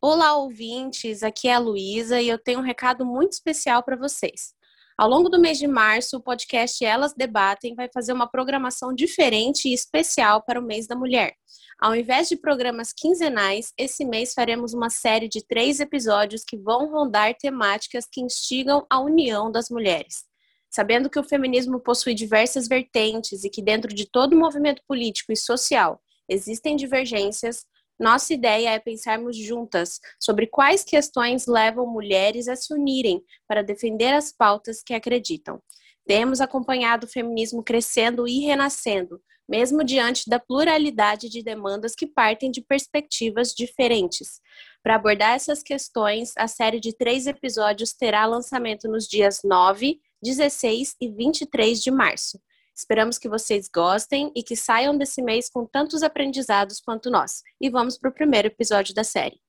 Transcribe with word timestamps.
Olá, 0.00 0.36
ouvintes. 0.36 1.24
Aqui 1.24 1.48
é 1.48 1.54
a 1.54 1.58
Luísa 1.58 2.20
e 2.20 2.28
eu 2.28 2.38
tenho 2.38 2.60
um 2.60 2.62
recado 2.62 3.04
muito 3.04 3.32
especial 3.32 3.82
para 3.82 3.96
vocês. 3.96 4.54
Ao 4.96 5.08
longo 5.08 5.28
do 5.28 5.40
mês 5.40 5.58
de 5.58 5.66
março, 5.66 6.16
o 6.16 6.22
podcast 6.22 6.84
Elas 6.84 7.12
Debatem 7.14 7.74
vai 7.74 7.88
fazer 7.92 8.12
uma 8.12 8.30
programação 8.30 8.94
diferente 8.94 9.68
e 9.68 9.74
especial 9.74 10.42
para 10.42 10.60
o 10.60 10.62
mês 10.62 10.86
da 10.86 10.94
mulher. 10.94 11.34
Ao 11.80 11.94
invés 11.96 12.28
de 12.28 12.36
programas 12.36 12.92
quinzenais, 12.92 13.72
esse 13.76 14.04
mês 14.04 14.32
faremos 14.32 14.72
uma 14.72 14.88
série 14.88 15.28
de 15.28 15.44
três 15.44 15.80
episódios 15.80 16.44
que 16.46 16.56
vão 16.56 16.90
rondar 16.90 17.34
temáticas 17.34 18.06
que 18.10 18.20
instigam 18.20 18.86
a 18.88 19.00
união 19.00 19.50
das 19.50 19.68
mulheres. 19.68 20.24
Sabendo 20.70 21.10
que 21.10 21.18
o 21.18 21.24
feminismo 21.24 21.80
possui 21.80 22.14
diversas 22.14 22.68
vertentes 22.68 23.44
e 23.44 23.50
que 23.50 23.62
dentro 23.62 23.92
de 23.92 24.08
todo 24.08 24.36
movimento 24.36 24.80
político 24.86 25.32
e 25.32 25.36
social 25.36 26.00
existem 26.28 26.76
divergências, 26.76 27.64
nossa 27.98 28.34
ideia 28.34 28.70
é 28.70 28.78
pensarmos 28.78 29.36
juntas 29.36 30.00
sobre 30.20 30.46
quais 30.46 30.84
questões 30.84 31.46
levam 31.46 31.86
mulheres 31.86 32.46
a 32.48 32.54
se 32.54 32.72
unirem 32.74 33.22
para 33.48 33.62
defender 33.62 34.12
as 34.12 34.32
pautas 34.32 34.82
que 34.82 34.94
acreditam. 34.94 35.60
Temos 36.06 36.40
acompanhado 36.40 37.06
o 37.06 37.10
feminismo 37.10 37.62
crescendo 37.64 38.28
e 38.28 38.40
renascendo, 38.40 39.20
mesmo 39.48 39.82
diante 39.82 40.28
da 40.28 40.38
pluralidade 40.38 41.28
de 41.28 41.42
demandas 41.42 41.94
que 41.94 42.06
partem 42.06 42.50
de 42.50 42.60
perspectivas 42.60 43.52
diferentes. 43.52 44.40
Para 44.82 44.96
abordar 44.96 45.34
essas 45.34 45.62
questões, 45.62 46.32
a 46.36 46.46
série 46.46 46.80
de 46.80 46.96
três 46.96 47.26
episódios 47.26 47.92
terá 47.92 48.26
lançamento 48.26 48.88
nos 48.88 49.08
dias 49.08 49.40
9, 49.42 50.00
16 50.22 50.96
e 51.00 51.10
23 51.10 51.82
de 51.82 51.90
março. 51.90 52.38
Esperamos 52.76 53.16
que 53.16 53.28
vocês 53.28 53.70
gostem 53.72 54.30
e 54.36 54.42
que 54.42 54.54
saiam 54.54 54.96
desse 54.96 55.22
mês 55.22 55.48
com 55.48 55.64
tantos 55.64 56.02
aprendizados 56.02 56.78
quanto 56.78 57.10
nós. 57.10 57.42
E 57.58 57.70
vamos 57.70 57.96
para 57.96 58.10
o 58.10 58.12
primeiro 58.12 58.48
episódio 58.48 58.94
da 58.94 59.02
série. 59.02 59.40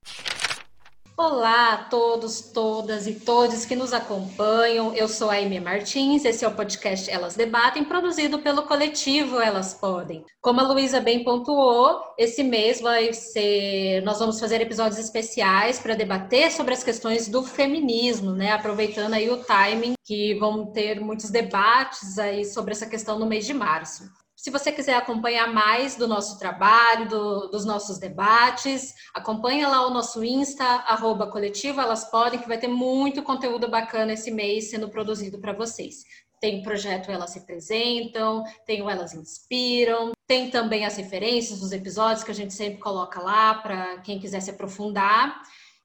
Olá 1.20 1.72
a 1.72 1.76
todos, 1.78 2.40
todas 2.40 3.08
e 3.08 3.14
todos 3.14 3.64
que 3.64 3.74
nos 3.74 3.92
acompanham. 3.92 4.94
Eu 4.94 5.08
sou 5.08 5.28
a 5.28 5.34
Amy 5.34 5.58
Martins, 5.58 6.24
esse 6.24 6.44
é 6.44 6.48
o 6.48 6.54
podcast 6.54 7.10
Elas 7.10 7.34
Debatem, 7.34 7.82
produzido 7.82 8.38
pelo 8.38 8.62
coletivo 8.62 9.40
Elas 9.40 9.74
Podem. 9.74 10.24
Como 10.40 10.60
a 10.60 10.62
Luísa 10.62 11.00
bem 11.00 11.24
pontuou, 11.24 12.00
esse 12.16 12.44
mês 12.44 12.80
vai 12.80 13.12
ser. 13.12 14.00
Nós 14.02 14.20
vamos 14.20 14.38
fazer 14.38 14.60
episódios 14.60 15.00
especiais 15.00 15.80
para 15.80 15.96
debater 15.96 16.52
sobre 16.52 16.72
as 16.72 16.84
questões 16.84 17.26
do 17.26 17.42
feminismo, 17.42 18.30
né? 18.30 18.52
Aproveitando 18.52 19.14
aí 19.14 19.28
o 19.28 19.42
timing 19.42 19.94
que 20.04 20.38
vão 20.38 20.66
ter 20.70 21.00
muitos 21.00 21.30
debates 21.30 22.16
aí 22.16 22.44
sobre 22.44 22.70
essa 22.70 22.86
questão 22.86 23.18
no 23.18 23.26
mês 23.26 23.44
de 23.44 23.54
março. 23.54 24.04
Se 24.38 24.50
você 24.50 24.70
quiser 24.70 24.94
acompanhar 24.94 25.52
mais 25.52 25.96
do 25.96 26.06
nosso 26.06 26.38
trabalho, 26.38 27.08
do, 27.08 27.48
dos 27.48 27.64
nossos 27.64 27.98
debates, 27.98 28.94
acompanha 29.12 29.66
lá 29.66 29.84
o 29.84 29.90
nosso 29.90 30.22
Insta, 30.22 30.64
arroba 30.64 31.26
coletivo, 31.26 31.80
elas 31.80 32.08
podem, 32.08 32.38
que 32.38 32.46
vai 32.46 32.56
ter 32.56 32.68
muito 32.68 33.20
conteúdo 33.24 33.68
bacana 33.68 34.12
esse 34.12 34.30
mês 34.30 34.70
sendo 34.70 34.88
produzido 34.88 35.40
para 35.40 35.52
vocês. 35.52 36.04
Tem 36.40 36.60
o 36.60 36.62
projeto 36.62 37.10
Elas 37.10 37.30
Se 37.30 37.40
Apresentam, 37.40 38.44
tem 38.64 38.80
o 38.80 38.88
Elas 38.88 39.12
Inspiram, 39.12 40.12
tem 40.24 40.50
também 40.50 40.86
as 40.86 40.96
referências 40.96 41.58
dos 41.58 41.72
episódios 41.72 42.22
que 42.22 42.30
a 42.30 42.34
gente 42.34 42.54
sempre 42.54 42.78
coloca 42.78 43.20
lá 43.20 43.54
para 43.54 43.98
quem 44.02 44.20
quiser 44.20 44.38
se 44.38 44.50
aprofundar. 44.50 45.42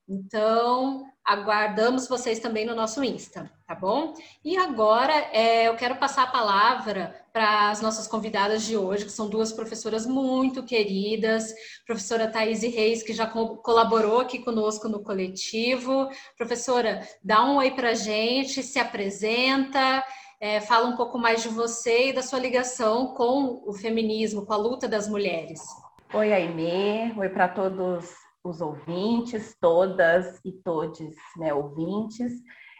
Então, 0.07 1.05
aguardamos 1.23 2.07
vocês 2.07 2.39
também 2.39 2.65
no 2.65 2.75
nosso 2.75 3.01
Insta, 3.03 3.49
tá 3.65 3.73
bom? 3.73 4.13
E 4.43 4.57
agora 4.57 5.13
é, 5.31 5.69
eu 5.69 5.75
quero 5.75 5.95
passar 5.95 6.23
a 6.23 6.31
palavra 6.31 7.15
para 7.31 7.69
as 7.69 7.81
nossas 7.81 8.05
convidadas 8.07 8.63
de 8.63 8.75
hoje, 8.75 9.05
que 9.05 9.11
são 9.11 9.29
duas 9.29 9.53
professoras 9.53 10.05
muito 10.05 10.63
queridas, 10.63 11.53
professora 11.87 12.29
Thaís 12.29 12.61
Reis, 12.61 13.01
que 13.01 13.13
já 13.13 13.25
co 13.25 13.57
colaborou 13.57 14.19
aqui 14.19 14.39
conosco 14.39 14.89
no 14.89 15.01
coletivo. 15.01 16.09
Professora, 16.37 17.07
dá 17.23 17.43
um 17.45 17.55
oi 17.55 17.71
para 17.71 17.91
a 17.91 17.95
gente, 17.95 18.61
se 18.61 18.77
apresenta, 18.79 20.03
é, 20.41 20.59
fala 20.59 20.89
um 20.89 20.97
pouco 20.97 21.17
mais 21.17 21.41
de 21.41 21.47
você 21.47 22.09
e 22.09 22.13
da 22.13 22.21
sua 22.21 22.39
ligação 22.39 23.13
com 23.13 23.63
o 23.65 23.71
feminismo, 23.71 24.45
com 24.45 24.53
a 24.53 24.57
luta 24.57 24.89
das 24.89 25.07
mulheres. 25.07 25.61
Oi, 26.13 26.33
Aimee, 26.33 27.13
oi 27.17 27.29
para 27.29 27.47
todos 27.47 28.22
os 28.43 28.59
ouvintes, 28.59 29.55
todas 29.59 30.39
e 30.43 30.51
todes 30.51 31.15
né, 31.37 31.53
ouvintes. 31.53 32.33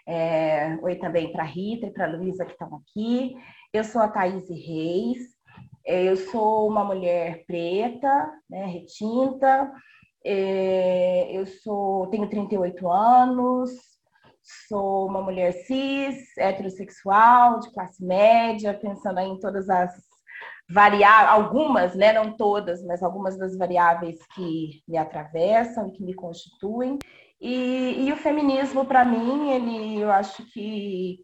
É, 0.05 0.77
oi 0.81 0.95
também 0.95 1.31
para 1.31 1.43
Rita 1.43 1.87
e 1.87 1.91
para 1.91 2.07
Luísa 2.07 2.45
que 2.45 2.51
estão 2.51 2.75
aqui. 2.75 3.35
Eu 3.71 3.83
sou 3.83 4.01
a 4.01 4.09
Thaís 4.09 4.49
Reis, 4.49 5.19
é, 5.85 6.03
eu 6.03 6.17
sou 6.17 6.67
uma 6.67 6.83
mulher 6.83 7.45
preta, 7.45 8.31
né, 8.49 8.65
retinta, 8.65 9.71
é, 10.25 11.31
eu 11.31 11.45
sou, 11.45 12.07
tenho 12.07 12.29
38 12.29 12.89
anos, 12.89 13.71
sou 14.67 15.07
uma 15.07 15.21
mulher 15.21 15.53
cis, 15.53 16.37
heterossexual, 16.37 17.59
de 17.59 17.71
classe 17.71 18.03
média, 18.03 18.73
pensando 18.73 19.19
em 19.19 19.39
todas 19.39 19.69
as 19.69 20.12
variáveis, 20.69 21.29
algumas, 21.29 21.95
né, 21.95 22.13
não 22.13 22.35
todas, 22.35 22.83
mas 22.85 23.03
algumas 23.03 23.37
das 23.37 23.57
variáveis 23.57 24.17
que 24.35 24.81
me 24.87 24.97
atravessam 24.97 25.87
e 25.87 25.91
que 25.91 26.03
me 26.03 26.13
constituem. 26.13 26.97
E, 27.39 28.05
e 28.07 28.13
o 28.13 28.17
feminismo, 28.17 28.85
para 28.85 29.03
mim, 29.03 29.51
ele, 29.51 29.99
eu 29.99 30.11
acho 30.11 30.45
que 30.51 31.19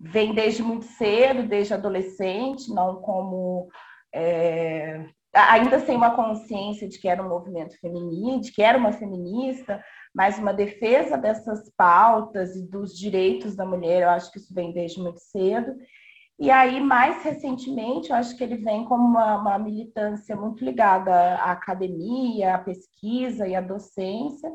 vem 0.00 0.34
desde 0.34 0.62
muito 0.62 0.84
cedo, 0.84 1.48
desde 1.48 1.74
adolescente, 1.74 2.72
não 2.72 3.00
como 3.00 3.68
é, 4.14 5.04
ainda 5.34 5.78
sem 5.80 5.96
uma 5.96 6.14
consciência 6.14 6.88
de 6.88 6.98
que 6.98 7.08
era 7.08 7.22
um 7.22 7.28
movimento 7.28 7.78
feminino, 7.80 8.40
de 8.40 8.52
que 8.52 8.62
era 8.62 8.78
uma 8.78 8.92
feminista, 8.92 9.82
mas 10.14 10.38
uma 10.38 10.52
defesa 10.52 11.16
dessas 11.16 11.70
pautas 11.76 12.56
e 12.56 12.66
dos 12.66 12.96
direitos 12.96 13.54
da 13.54 13.64
mulher, 13.64 14.02
eu 14.02 14.10
acho 14.10 14.30
que 14.32 14.38
isso 14.38 14.54
vem 14.54 14.72
desde 14.72 15.00
muito 15.00 15.20
cedo. 15.20 15.74
E 16.38 16.52
aí, 16.52 16.78
mais 16.78 17.24
recentemente, 17.24 18.10
eu 18.10 18.16
acho 18.16 18.36
que 18.36 18.44
ele 18.44 18.58
vem 18.58 18.84
como 18.84 19.04
uma, 19.04 19.40
uma 19.40 19.58
militância 19.58 20.36
muito 20.36 20.64
ligada 20.64 21.12
à 21.34 21.50
academia, 21.50 22.54
à 22.54 22.58
pesquisa 22.58 23.48
e 23.48 23.56
à 23.56 23.60
docência, 23.60 24.48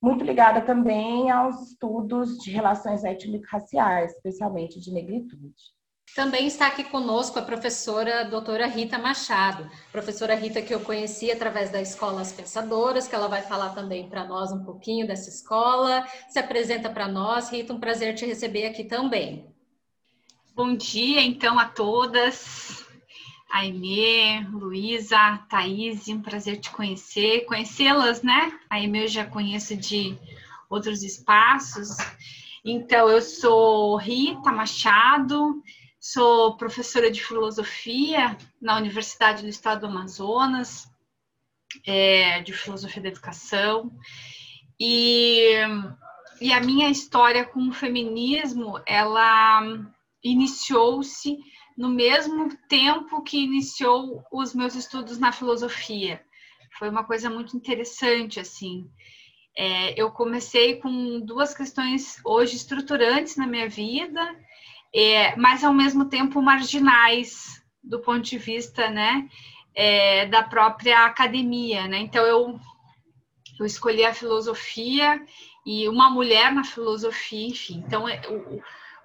muito 0.00 0.22
ligada 0.22 0.60
também 0.60 1.30
aos 1.32 1.70
estudos 1.70 2.38
de 2.38 2.52
relações 2.52 3.02
étnico-raciais, 3.02 4.12
especialmente 4.12 4.78
de 4.78 4.92
negritude. 4.92 5.74
Também 6.14 6.46
está 6.46 6.68
aqui 6.68 6.84
conosco 6.84 7.40
a 7.40 7.42
professora 7.42 8.24
doutora 8.24 8.68
Rita 8.68 8.96
Machado, 8.96 9.68
professora 9.90 10.36
Rita 10.36 10.62
que 10.62 10.72
eu 10.72 10.78
conheci 10.78 11.32
através 11.32 11.70
da 11.70 11.82
Escola 11.82 12.20
As 12.20 12.30
Pensadoras, 12.30 13.08
que 13.08 13.14
ela 13.16 13.26
vai 13.26 13.42
falar 13.42 13.70
também 13.70 14.08
para 14.08 14.24
nós 14.24 14.52
um 14.52 14.62
pouquinho 14.62 15.08
dessa 15.08 15.28
escola. 15.28 16.06
Se 16.28 16.38
apresenta 16.38 16.88
para 16.88 17.08
nós, 17.08 17.50
Rita, 17.50 17.72
um 17.72 17.80
prazer 17.80 18.14
te 18.14 18.24
receber 18.24 18.66
aqui 18.66 18.84
também. 18.84 19.52
Bom 20.56 20.76
dia, 20.76 21.20
então, 21.20 21.58
a 21.58 21.64
todas. 21.64 22.86
Aimee, 23.50 24.46
Luísa, 24.52 25.38
Thaís, 25.50 26.06
um 26.06 26.22
prazer 26.22 26.60
te 26.60 26.70
conhecer, 26.70 27.44
conhecê-las, 27.46 28.22
né? 28.22 28.56
A 28.70 28.76
Aimee 28.76 29.02
eu 29.02 29.08
já 29.08 29.26
conheço 29.26 29.76
de 29.76 30.16
outros 30.70 31.02
espaços. 31.02 31.96
Então, 32.64 33.08
eu 33.08 33.20
sou 33.20 33.96
Rita 33.96 34.52
Machado, 34.52 35.60
sou 35.98 36.56
professora 36.56 37.10
de 37.10 37.20
filosofia 37.20 38.38
na 38.62 38.76
Universidade 38.76 39.42
do 39.42 39.48
Estado 39.48 39.80
do 39.80 39.86
Amazonas, 39.88 40.88
é, 41.84 42.40
de 42.42 42.52
filosofia 42.52 43.02
da 43.02 43.08
educação. 43.08 43.90
E, 44.78 45.50
e 46.40 46.52
a 46.52 46.60
minha 46.60 46.88
história 46.88 47.44
com 47.44 47.68
o 47.68 47.72
feminismo, 47.72 48.80
ela 48.86 49.92
iniciou-se 50.24 51.38
no 51.76 51.88
mesmo 51.88 52.56
tempo 52.68 53.22
que 53.22 53.38
iniciou 53.38 54.24
os 54.32 54.54
meus 54.54 54.74
estudos 54.74 55.18
na 55.18 55.30
filosofia. 55.30 56.24
Foi 56.78 56.88
uma 56.88 57.04
coisa 57.04 57.28
muito 57.28 57.56
interessante, 57.56 58.40
assim. 58.40 58.88
É, 59.56 60.00
eu 60.00 60.10
comecei 60.10 60.76
com 60.76 61.20
duas 61.20 61.54
questões 61.54 62.20
hoje 62.24 62.56
estruturantes 62.56 63.36
na 63.36 63.46
minha 63.46 63.68
vida, 63.68 64.20
é, 64.92 65.36
mas 65.36 65.62
ao 65.62 65.72
mesmo 65.72 66.06
tempo 66.06 66.42
marginais 66.42 67.62
do 67.82 68.00
ponto 68.00 68.22
de 68.22 68.38
vista, 68.38 68.88
né, 68.90 69.28
é, 69.74 70.26
da 70.26 70.42
própria 70.42 71.04
academia, 71.04 71.86
né? 71.86 71.98
Então 71.98 72.24
eu 72.24 72.58
eu 73.58 73.64
escolhi 73.66 74.04
a 74.04 74.12
filosofia 74.12 75.24
e 75.64 75.88
uma 75.88 76.10
mulher 76.10 76.52
na 76.52 76.64
filosofia, 76.64 77.48
enfim. 77.48 77.84
Então 77.86 78.08
é, 78.08 78.20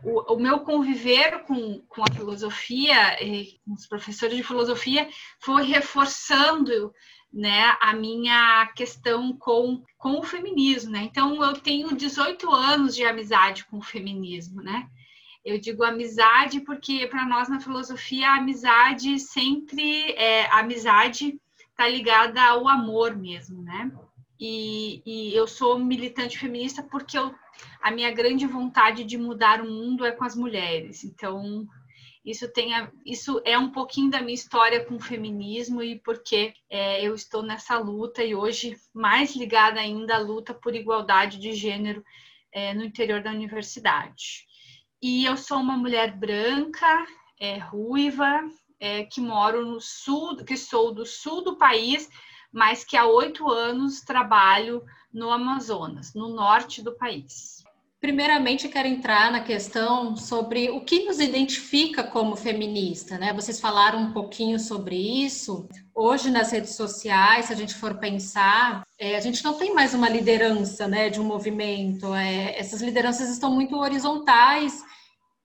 o, 0.04 0.34
o, 0.34 0.40
meu 0.40 0.60
conviver 0.60 1.44
com, 1.44 1.80
com 1.88 2.04
a 2.04 2.14
filosofia, 2.14 3.24
e 3.24 3.60
com 3.66 3.74
os 3.74 3.88
professores 3.88 4.36
de 4.36 4.44
filosofia, 4.44 5.08
foi 5.40 5.64
reforçando 5.64 6.94
né, 7.32 7.78
a 7.80 7.94
minha 7.94 8.68
questão 8.76 9.34
com, 9.38 9.84
com 9.98 10.20
o 10.20 10.24
feminismo. 10.24 10.92
Né? 10.92 11.04
Então, 11.04 11.44
eu 11.44 11.54
tenho 11.54 11.96
18 11.96 12.50
anos 12.52 12.96
de 12.96 13.06
amizade 13.06 13.66
com 13.66 13.78
o 13.78 13.84
feminismo. 13.84 14.62
Né? 14.62 14.88
Eu 15.44 15.60
digo 15.60 15.84
amizade 15.84 16.62
porque, 16.62 17.08
para 17.08 17.26
nós 17.26 17.50
na 17.50 17.60
filosofia, 17.60 18.30
a 18.30 18.38
amizade 18.38 19.20
sempre 19.20 20.12
é 20.14 20.46
a 20.48 20.60
amizade 20.60 21.40
está 21.80 21.88
ligada 21.88 22.44
ao 22.44 22.68
amor 22.68 23.16
mesmo, 23.16 23.64
né? 23.64 23.90
E, 24.38 25.02
e, 25.06 25.34
eu 25.34 25.48
sou 25.48 25.80
militante 25.80 26.38
feminista 26.38 26.84
porque 26.84 27.18
eu, 27.18 27.34
a 27.82 27.92
minha 27.92 28.12
grande 28.12 28.46
vontade 28.46 29.04
de 29.04 29.18
mudar 29.18 29.62
o 29.62 29.70
mundo 29.70 30.06
é 30.06 30.12
com 30.12 30.24
as 30.24 30.36
mulheres. 30.36 31.04
Então, 31.04 31.68
isso, 32.24 32.52
tem 32.52 32.74
a, 32.74 32.92
isso 33.06 33.42
é 33.46 33.58
um 33.58 33.72
pouquinho 33.72 34.12
da 34.12 34.22
minha 34.22 34.34
história 34.34 34.84
com 34.84 34.96
o 34.96 35.00
feminismo 35.00 35.82
e 35.82 36.00
porque 36.00 36.54
é, 36.70 37.02
eu 37.04 37.16
estou 37.16 37.42
nessa 37.42 37.78
luta 37.78 38.24
e 38.24 38.36
hoje 38.36 38.78
mais 38.94 39.36
ligada 39.36 39.80
ainda 39.80 40.16
à 40.16 40.20
luta 40.20 40.54
por 40.54 40.76
igualdade 40.76 41.40
de 41.40 41.54
gênero 41.54 42.04
é, 42.52 42.74
no 42.74 42.84
interior 42.84 43.22
da 43.22 43.32
universidade. 43.32 44.46
E 45.02 45.26
eu 45.26 45.38
sou 45.38 45.60
uma 45.60 45.78
mulher 45.78 46.16
branca, 46.18 47.08
é, 47.40 47.58
ruiva, 47.58 48.44
é, 48.80 49.06
que 49.06 49.22
moro 49.22 49.66
no 49.66 49.80
sul, 49.80 50.38
que 50.44 50.58
sou 50.58 50.94
do 50.94 51.06
sul 51.06 51.42
do 51.42 51.58
país, 51.58 52.10
mas 52.52 52.84
que 52.84 52.98
há 52.98 53.06
oito 53.06 53.50
anos 53.50 54.02
trabalho 54.02 54.84
no 55.14 55.30
Amazonas, 55.32 56.14
no 56.14 56.30
norte 56.30 56.82
do 56.82 56.96
país. 56.96 57.60
Primeiramente, 58.00 58.70
quero 58.70 58.88
entrar 58.88 59.30
na 59.30 59.42
questão 59.42 60.16
sobre 60.16 60.70
o 60.70 60.80
que 60.80 61.04
nos 61.04 61.20
identifica 61.20 62.02
como 62.02 62.34
feminista, 62.34 63.18
né? 63.18 63.34
Vocês 63.34 63.60
falaram 63.60 64.00
um 64.00 64.14
pouquinho 64.14 64.58
sobre 64.58 64.96
isso. 64.96 65.68
Hoje, 65.94 66.32
nas 66.32 66.50
redes 66.50 66.76
sociais, 66.76 67.48
se 67.48 67.54
a 67.54 67.56
gente 67.58 67.76
for 67.76 67.96
pensar, 67.96 68.84
é, 68.98 69.18
a 69.18 69.20
gente 69.20 69.44
não 69.44 69.54
tem 69.54 69.74
mais 69.74 69.94
uma 69.94 70.08
liderança, 70.08 70.88
né, 70.88 71.10
de 71.10 71.20
um 71.20 71.26
movimento. 71.26 72.16
É, 72.16 72.58
essas 72.58 72.82
lideranças 72.82 73.30
estão 73.30 73.54
muito 73.54 73.76
horizontais 73.78 74.82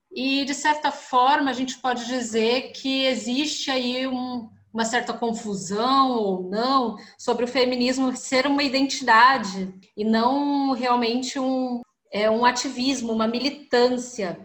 e, 0.09 0.45
de 0.45 0.53
certa 0.53 0.91
forma, 0.91 1.49
a 1.51 1.53
gente 1.53 1.77
pode 1.79 2.05
dizer 2.05 2.71
que 2.71 3.03
existe 3.03 3.69
aí 3.69 4.07
um, 4.07 4.49
uma 4.75 4.83
certa 4.83 5.13
confusão 5.13 6.11
ou 6.11 6.49
não 6.49 6.97
sobre 7.17 7.45
o 7.45 7.47
feminismo 7.47 8.13
ser 8.13 8.45
uma 8.45 8.61
identidade 8.61 9.73
e 9.95 10.03
não 10.03 10.73
realmente 10.73 11.39
um, 11.39 11.79
é, 12.11 12.29
um 12.29 12.43
ativismo, 12.43 13.13
uma 13.13 13.25
militância. 13.25 14.37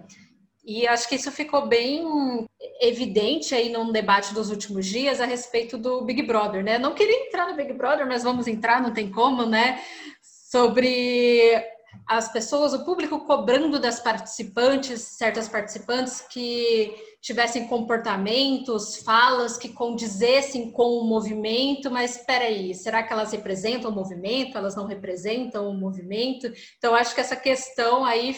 E 0.65 0.87
acho 0.87 1.09
que 1.09 1.17
isso 1.17 1.33
ficou 1.33 1.67
bem 1.67 2.47
evidente 2.81 3.57
aí 3.57 3.71
num 3.71 3.91
debate 3.91 4.33
dos 4.33 4.51
últimos 4.51 4.87
dias 4.87 5.21
a 5.21 5.25
respeito 5.25 5.77
do 5.77 6.03
Big 6.03 6.23
Brother, 6.23 6.63
né? 6.63 6.79
Não 6.79 6.95
queria 6.95 7.27
entrar 7.27 7.49
no 7.49 7.57
Big 7.57 7.73
Brother, 7.73 8.07
mas 8.07 8.23
vamos 8.23 8.47
entrar, 8.47 8.81
não 8.81 8.93
tem 8.93 9.11
como, 9.11 9.45
né? 9.45 9.83
Sobre 10.23 11.61
as 12.07 12.31
pessoas, 12.33 12.73
o 12.73 12.85
público 12.85 13.21
cobrando 13.21 13.79
das 13.79 14.01
participantes, 14.01 15.01
certas 15.01 15.49
participantes 15.49 16.21
que 16.21 16.95
tivessem 17.21 17.69
comportamentos, 17.69 18.97
falas 18.97 19.57
que 19.57 19.69
condizessem 19.69 20.71
com 20.73 20.99
o 20.99 21.05
movimento, 21.05 21.91
mas 21.91 22.17
espera 22.17 22.45
aí, 22.45 22.75
será 22.75 23.03
que 23.03 23.13
elas 23.13 23.33
representam 23.33 23.91
o 23.91 23.95
movimento? 23.95 24.57
Elas 24.57 24.75
não 24.75 24.87
representam 24.87 25.69
o 25.69 25.75
movimento? 25.75 26.51
Então 26.79 26.95
acho 26.95 27.15
que 27.15 27.21
essa 27.21 27.37
questão 27.37 28.05
aí 28.05 28.35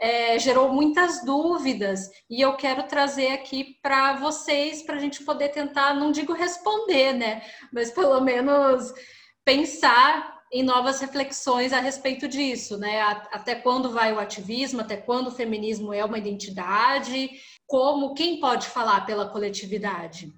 é, 0.00 0.38
gerou 0.38 0.72
muitas 0.72 1.24
dúvidas 1.24 2.08
e 2.28 2.40
eu 2.40 2.54
quero 2.56 2.84
trazer 2.84 3.32
aqui 3.32 3.76
para 3.82 4.14
vocês 4.14 4.82
para 4.82 4.96
a 4.96 5.00
gente 5.00 5.22
poder 5.24 5.50
tentar, 5.50 5.94
não 5.94 6.10
digo 6.10 6.32
responder, 6.32 7.12
né, 7.12 7.42
mas 7.72 7.90
pelo 7.90 8.20
menos 8.20 8.92
pensar 9.44 10.39
em 10.52 10.62
novas 10.62 11.00
reflexões 11.00 11.72
a 11.72 11.80
respeito 11.80 12.26
disso, 12.26 12.76
né? 12.76 13.00
Até 13.30 13.54
quando 13.54 13.90
vai 13.90 14.12
o 14.12 14.18
ativismo, 14.18 14.80
até 14.80 14.96
quando 14.96 15.28
o 15.28 15.32
feminismo 15.32 15.94
é 15.94 16.04
uma 16.04 16.18
identidade, 16.18 17.30
como, 17.66 18.14
quem 18.14 18.40
pode 18.40 18.66
falar 18.66 19.06
pela 19.06 19.28
coletividade? 19.28 20.32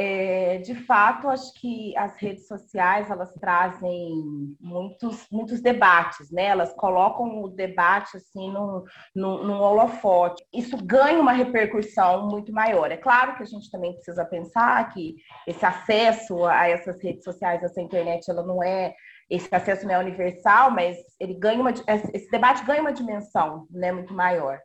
É, 0.00 0.58
de 0.58 0.76
fato, 0.76 1.28
acho 1.28 1.52
que 1.54 1.92
as 1.96 2.16
redes 2.16 2.46
sociais 2.46 3.10
elas 3.10 3.34
trazem 3.34 4.56
muitos, 4.60 5.26
muitos 5.28 5.60
debates, 5.60 6.30
né? 6.30 6.44
Elas 6.44 6.72
colocam 6.72 7.42
o 7.42 7.48
debate 7.48 8.16
assim 8.16 8.48
num, 8.52 8.84
num, 9.12 9.42
num 9.42 9.60
holofote. 9.60 10.42
Isso 10.54 10.76
ganha 10.76 11.20
uma 11.20 11.32
repercussão 11.32 12.28
muito 12.28 12.52
maior. 12.52 12.92
É 12.92 12.96
claro 12.96 13.36
que 13.36 13.42
a 13.42 13.46
gente 13.46 13.68
também 13.72 13.92
precisa 13.92 14.24
pensar 14.24 14.88
que 14.94 15.16
esse 15.48 15.66
acesso 15.66 16.46
a 16.46 16.68
essas 16.68 17.02
redes 17.02 17.24
sociais, 17.24 17.64
essa 17.64 17.82
internet, 17.82 18.30
ela 18.30 18.46
não 18.46 18.62
é 18.62 18.94
esse 19.30 19.54
acesso 19.54 19.86
não 19.86 19.94
é 19.94 19.98
universal, 19.98 20.70
mas 20.70 20.96
ele 21.20 21.34
ganha 21.34 21.60
uma, 21.60 21.70
esse 21.70 22.30
debate 22.30 22.64
ganha 22.64 22.80
uma 22.80 22.92
dimensão 22.92 23.66
né, 23.70 23.92
muito 23.92 24.14
maior. 24.14 24.58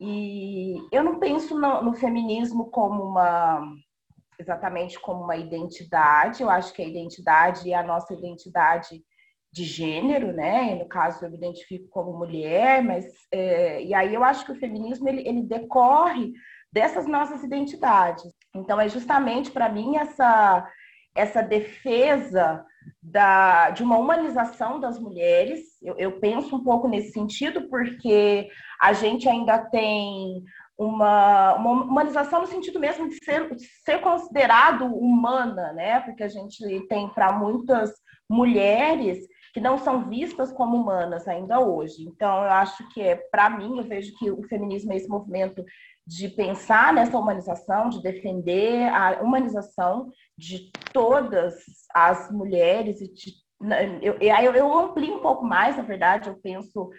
E 0.00 0.76
eu 0.90 1.04
não 1.04 1.18
penso 1.18 1.58
no, 1.58 1.82
no 1.82 1.94
feminismo 1.94 2.70
como 2.70 3.04
uma 3.04 3.62
exatamente 4.38 4.98
como 4.98 5.22
uma 5.22 5.36
identidade. 5.36 6.42
Eu 6.42 6.50
acho 6.50 6.72
que 6.72 6.82
a 6.82 6.86
identidade 6.86 7.70
é 7.70 7.76
a 7.76 7.82
nossa 7.82 8.12
identidade 8.12 9.02
de 9.52 9.64
gênero, 9.64 10.32
né? 10.32 10.74
no 10.74 10.88
caso, 10.88 11.24
eu 11.24 11.30
me 11.30 11.36
identifico 11.36 11.86
como 11.90 12.16
mulher, 12.18 12.82
mas 12.82 13.04
é, 13.30 13.82
e 13.84 13.92
aí 13.92 14.14
eu 14.14 14.24
acho 14.24 14.46
que 14.46 14.52
o 14.52 14.58
feminismo 14.58 15.06
ele, 15.08 15.28
ele 15.28 15.42
decorre 15.42 16.32
dessas 16.72 17.06
nossas 17.06 17.44
identidades. 17.44 18.32
Então 18.54 18.80
é 18.80 18.88
justamente 18.88 19.50
para 19.50 19.68
mim 19.68 19.96
essa 19.96 20.66
essa 21.14 21.42
defesa 21.42 22.64
da, 23.02 23.70
de 23.70 23.82
uma 23.82 23.98
humanização 23.98 24.78
das 24.80 24.98
mulheres. 24.98 25.60
Eu, 25.82 25.96
eu, 25.96 26.20
penso 26.20 26.56
um 26.56 26.62
pouco 26.62 26.88
nesse 26.88 27.12
sentido, 27.12 27.68
porque 27.68 28.48
a 28.80 28.92
gente 28.92 29.28
ainda 29.28 29.58
tem 29.58 30.42
uma, 30.78 31.54
uma 31.54 31.70
humanização 31.84 32.40
no 32.40 32.46
sentido 32.46 32.80
mesmo 32.80 33.08
de 33.08 33.16
ser, 33.24 33.54
de 33.54 33.66
ser 33.84 34.00
considerado 34.00 34.86
humana, 34.86 35.72
né? 35.72 36.00
Porque 36.00 36.22
a 36.22 36.28
gente 36.28 36.86
tem 36.88 37.08
para 37.08 37.32
muitas 37.32 37.92
mulheres 38.28 39.26
que 39.52 39.60
não 39.60 39.76
são 39.76 40.08
vistas 40.08 40.50
como 40.50 40.76
humanas 40.76 41.28
ainda 41.28 41.60
hoje. 41.60 42.02
Então, 42.04 42.42
eu 42.44 42.50
acho 42.50 42.88
que 42.88 43.02
é, 43.02 43.16
para 43.16 43.50
mim, 43.50 43.76
eu 43.78 43.84
vejo 43.84 44.12
que 44.18 44.30
o 44.30 44.42
feminismo 44.44 44.92
é 44.92 44.96
esse 44.96 45.08
movimento 45.08 45.62
de 46.06 46.28
pensar 46.28 46.92
nessa 46.92 47.18
humanização, 47.18 47.88
de 47.88 48.02
defender 48.02 48.88
a 48.88 49.20
humanização 49.22 50.10
de 50.36 50.70
todas 50.92 51.54
as 51.94 52.30
mulheres 52.30 53.00
e 53.00 53.12
de, 53.12 53.32
eu, 54.00 54.16
eu, 54.20 54.54
eu 54.54 54.78
amplio 54.78 55.16
um 55.16 55.20
pouco 55.20 55.44
mais, 55.44 55.76
na 55.76 55.82
verdade, 55.82 56.28
eu 56.28 56.36
penso 56.42 56.90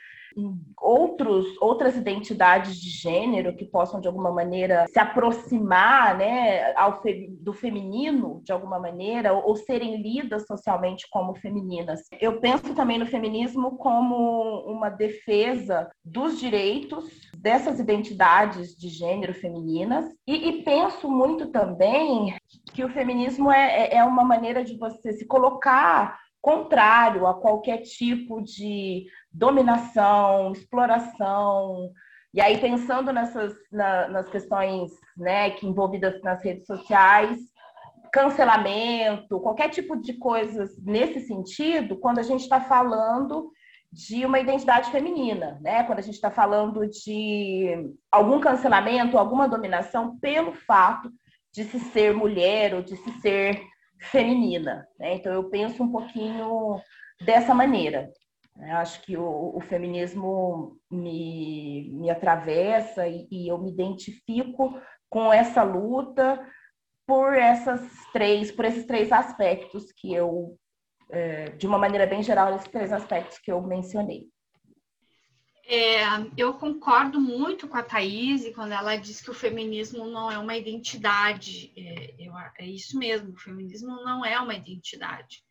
outros, 0.80 1.45
outras 1.62 1.95
identidades 1.95 2.80
de 2.80 2.89
gênero 2.89 3.56
que 3.56 3.65
possam, 3.65 4.00
de 4.00 4.07
alguma 4.07 4.31
maneira, 4.31 4.85
se 4.88 5.00
aproximar 5.00 6.18
né, 6.18 6.74
ao 6.75 7.01
fe, 7.01 7.27
do 7.39 7.53
feminino, 7.53 8.41
de 8.44 8.51
alguma 8.51 8.80
maneira, 8.80 9.33
ou, 9.33 9.50
ou, 9.50 9.56
serem 9.56 10.01
lidas 10.01 10.45
socialmente 10.45 11.07
como 11.09 11.35
femininas. 11.35 12.01
Eu 12.19 12.39
penso 12.39 12.74
também 12.74 12.97
no 12.97 13.06
feminismo 13.06 13.78
como 13.78 14.61
uma 14.66 14.90
defesa 14.90 15.90
dos 16.04 16.40
direitos 16.40 17.06
dessas 17.37 17.80
identidades 17.80 18.75
de 18.75 18.90
gênero 18.90 19.33
femininas, 19.33 20.06
e, 20.28 20.49
e 20.49 20.63
penso 20.63 21.09
muito 21.09 21.47
também 21.47 22.35
que 22.73 22.83
o 22.83 22.90
feminismo 22.90 23.52
é, 23.52 23.87
é, 23.87 23.95
é 23.97 24.04
uma 24.04 24.23
maneira 24.23 24.63
de 24.63 24.78
você 24.78 25.13
se 25.13 25.25
colocar 25.25 26.18
contrário 26.44 27.25
a 27.25 27.33
qualquer 27.33 27.83
tipo 27.83 28.42
de 28.42 29.06
dominação, 29.33 30.52
exploração. 30.52 31.92
E 32.33 32.42
aí, 32.42 32.57
pensando 32.57 33.11
nessas 33.11 33.54
na, 33.71 34.07
nas 34.07 34.30
questões 34.30 34.92
né, 35.18 35.52
que 35.52 35.66
envolvidas 35.66 36.21
nas 36.21 36.44
redes 36.44 36.66
sociais, 36.66 37.40
cancelamento, 38.11 39.40
qualquer 39.40 39.69
tipo 39.69 39.95
de 39.95 40.13
coisas 40.13 40.78
nesse 40.83 41.21
sentido, 41.21 41.97
quando 41.97 42.19
a 42.19 42.23
gente 42.23 42.42
está 42.42 42.61
falando 42.61 43.52
de 43.92 44.25
uma 44.25 44.40
identidade 44.40 44.90
feminina, 44.92 45.59
né? 45.61 45.83
Quando 45.83 45.99
a 45.99 46.02
gente 46.02 46.16
está 46.16 46.31
falando 46.31 46.87
de 46.87 47.94
algum 48.11 48.40
cancelamento, 48.40 49.18
alguma 49.18 49.47
dominação 49.47 50.18
pelo 50.19 50.54
fato 50.54 51.11
de 51.54 51.63
se 51.66 51.80
ser 51.80 52.13
mulher 52.13 52.73
ou 52.73 52.81
de 52.81 52.97
se 52.97 53.11
ser 53.21 53.61
feminina. 53.99 54.87
Né? 54.99 55.16
Então 55.16 55.31
eu 55.31 55.44
penso 55.49 55.83
um 55.83 55.92
pouquinho 55.92 56.81
dessa 57.23 57.54
maneira. 57.54 58.09
Eu 58.56 58.78
acho 58.78 59.02
que 59.02 59.18
o, 59.18 59.56
o 59.56 59.60
feminismo 59.60 60.80
me, 60.90 61.90
me 61.92 62.10
atravessa 62.10 63.07
e, 63.07 63.28
e, 63.31 63.48
eu 63.48 63.57
me 63.57 63.72
identifico 63.72 64.80
com 65.10 65.33
essa 65.33 65.64
luta 65.64 66.40
por 67.06 67.33
essas 67.33 67.81
três, 68.14 68.52
por 68.52 68.66
esses 68.66 68.86
três 68.86 69.12
aspectos 69.12 69.92
que 69.92 70.14
eu, 70.14 70.57
é, 71.10 71.50
de 71.50 71.68
uma 71.68 71.78
maneira 71.78 72.06
bem 72.06 72.22
geral, 72.22 72.56
esses 72.56 72.68
três 72.68 72.94
aspectos 72.94 73.40
que 73.40 73.52
eu 73.52 73.62
mencionei. 73.62 74.28
É, 75.66 76.04
eu 76.38 76.54
concordo 76.56 77.19
muito 77.22 77.68
com 77.68 77.78
a 77.78 77.83
Thaís 77.83 78.54
quando 78.54 78.74
ela 78.74 78.98
diz 78.98 79.22
que 79.22 79.31
o 79.31 79.33
feminismo 79.33 80.06
não 80.06 80.30
é 80.30 80.38
uma 80.38 80.56
identidade. 80.56 81.74
É, 81.76 82.16
eu, 82.19 82.33
é 82.60 82.66
isso 82.66 82.98
mesmo, 82.98 83.31
o 83.31 83.40
feminismo 83.40 83.95
não 84.04 84.26
é 84.26 84.40
uma 84.40 84.54
identidade. 84.54 85.44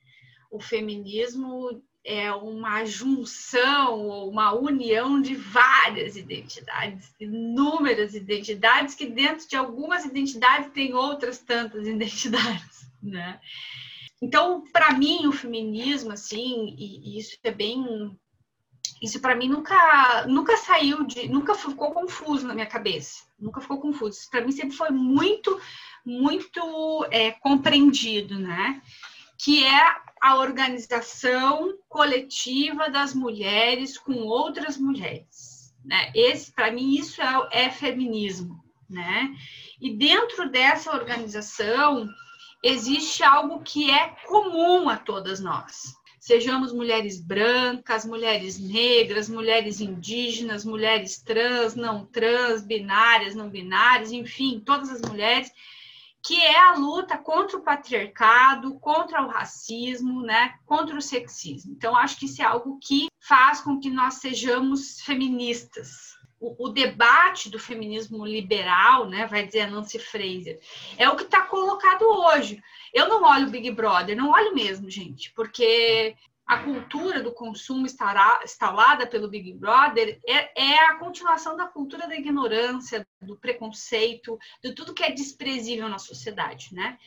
O 0.50 0.60
feminismo 0.60 1.82
é 2.04 2.32
uma 2.32 2.84
junção 2.84 4.00
ou 4.00 4.30
uma 4.30 4.52
união 4.52 5.20
de 5.20 5.36
várias 5.36 6.16
identidades, 6.16 7.14
inúmeras 7.20 8.14
identidades, 8.14 8.94
que 8.94 9.06
dentro 9.06 9.48
de 9.48 9.56
algumas 9.56 10.04
identidades 10.04 10.72
tem 10.72 10.94
outras 10.94 11.38
tantas 11.38 11.86
identidades, 11.86 12.86
né? 13.02 13.40
Então, 14.20 14.64
para 14.72 14.92
mim, 14.92 15.26
o 15.26 15.32
feminismo, 15.32 16.12
assim, 16.12 16.74
e, 16.78 17.16
e 17.16 17.18
isso 17.18 17.36
é 17.42 17.50
bem 17.50 18.16
isso 19.00 19.20
para 19.20 19.34
mim 19.34 19.48
nunca 19.48 20.26
nunca 20.28 20.56
saiu 20.56 21.04
de 21.04 21.28
nunca 21.28 21.54
ficou 21.54 21.90
confuso 21.90 22.46
na 22.46 22.54
minha 22.54 22.66
cabeça 22.66 23.24
nunca 23.38 23.60
ficou 23.60 23.80
confuso 23.80 24.30
para 24.30 24.40
mim 24.40 24.52
sempre 24.52 24.76
foi 24.76 24.90
muito 24.90 25.60
muito 26.04 27.04
é, 27.10 27.32
compreendido 27.32 28.38
né 28.38 28.80
que 29.38 29.64
é 29.64 29.96
a 30.22 30.36
organização 30.36 31.74
coletiva 31.88 32.88
das 32.88 33.12
mulheres 33.12 33.98
com 33.98 34.14
outras 34.14 34.78
mulheres 34.78 35.52
né? 35.84 36.12
Esse 36.14 36.52
para 36.52 36.70
mim 36.70 36.94
isso 36.94 37.20
é, 37.20 37.48
é 37.64 37.70
feminismo 37.70 38.62
né? 38.88 39.34
E 39.80 39.90
dentro 39.94 40.50
dessa 40.50 40.92
organização 40.92 42.08
existe 42.62 43.24
algo 43.24 43.62
que 43.62 43.90
é 43.90 44.14
comum 44.26 44.88
a 44.88 44.96
todas 44.96 45.40
nós. 45.40 45.94
Sejamos 46.20 46.72
mulheres 46.72 47.20
brancas, 47.20 48.04
mulheres 48.04 48.60
negras, 48.60 49.28
mulheres 49.28 49.80
indígenas, 49.80 50.64
mulheres 50.64 51.20
trans, 51.20 51.74
não 51.74 52.06
trans, 52.06 52.62
binárias, 52.62 53.34
não 53.34 53.48
binárias, 53.48 54.12
enfim, 54.12 54.62
todas 54.64 54.90
as 54.90 55.00
mulheres, 55.00 55.50
que 56.22 56.40
é 56.40 56.58
a 56.68 56.74
luta 56.74 57.18
contra 57.18 57.56
o 57.56 57.62
patriarcado, 57.62 58.78
contra 58.78 59.22
o 59.22 59.28
racismo, 59.28 60.22
né, 60.22 60.54
contra 60.64 60.96
o 60.96 61.02
sexismo. 61.02 61.72
Então, 61.72 61.96
acho 61.96 62.18
que 62.18 62.26
isso 62.26 62.40
é 62.40 62.44
algo 62.44 62.78
que 62.80 63.08
faz 63.18 63.60
com 63.60 63.80
que 63.80 63.90
nós 63.90 64.14
sejamos 64.14 65.00
feministas. 65.00 66.12
O, 66.38 66.66
o 66.66 66.68
debate 66.68 67.50
do 67.50 67.58
feminismo 67.58 68.24
liberal, 68.24 69.08
né, 69.08 69.26
vai 69.26 69.44
dizer 69.44 69.62
a 69.62 69.70
Nancy 69.70 69.98
Fraser, 69.98 70.60
é 70.96 71.08
o 71.08 71.16
que 71.16 71.24
está 71.24 71.42
colocado 71.42 72.02
hoje. 72.02 72.62
Eu 72.94 73.08
não 73.08 73.24
olho 73.24 73.50
Big 73.50 73.70
Brother, 73.72 74.16
não 74.16 74.30
olho 74.30 74.54
mesmo, 74.54 74.88
gente, 74.88 75.32
porque 75.32 76.14
a 76.46 76.58
cultura 76.58 77.22
do 77.22 77.32
consumo 77.32 77.86
instalada 77.86 79.06
pelo 79.06 79.28
Big 79.28 79.52
Brother 79.54 80.20
é, 80.26 80.62
é, 80.62 80.78
a 80.86 80.96
continuação 80.96 81.56
da 81.56 81.66
cultura 81.66 82.06
da 82.06 82.16
ignorância, 82.16 83.06
do 83.20 83.36
preconceito, 83.36 84.38
de 84.62 84.74
tudo 84.74 84.94
que 84.94 85.04
é 85.04 85.12
desprezível 85.12 85.88
na 85.88 85.98
sociedade, 85.98 86.74
né? 86.74 86.98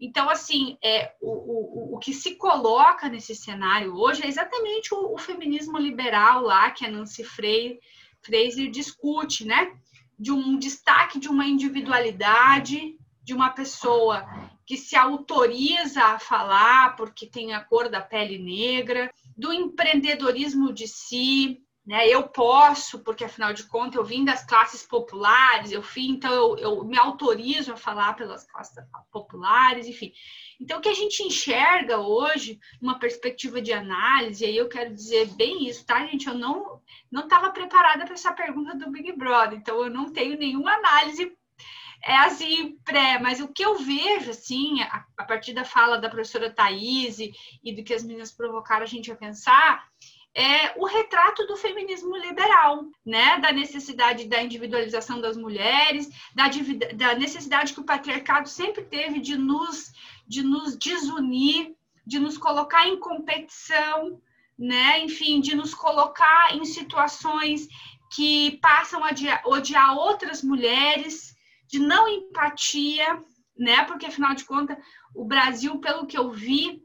Então, 0.00 0.28
assim, 0.28 0.76
é, 0.84 1.14
o, 1.20 1.30
o, 1.30 1.96
o 1.96 1.98
que 1.98 2.12
se 2.12 2.36
coloca 2.36 3.08
nesse 3.08 3.34
cenário 3.34 3.94
hoje 3.94 4.22
é 4.22 4.28
exatamente 4.28 4.94
o, 4.94 5.14
o 5.14 5.18
feminismo 5.18 5.78
liberal 5.78 6.42
lá 6.42 6.70
que 6.70 6.84
a 6.84 6.90
Nancy 6.90 7.24
Fraser, 7.24 8.70
discute, 8.70 9.44
né? 9.44 9.74
De 10.18 10.32
um 10.32 10.58
destaque 10.58 11.18
de 11.18 11.28
uma 11.28 11.46
individualidade 11.46 12.96
de 13.22 13.34
uma 13.34 13.50
pessoa 13.50 14.26
que 14.66 14.76
se 14.76 14.96
autoriza 14.96 16.02
a 16.02 16.18
falar 16.18 16.96
porque 16.96 17.26
tem 17.26 17.54
a 17.54 17.60
cor 17.64 17.88
da 17.88 18.00
pele 18.00 18.36
negra, 18.36 19.10
do 19.36 19.52
empreendedorismo 19.52 20.72
de 20.72 20.88
si, 20.88 21.62
né? 21.86 22.08
Eu 22.08 22.24
posso, 22.24 22.98
porque 22.98 23.24
afinal 23.24 23.52
de 23.52 23.62
contas 23.62 23.94
eu 23.94 24.04
vim 24.04 24.24
das 24.24 24.44
classes 24.44 24.82
populares, 24.82 25.70
eu 25.70 25.80
fui, 25.80 26.08
então 26.08 26.32
eu, 26.32 26.58
eu, 26.58 26.84
me 26.84 26.98
autorizo 26.98 27.72
a 27.72 27.76
falar 27.76 28.14
pelas 28.14 28.44
classes 28.44 28.74
populares, 29.12 29.86
enfim. 29.86 30.12
Então 30.60 30.78
o 30.78 30.80
que 30.80 30.88
a 30.88 30.94
gente 30.94 31.22
enxerga 31.22 31.98
hoje, 31.98 32.58
uma 32.82 32.98
perspectiva 32.98 33.62
de 33.62 33.72
análise, 33.72 34.44
e 34.44 34.48
aí 34.48 34.56
eu 34.56 34.68
quero 34.68 34.92
dizer 34.92 35.28
bem 35.36 35.68
isso, 35.68 35.86
tá, 35.86 36.04
gente? 36.06 36.26
Eu 36.26 36.34
não 36.34 36.82
não 37.08 37.22
estava 37.22 37.50
preparada 37.50 38.04
para 38.04 38.14
essa 38.14 38.32
pergunta 38.32 38.76
do 38.76 38.90
Big 38.90 39.12
Brother, 39.12 39.56
então 39.56 39.80
eu 39.84 39.88
não 39.88 40.12
tenho 40.12 40.36
nenhuma 40.36 40.72
análise 40.72 41.36
é 42.04 42.16
assim, 42.18 42.76
pré, 42.84 43.18
mas 43.18 43.40
o 43.40 43.48
que 43.48 43.64
eu 43.64 43.76
vejo, 43.76 44.30
assim, 44.30 44.80
a, 44.82 45.04
a 45.18 45.24
partir 45.24 45.52
da 45.52 45.64
fala 45.64 45.98
da 45.98 46.08
professora 46.08 46.52
Thaís 46.52 47.18
e 47.18 47.72
do 47.72 47.82
que 47.82 47.94
as 47.94 48.02
meninas 48.02 48.32
provocaram 48.32 48.82
a 48.82 48.86
gente 48.86 49.10
a 49.10 49.16
pensar, 49.16 49.84
é 50.36 50.78
o 50.78 50.84
retrato 50.84 51.46
do 51.46 51.56
feminismo 51.56 52.14
liberal, 52.14 52.84
né? 53.04 53.38
Da 53.38 53.50
necessidade 53.52 54.28
da 54.28 54.42
individualização 54.42 55.18
das 55.18 55.34
mulheres, 55.34 56.10
da, 56.34 56.44
da 56.94 57.14
necessidade 57.14 57.72
que 57.72 57.80
o 57.80 57.84
patriarcado 57.84 58.46
sempre 58.46 58.84
teve 58.84 59.18
de 59.18 59.34
nos, 59.34 59.92
de 60.28 60.42
nos 60.42 60.76
desunir, 60.76 61.74
de 62.06 62.18
nos 62.18 62.36
colocar 62.36 62.86
em 62.86 63.00
competição, 63.00 64.20
né? 64.58 65.02
Enfim, 65.02 65.40
de 65.40 65.56
nos 65.56 65.74
colocar 65.74 66.54
em 66.54 66.66
situações 66.66 67.66
que 68.14 68.58
passam 68.60 69.02
a 69.02 69.10
odiar 69.46 69.96
outras 69.96 70.42
mulheres, 70.42 71.34
de 71.66 71.78
não 71.78 72.08
empatia, 72.08 73.22
né? 73.56 73.84
Porque 73.84 74.06
afinal 74.06 74.34
de 74.34 74.44
contas, 74.44 74.76
o 75.14 75.24
Brasil, 75.24 75.78
pelo 75.78 76.06
que 76.06 76.16
eu 76.16 76.30
vi, 76.30 76.82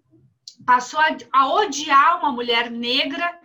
passou 0.65 0.99
a, 0.99 1.17
a 1.31 1.53
odiar 1.53 2.19
uma 2.19 2.31
mulher 2.31 2.69
negra 2.69 3.39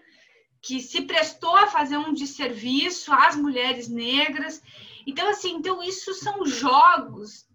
que 0.62 0.80
se 0.80 1.02
prestou 1.02 1.56
a 1.56 1.68
fazer 1.68 1.96
um 1.96 2.12
desserviço 2.12 3.12
às 3.12 3.36
mulheres 3.36 3.88
negras. 3.88 4.60
Então, 5.06 5.28
assim, 5.28 5.54
então 5.54 5.82
isso 5.82 6.12
são 6.14 6.44
jogos 6.44 7.46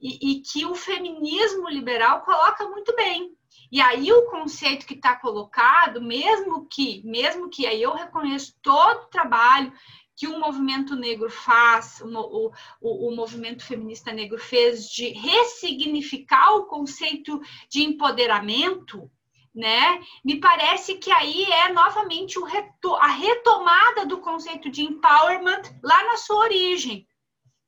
e, 0.00 0.30
e 0.30 0.40
que 0.40 0.64
o 0.64 0.74
feminismo 0.74 1.68
liberal 1.68 2.22
coloca 2.22 2.68
muito 2.68 2.94
bem. 2.94 3.34
E 3.72 3.80
aí 3.80 4.12
o 4.12 4.26
conceito 4.30 4.86
que 4.86 4.94
está 4.94 5.14
colocado, 5.14 6.00
mesmo 6.02 6.66
que, 6.66 7.02
mesmo 7.04 7.48
que 7.48 7.66
aí 7.66 7.82
eu 7.82 7.92
reconheço 7.92 8.54
todo 8.62 9.04
o 9.04 9.10
trabalho 9.10 9.72
que 10.16 10.26
o 10.26 10.38
movimento 10.38 10.94
negro 10.94 11.30
faz, 11.30 12.00
o, 12.02 12.52
o, 12.80 13.08
o, 13.08 13.16
movimento 13.16 13.64
feminista 13.64 14.12
negro 14.12 14.38
fez 14.38 14.88
de 14.88 15.08
ressignificar 15.08 16.56
o 16.56 16.66
conceito 16.66 17.40
de 17.70 17.82
empoderamento, 17.82 19.10
né? 19.54 20.00
Me 20.24 20.38
parece 20.38 20.96
que 20.96 21.10
aí 21.10 21.44
é 21.44 21.72
novamente 21.72 22.38
reto, 22.38 22.94
a 22.96 23.08
retomada 23.08 24.04
do 24.04 24.18
conceito 24.18 24.70
de 24.70 24.82
empowerment 24.82 25.62
lá 25.82 26.04
na 26.04 26.16
sua 26.16 26.36
origem. 26.36 27.06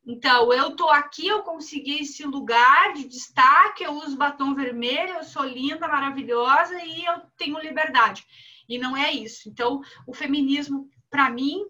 Então, 0.04 0.52
eu 0.52 0.74
tô 0.74 0.88
aqui, 0.88 1.28
eu 1.28 1.42
consegui 1.42 2.00
esse 2.00 2.24
lugar 2.24 2.92
de 2.92 3.06
destaque, 3.06 3.84
eu 3.84 3.92
uso 3.92 4.16
batom 4.16 4.52
vermelho, 4.52 5.14
eu 5.14 5.24
sou 5.24 5.44
linda, 5.44 5.86
maravilhosa 5.86 6.76
e 6.84 7.04
eu 7.04 7.20
tenho 7.36 7.58
liberdade. 7.60 8.26
E 8.68 8.78
não 8.78 8.96
é 8.96 9.12
isso. 9.12 9.48
Então, 9.48 9.80
o 10.06 10.12
feminismo, 10.12 10.88
para 11.08 11.30
mim, 11.30 11.64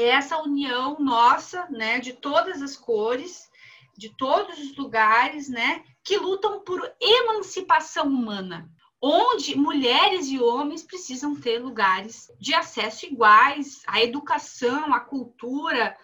é 0.00 0.08
essa 0.08 0.40
união 0.40 0.96
nossa, 0.98 1.66
né, 1.70 2.00
de 2.00 2.12
todas 2.12 2.60
as 2.62 2.76
cores, 2.76 3.50
de 3.96 4.08
todos 4.16 4.58
os 4.58 4.76
lugares, 4.76 5.48
né, 5.48 5.84
que 6.02 6.16
lutam 6.16 6.60
por 6.60 6.80
emancipação 7.00 8.06
humana, 8.06 8.68
onde 9.00 9.56
mulheres 9.56 10.26
e 10.28 10.40
homens 10.40 10.82
precisam 10.82 11.34
ter 11.34 11.58
lugares 11.58 12.30
de 12.40 12.54
acesso 12.54 13.06
iguais 13.06 13.82
à 13.86 14.02
educação, 14.02 14.92
à 14.92 15.00
cultura, 15.00 15.96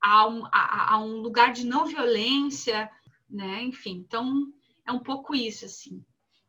a 0.00 0.26
um, 0.26 0.44
a, 0.46 0.94
a 0.94 0.98
um 0.98 1.18
lugar 1.18 1.52
de 1.52 1.64
não 1.64 1.86
violência, 1.86 2.90
né, 3.28 3.62
enfim, 3.62 4.04
então 4.06 4.52
é 4.86 4.92
um 4.92 5.00
pouco 5.00 5.34
isso, 5.34 5.64
assim. 5.64 6.04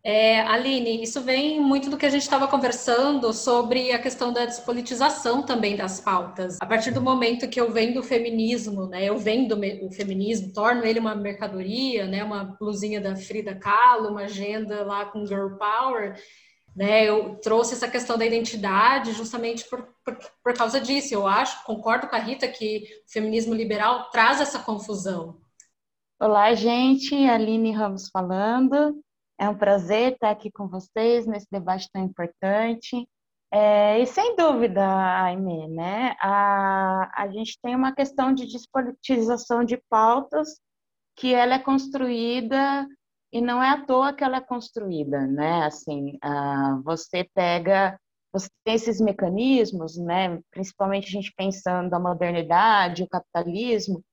É, 0.09 0.39
Aline, 0.39 1.03
isso 1.03 1.19
vem 1.19 1.59
muito 1.59 1.89
do 1.89 1.97
que 1.97 2.05
a 2.05 2.09
gente 2.09 2.21
estava 2.21 2.47
conversando 2.47 3.33
sobre 3.33 3.91
a 3.91 3.99
questão 3.99 4.31
da 4.31 4.45
despolitização 4.45 5.43
também 5.43 5.75
das 5.75 5.99
pautas. 5.99 6.57
A 6.61 6.65
partir 6.65 6.91
do 6.91 7.01
momento 7.01 7.49
que 7.49 7.59
eu 7.59 7.73
vendo 7.73 7.99
o 7.99 8.03
feminismo, 8.03 8.87
né, 8.87 9.03
eu 9.03 9.17
vendo 9.17 9.59
o 9.85 9.91
feminismo, 9.91 10.53
torno 10.53 10.85
ele 10.85 10.97
uma 10.97 11.13
mercadoria, 11.13 12.07
né, 12.07 12.23
uma 12.23 12.55
blusinha 12.57 13.01
da 13.01 13.17
Frida 13.17 13.53
Kahlo, 13.53 14.07
uma 14.07 14.21
agenda 14.21 14.85
lá 14.85 15.03
com 15.03 15.25
Girl 15.25 15.57
Power, 15.57 16.15
né, 16.73 17.03
eu 17.03 17.35
trouxe 17.41 17.73
essa 17.73 17.89
questão 17.89 18.17
da 18.17 18.25
identidade 18.25 19.11
justamente 19.11 19.69
por, 19.69 19.89
por, 20.05 20.17
por 20.41 20.53
causa 20.53 20.79
disso. 20.79 21.13
Eu 21.13 21.27
acho, 21.27 21.65
concordo 21.65 22.07
com 22.07 22.15
a 22.15 22.19
Rita, 22.19 22.47
que 22.47 22.81
o 23.05 23.11
feminismo 23.11 23.53
liberal 23.53 24.09
traz 24.09 24.39
essa 24.39 24.59
confusão. 24.59 25.41
Olá, 26.17 26.53
gente, 26.53 27.13
Aline 27.13 27.73
Ramos 27.73 28.07
falando. 28.07 29.03
É 29.39 29.47
um 29.47 29.57
prazer 29.57 30.13
estar 30.13 30.31
aqui 30.31 30.51
com 30.51 30.67
vocês 30.67 31.27
nesse 31.27 31.47
debate 31.51 31.89
tão 31.91 32.03
importante. 32.03 33.07
É, 33.51 33.99
e 33.99 34.05
sem 34.05 34.35
dúvida, 34.35 34.83
Aimee, 35.23 35.67
né? 35.69 36.15
A, 36.19 37.23
a 37.23 37.27
gente 37.29 37.57
tem 37.61 37.75
uma 37.75 37.93
questão 37.93 38.33
de 38.33 38.45
despolitização 38.45 39.63
de 39.63 39.77
pautas 39.89 40.59
que 41.15 41.33
ela 41.33 41.55
é 41.55 41.59
construída 41.59 42.87
e 43.31 43.41
não 43.41 43.61
é 43.61 43.69
à 43.69 43.85
toa 43.85 44.13
que 44.13 44.23
ela 44.23 44.37
é 44.37 44.41
construída, 44.41 45.25
né? 45.27 45.65
Assim, 45.65 46.17
você 46.83 47.23
pega, 47.33 47.99
você 48.33 48.49
tem 48.63 48.75
esses 48.75 48.99
mecanismos, 48.99 49.97
né? 49.97 50.39
Principalmente 50.51 51.07
a 51.07 51.11
gente 51.11 51.33
pensando 51.35 51.93
a 51.93 51.99
modernidade, 51.99 53.03
o 53.03 53.09
capitalismo, 53.09 54.03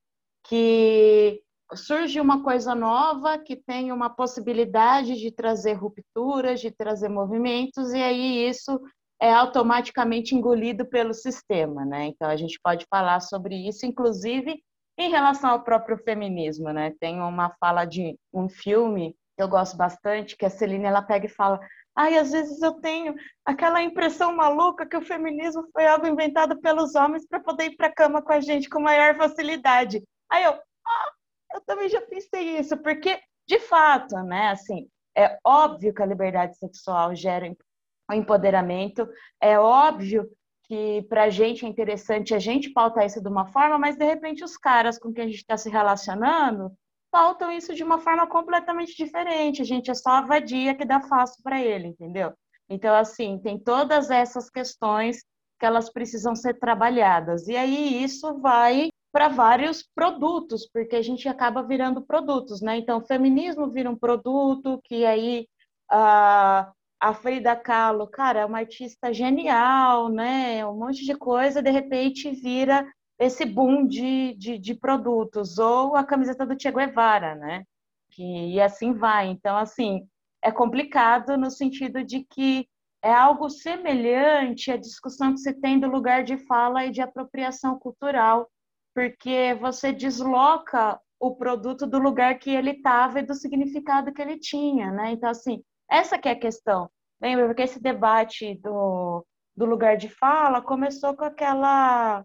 que 0.46 1.42
surge 1.74 2.20
uma 2.20 2.42
coisa 2.42 2.74
nova 2.74 3.38
que 3.38 3.56
tem 3.56 3.90
uma 3.92 4.10
possibilidade 4.10 5.16
de 5.16 5.30
trazer 5.30 5.74
rupturas, 5.74 6.60
de 6.60 6.70
trazer 6.70 7.08
movimentos, 7.08 7.92
e 7.92 8.02
aí 8.02 8.48
isso 8.48 8.80
é 9.20 9.32
automaticamente 9.32 10.34
engolido 10.34 10.84
pelo 10.86 11.14
sistema, 11.14 11.84
né? 11.84 12.06
Então 12.06 12.28
a 12.28 12.36
gente 12.36 12.58
pode 12.62 12.86
falar 12.90 13.20
sobre 13.20 13.68
isso, 13.68 13.86
inclusive 13.86 14.62
em 14.98 15.10
relação 15.10 15.50
ao 15.50 15.64
próprio 15.64 15.96
feminismo, 15.98 16.70
né? 16.70 16.92
Tem 17.00 17.20
uma 17.20 17.50
fala 17.58 17.84
de 17.84 18.16
um 18.32 18.48
filme 18.48 19.16
eu 19.36 19.48
gosto 19.48 19.76
bastante, 19.76 20.36
que 20.36 20.46
a 20.46 20.50
Celine 20.50 20.84
ela 20.84 21.02
pega 21.02 21.26
e 21.26 21.28
fala: 21.28 21.60
Ai, 21.96 22.16
às 22.18 22.30
vezes 22.32 22.60
eu 22.62 22.72
tenho 22.74 23.14
aquela 23.44 23.82
impressão 23.82 24.34
maluca 24.34 24.86
que 24.86 24.96
o 24.96 25.02
feminismo 25.04 25.64
foi 25.72 25.86
algo 25.86 26.06
inventado 26.06 26.60
pelos 26.60 26.94
homens 26.94 27.26
para 27.26 27.40
poder 27.40 27.66
ir 27.66 27.76
para 27.76 27.88
a 27.88 27.94
cama 27.94 28.22
com 28.22 28.32
a 28.32 28.40
gente 28.40 28.68
com 28.68 28.80
maior 28.80 29.16
facilidade. 29.16 30.02
Aí 30.30 30.44
eu, 30.44 30.52
ah, 30.52 31.12
eu 31.54 31.60
também 31.62 31.88
já 31.88 32.00
pensei 32.02 32.58
isso, 32.58 32.76
porque 32.78 33.20
de 33.46 33.58
fato, 33.60 34.16
né, 34.22 34.48
assim, 34.50 34.88
é 35.16 35.38
óbvio 35.44 35.94
que 35.94 36.02
a 36.02 36.06
liberdade 36.06 36.56
sexual 36.58 37.14
gera 37.14 37.54
empoderamento, 38.12 39.08
é 39.40 39.58
óbvio 39.58 40.28
que 40.64 41.02
para 41.08 41.24
a 41.24 41.30
gente 41.30 41.64
é 41.64 41.68
interessante 41.68 42.34
a 42.34 42.38
gente 42.38 42.70
pautar 42.70 43.06
isso 43.06 43.22
de 43.22 43.28
uma 43.28 43.46
forma, 43.46 43.78
mas 43.78 43.96
de 43.96 44.04
repente 44.04 44.42
os 44.42 44.56
caras 44.56 44.98
com 44.98 45.12
quem 45.12 45.24
a 45.24 45.26
gente 45.26 45.36
está 45.36 45.56
se 45.56 45.70
relacionando 45.70 46.72
pautam 47.10 47.52
isso 47.52 47.74
de 47.74 47.84
uma 47.84 48.00
forma 48.00 48.26
completamente 48.26 48.96
diferente. 48.96 49.62
A 49.62 49.64
gente 49.64 49.88
é 49.88 49.94
só 49.94 50.10
a 50.10 50.20
vadia 50.22 50.74
que 50.74 50.84
dá 50.84 51.00
fácil 51.00 51.40
para 51.44 51.62
ele, 51.62 51.88
entendeu? 51.88 52.32
Então, 52.68 52.92
assim, 52.92 53.38
tem 53.38 53.56
todas 53.56 54.10
essas 54.10 54.50
questões 54.50 55.18
que 55.60 55.64
elas 55.64 55.92
precisam 55.92 56.34
ser 56.34 56.58
trabalhadas. 56.58 57.46
E 57.46 57.56
aí 57.56 58.02
isso 58.02 58.40
vai 58.40 58.88
para 59.14 59.28
vários 59.28 59.80
produtos, 59.80 60.68
porque 60.68 60.96
a 60.96 61.02
gente 61.02 61.28
acaba 61.28 61.62
virando 61.62 62.02
produtos, 62.02 62.60
né? 62.60 62.78
Então, 62.78 62.98
o 62.98 63.06
feminismo 63.06 63.70
vira 63.70 63.88
um 63.88 63.96
produto 63.96 64.80
que 64.82 65.06
aí 65.06 65.46
a, 65.88 66.72
a 66.98 67.14
Frida 67.14 67.54
Kahlo, 67.54 68.08
cara, 68.08 68.40
é 68.40 68.44
uma 68.44 68.58
artista 68.58 69.14
genial, 69.14 70.08
né? 70.08 70.66
Um 70.66 70.76
monte 70.76 71.04
de 71.06 71.14
coisa, 71.14 71.62
de 71.62 71.70
repente 71.70 72.28
vira 72.32 72.84
esse 73.16 73.44
boom 73.44 73.86
de, 73.86 74.34
de, 74.34 74.58
de, 74.58 74.74
produtos, 74.74 75.58
ou 75.58 75.94
a 75.94 76.02
camiseta 76.02 76.44
do 76.44 76.60
Che 76.60 76.72
Guevara, 76.72 77.36
né? 77.36 77.62
Que, 78.10 78.54
e 78.54 78.60
assim 78.60 78.92
vai. 78.92 79.28
Então, 79.28 79.56
assim, 79.56 80.08
é 80.42 80.50
complicado 80.50 81.36
no 81.36 81.52
sentido 81.52 82.02
de 82.02 82.24
que 82.24 82.66
é 83.00 83.12
algo 83.14 83.48
semelhante 83.48 84.72
à 84.72 84.76
discussão 84.76 85.34
que 85.34 85.38
se 85.38 85.52
tem 85.52 85.78
do 85.78 85.86
lugar 85.86 86.24
de 86.24 86.36
fala 86.36 86.84
e 86.84 86.90
de 86.90 87.00
apropriação 87.00 87.78
cultural, 87.78 88.50
porque 88.94 89.54
você 89.60 89.92
desloca 89.92 91.00
o 91.18 91.34
produto 91.34 91.86
do 91.86 91.98
lugar 91.98 92.38
que 92.38 92.50
ele 92.50 92.72
estava 92.72 93.18
e 93.20 93.26
do 93.26 93.34
significado 93.34 94.12
que 94.12 94.22
ele 94.22 94.38
tinha, 94.38 94.90
né? 94.90 95.12
Então, 95.12 95.30
assim, 95.30 95.62
essa 95.90 96.18
que 96.18 96.28
é 96.28 96.32
a 96.32 96.38
questão. 96.38 96.90
Lembra? 97.20 97.46
Porque 97.46 97.62
esse 97.62 97.80
debate 97.80 98.54
do, 98.56 99.24
do 99.56 99.64
lugar 99.64 99.96
de 99.96 100.08
fala 100.08 100.60
começou 100.62 101.16
com 101.16 101.24
aquela 101.24 102.24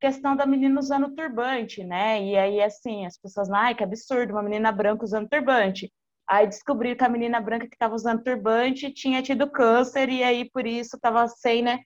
questão 0.00 0.36
da 0.36 0.44
menina 0.44 0.78
usando 0.78 1.14
turbante, 1.14 1.82
né? 1.82 2.22
E 2.22 2.36
aí, 2.36 2.60
assim, 2.60 3.06
as 3.06 3.16
pessoas, 3.16 3.50
ai, 3.50 3.74
que 3.74 3.82
absurdo, 3.82 4.32
uma 4.34 4.42
menina 4.42 4.70
branca 4.70 5.04
usando 5.04 5.28
turbante. 5.28 5.90
Aí 6.28 6.46
descobriram 6.46 6.96
que 6.96 7.04
a 7.04 7.08
menina 7.08 7.40
branca 7.40 7.66
que 7.66 7.74
estava 7.74 7.94
usando 7.94 8.22
turbante 8.22 8.92
tinha 8.92 9.22
tido 9.22 9.50
câncer 9.50 10.08
e 10.08 10.22
aí 10.22 10.50
por 10.50 10.66
isso 10.66 10.96
estava 10.96 11.26
sem, 11.28 11.62
né? 11.62 11.80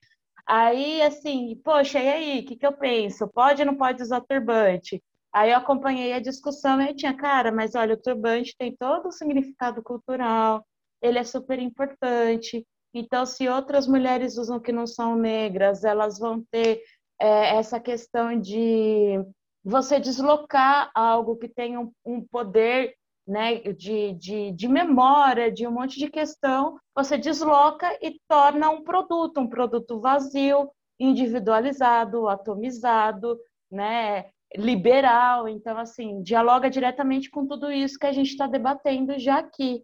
Aí, 0.49 0.99
assim, 1.03 1.55
poxa, 1.63 1.99
e 1.99 2.07
aí, 2.09 2.39
o 2.39 2.45
que, 2.45 2.55
que 2.55 2.65
eu 2.65 2.73
penso? 2.73 3.27
Pode 3.27 3.61
ou 3.61 3.67
não 3.67 3.75
pode 3.75 4.01
usar 4.01 4.19
turbante? 4.21 4.99
Aí 5.31 5.51
eu 5.51 5.57
acompanhei 5.57 6.11
a 6.11 6.19
discussão 6.19 6.81
e 6.81 6.95
tinha, 6.95 7.15
cara, 7.15 7.51
mas 7.51 7.75
olha, 7.75 7.93
o 7.93 8.01
turbante 8.01 8.55
tem 8.57 8.75
todo 8.75 9.09
o 9.09 9.11
significado 9.11 9.83
cultural, 9.83 10.65
ele 11.03 11.19
é 11.19 11.23
super 11.23 11.59
importante. 11.59 12.65
Então, 12.91 13.27
se 13.27 13.47
outras 13.47 13.87
mulheres 13.87 14.37
usam 14.39 14.59
que 14.59 14.71
não 14.71 14.87
são 14.87 15.15
negras, 15.15 15.83
elas 15.83 16.17
vão 16.17 16.43
ter 16.49 16.81
é, 17.21 17.57
essa 17.57 17.79
questão 17.79 18.39
de 18.39 19.23
você 19.63 19.99
deslocar 19.99 20.89
algo 20.95 21.37
que 21.37 21.47
tem 21.47 21.77
um, 21.77 21.91
um 22.03 22.25
poder 22.25 22.95
né, 23.29 23.59
de, 23.59 24.13
de, 24.13 24.51
de 24.51 24.67
memória, 24.67 25.51
de 25.51 25.67
um 25.67 25.71
monte 25.71 25.99
de 25.99 26.09
questão, 26.09 26.79
você 26.95 27.15
desloca 27.15 27.87
e 28.01 28.19
torna 28.27 28.71
um 28.71 28.83
produto, 28.83 29.39
um 29.39 29.47
produto 29.47 29.99
vazio, 29.99 30.71
individualizado, 30.99 32.27
atomizado, 32.27 33.39
né, 33.71 34.25
liberal. 34.55 35.47
Então, 35.47 35.77
assim, 35.77 36.23
dialoga 36.23 36.71
diretamente 36.71 37.29
com 37.29 37.45
tudo 37.45 37.71
isso 37.71 37.99
que 37.99 38.07
a 38.07 38.11
gente 38.11 38.31
está 38.31 38.47
debatendo 38.47 39.19
já 39.19 39.37
aqui. 39.37 39.83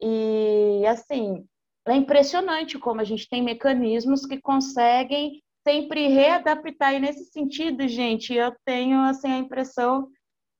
E, 0.00 0.82
assim, 0.86 1.44
é 1.86 1.94
impressionante 1.94 2.78
como 2.78 3.02
a 3.02 3.04
gente 3.04 3.28
tem 3.28 3.42
mecanismos 3.42 4.24
que 4.24 4.40
conseguem 4.40 5.42
sempre 5.62 6.08
readaptar. 6.08 6.94
E 6.94 7.00
nesse 7.00 7.26
sentido, 7.26 7.86
gente, 7.86 8.32
eu 8.32 8.50
tenho 8.64 8.98
assim 9.02 9.30
a 9.30 9.38
impressão 9.38 10.08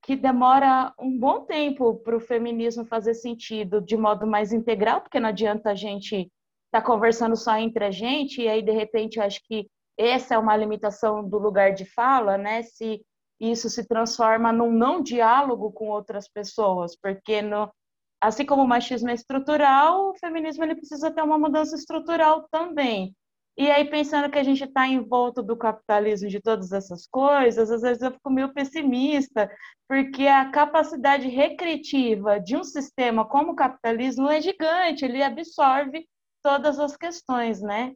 que 0.08 0.16
demora 0.16 0.94
um 0.98 1.18
bom 1.18 1.44
tempo 1.44 1.96
para 1.96 2.16
o 2.16 2.20
feminismo 2.20 2.82
fazer 2.86 3.12
sentido 3.12 3.78
de 3.78 3.94
modo 3.94 4.26
mais 4.26 4.54
integral, 4.54 5.02
porque 5.02 5.20
não 5.20 5.28
adianta 5.28 5.68
a 5.68 5.74
gente 5.74 6.16
estar 6.16 6.80
tá 6.80 6.82
conversando 6.82 7.36
só 7.36 7.58
entre 7.58 7.84
a 7.84 7.90
gente, 7.90 8.40
e 8.40 8.48
aí, 8.48 8.62
de 8.62 8.72
repente, 8.72 9.18
eu 9.18 9.22
acho 9.22 9.38
que 9.44 9.68
essa 9.98 10.34
é 10.34 10.38
uma 10.38 10.56
limitação 10.56 11.28
do 11.28 11.36
lugar 11.36 11.74
de 11.74 11.84
fala, 11.84 12.38
né? 12.38 12.62
Se 12.62 13.04
isso 13.38 13.68
se 13.68 13.86
transforma 13.86 14.50
num 14.50 14.72
não 14.72 15.02
diálogo 15.02 15.70
com 15.72 15.88
outras 15.90 16.26
pessoas, 16.26 16.96
porque 16.96 17.42
no, 17.42 17.70
assim 18.18 18.46
como 18.46 18.62
o 18.62 18.66
machismo 18.66 19.10
é 19.10 19.12
estrutural, 19.12 20.08
o 20.08 20.14
feminismo 20.14 20.64
ele 20.64 20.74
precisa 20.74 21.10
ter 21.10 21.20
uma 21.20 21.38
mudança 21.38 21.76
estrutural 21.76 22.48
também. 22.50 23.14
E 23.58 23.68
aí, 23.68 23.84
pensando 23.84 24.30
que 24.30 24.38
a 24.38 24.44
gente 24.44 24.62
está 24.62 24.86
em 24.86 25.00
volta 25.00 25.42
do 25.42 25.56
capitalismo 25.56 26.28
de 26.28 26.40
todas 26.40 26.70
essas 26.70 27.08
coisas, 27.08 27.72
às 27.72 27.82
vezes 27.82 28.00
eu 28.00 28.12
fico 28.12 28.30
meio 28.30 28.54
pessimista, 28.54 29.50
porque 29.88 30.28
a 30.28 30.48
capacidade 30.48 31.26
recreativa 31.26 32.38
de 32.38 32.56
um 32.56 32.62
sistema 32.62 33.26
como 33.26 33.50
o 33.50 33.56
capitalismo 33.56 34.28
é 34.30 34.40
gigante, 34.40 35.04
ele 35.04 35.20
absorve 35.20 36.06
todas 36.40 36.78
as 36.78 36.96
questões, 36.96 37.60
né? 37.60 37.94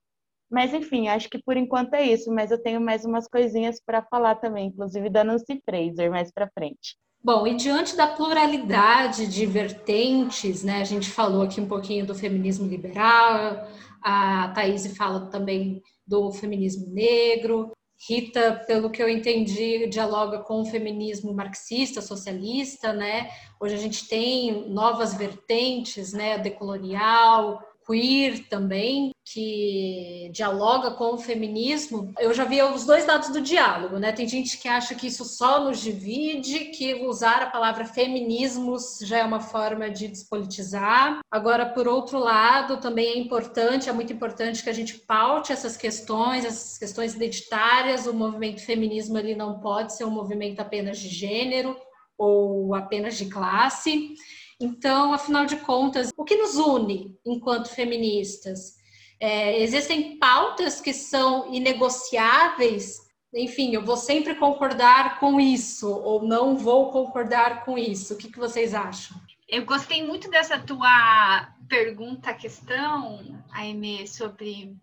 Mas, 0.51 0.75
enfim, 0.75 1.07
acho 1.07 1.31
que 1.31 1.40
por 1.40 1.57
enquanto 1.57 1.94
é 1.94 2.03
isso, 2.03 2.29
mas 2.33 2.51
eu 2.51 2.61
tenho 2.61 2.81
mais 2.81 3.05
umas 3.05 3.29
coisinhas 3.29 3.81
para 3.81 4.03
falar 4.03 4.35
também, 4.35 4.66
inclusive 4.66 5.09
da 5.09 5.22
Nancy 5.22 5.62
Fraser, 5.64 6.11
mais 6.11 6.33
para 6.33 6.51
frente. 6.53 6.96
Bom, 7.22 7.46
e 7.46 7.55
diante 7.55 7.96
da 7.96 8.09
pluralidade 8.09 9.29
de 9.29 9.46
vertentes, 9.46 10.64
né, 10.64 10.81
a 10.81 10.85
gente 10.85 11.09
falou 11.09 11.42
aqui 11.42 11.61
um 11.61 11.68
pouquinho 11.68 12.05
do 12.05 12.16
feminismo 12.16 12.66
liberal, 12.66 13.64
a 14.03 14.49
Thaís 14.55 14.97
fala 14.97 15.31
também 15.31 15.83
do 16.07 16.33
feminismo 16.33 16.93
negro. 16.93 17.73
Rita, 18.09 18.65
pelo 18.67 18.91
que 18.91 19.01
eu 19.01 19.09
entendi, 19.09 19.87
dialoga 19.87 20.41
com 20.41 20.62
o 20.62 20.67
feminismo 20.67 21.33
marxista, 21.33 22.03
socialista, 22.03 22.93
né? 22.93 23.31
Hoje 23.61 23.75
a 23.75 23.79
gente 23.79 24.09
tem 24.09 24.69
novas 24.69 25.15
vertentes, 25.15 26.12
né? 26.12 26.35
A 26.35 26.38
decolonial, 26.38 27.61
queer 27.87 28.49
também, 28.49 29.12
que 29.25 30.31
dialoga 30.33 30.92
com 30.92 31.14
o 31.14 31.18
feminismo. 31.18 32.12
Eu 32.18 32.35
já 32.35 32.45
vi 32.45 32.61
os 32.62 32.85
dois 32.85 33.07
lados 33.07 33.31
do 33.31 33.40
diálogo, 33.40 33.99
né? 33.99 34.12
Tem 34.12 34.29
gente 34.29 34.59
que 34.59 34.68
acha 34.68 34.95
que 34.95 35.07
isso 35.07 35.25
só 35.25 35.64
nos 35.64 35.81
divide, 35.81 36.66
que 36.66 36.95
usar 37.07 37.42
a 37.42 37.51
palavra 37.51 37.85
feminismos 37.85 38.99
já 39.03 39.18
é 39.18 39.25
uma 39.25 39.40
forma 39.40 39.90
de 39.90 40.09
despolitizar. 40.09 41.21
Agora, 41.31 41.66
por 41.66 41.87
outro 41.87 42.18
lado, 42.18 42.79
também 42.79 43.09
é 43.09 43.18
importante, 43.18 43.88
é 43.88 43.92
muito 43.92 44.12
importante 44.12 44.62
que 44.62 44.71
a 44.71 44.75
gente 44.75 44.99
paute 44.99 45.53
essas 45.53 45.77
questões, 45.77 46.45
essas 46.45 46.79
questões 46.79 47.14
identitárias. 47.14 48.07
O 48.07 48.14
movimento 48.14 48.64
feminismo 48.64 49.18
ele 49.18 49.35
não 49.35 49.61
pode 49.61 49.95
ser 49.95 50.05
um 50.05 50.11
movimento 50.11 50.61
apenas 50.61 50.99
de 50.99 51.09
gênero 51.09 51.77
ou 52.18 52.75
apenas 52.75 53.16
de 53.16 53.27
classe. 53.27 54.14
Então, 54.62 55.12
afinal 55.12 55.44
de 55.44 55.57
contas, 55.57 56.11
o 56.16 56.25
que 56.25 56.37
nos 56.37 56.57
une 56.57 57.18
enquanto 57.27 57.68
feministas? 57.68 58.77
É, 59.18 59.61
existem 59.61 60.18
pautas 60.18 60.81
que 60.81 60.92
são 60.92 61.53
inegociáveis. 61.53 62.98
Enfim, 63.35 63.75
eu 63.75 63.85
vou 63.85 63.96
sempre 63.96 64.35
concordar 64.37 65.18
com 65.18 65.40
isso 65.40 65.90
ou 65.90 66.22
não 66.22 66.57
vou 66.57 66.90
concordar 66.90 67.64
com 67.64 67.77
isso. 67.77 68.14
O 68.14 68.16
que, 68.16 68.31
que 68.31 68.38
vocês 68.38 68.72
acham? 68.75 69.16
Eu 69.48 69.64
gostei 69.64 70.07
muito 70.07 70.31
dessa 70.31 70.59
tua 70.59 71.53
pergunta, 71.68 72.33
questão, 72.33 73.42
Aime, 73.53 74.07
sobre 74.07 74.77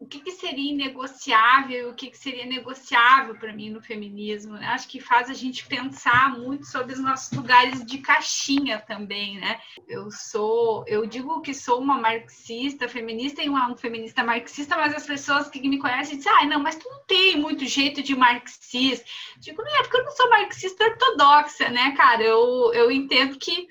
o 0.00 0.06
que, 0.06 0.18
que 0.18 0.32
seria 0.32 0.72
inegociável, 0.72 1.90
o 1.90 1.94
que, 1.94 2.08
que 2.10 2.16
seria 2.16 2.46
negociável 2.46 3.34
para 3.34 3.52
mim 3.52 3.68
no 3.68 3.82
feminismo. 3.82 4.54
Né? 4.54 4.66
Acho 4.68 4.88
que 4.88 4.98
faz 4.98 5.28
a 5.28 5.34
gente 5.34 5.66
pensar 5.66 6.38
muito 6.38 6.64
sobre 6.64 6.94
os 6.94 7.00
nossos 7.00 7.30
lugares 7.36 7.84
de 7.84 7.98
caixinha 7.98 8.78
também, 8.78 9.38
né? 9.38 9.60
Eu 9.86 10.10
sou, 10.10 10.86
eu 10.88 11.04
digo 11.04 11.42
que 11.42 11.52
sou 11.52 11.78
uma 11.82 12.00
marxista 12.00 12.88
feminista 12.88 13.42
e 13.42 13.48
uma 13.50 13.76
feminista 13.76 14.24
marxista, 14.24 14.74
mas 14.74 14.94
as 14.94 15.06
pessoas 15.06 15.50
que 15.50 15.60
me 15.68 15.78
conhecem 15.78 16.16
dizem, 16.16 16.32
ah, 16.32 16.46
não, 16.46 16.60
mas 16.60 16.76
tu 16.76 16.88
não 16.88 17.04
tem 17.04 17.36
muito 17.36 17.66
jeito 17.66 18.02
de 18.02 18.16
marxista. 18.16 19.04
Digo, 19.38 19.62
não 19.62 19.80
é 19.80 19.82
porque 19.82 19.98
eu 19.98 20.04
não 20.04 20.12
sou 20.12 20.30
marxista 20.30 20.82
ortodoxa, 20.82 21.68
né, 21.68 21.92
cara? 21.94 22.22
Eu, 22.22 22.72
eu 22.72 22.90
entendo 22.90 23.38
que 23.38 23.68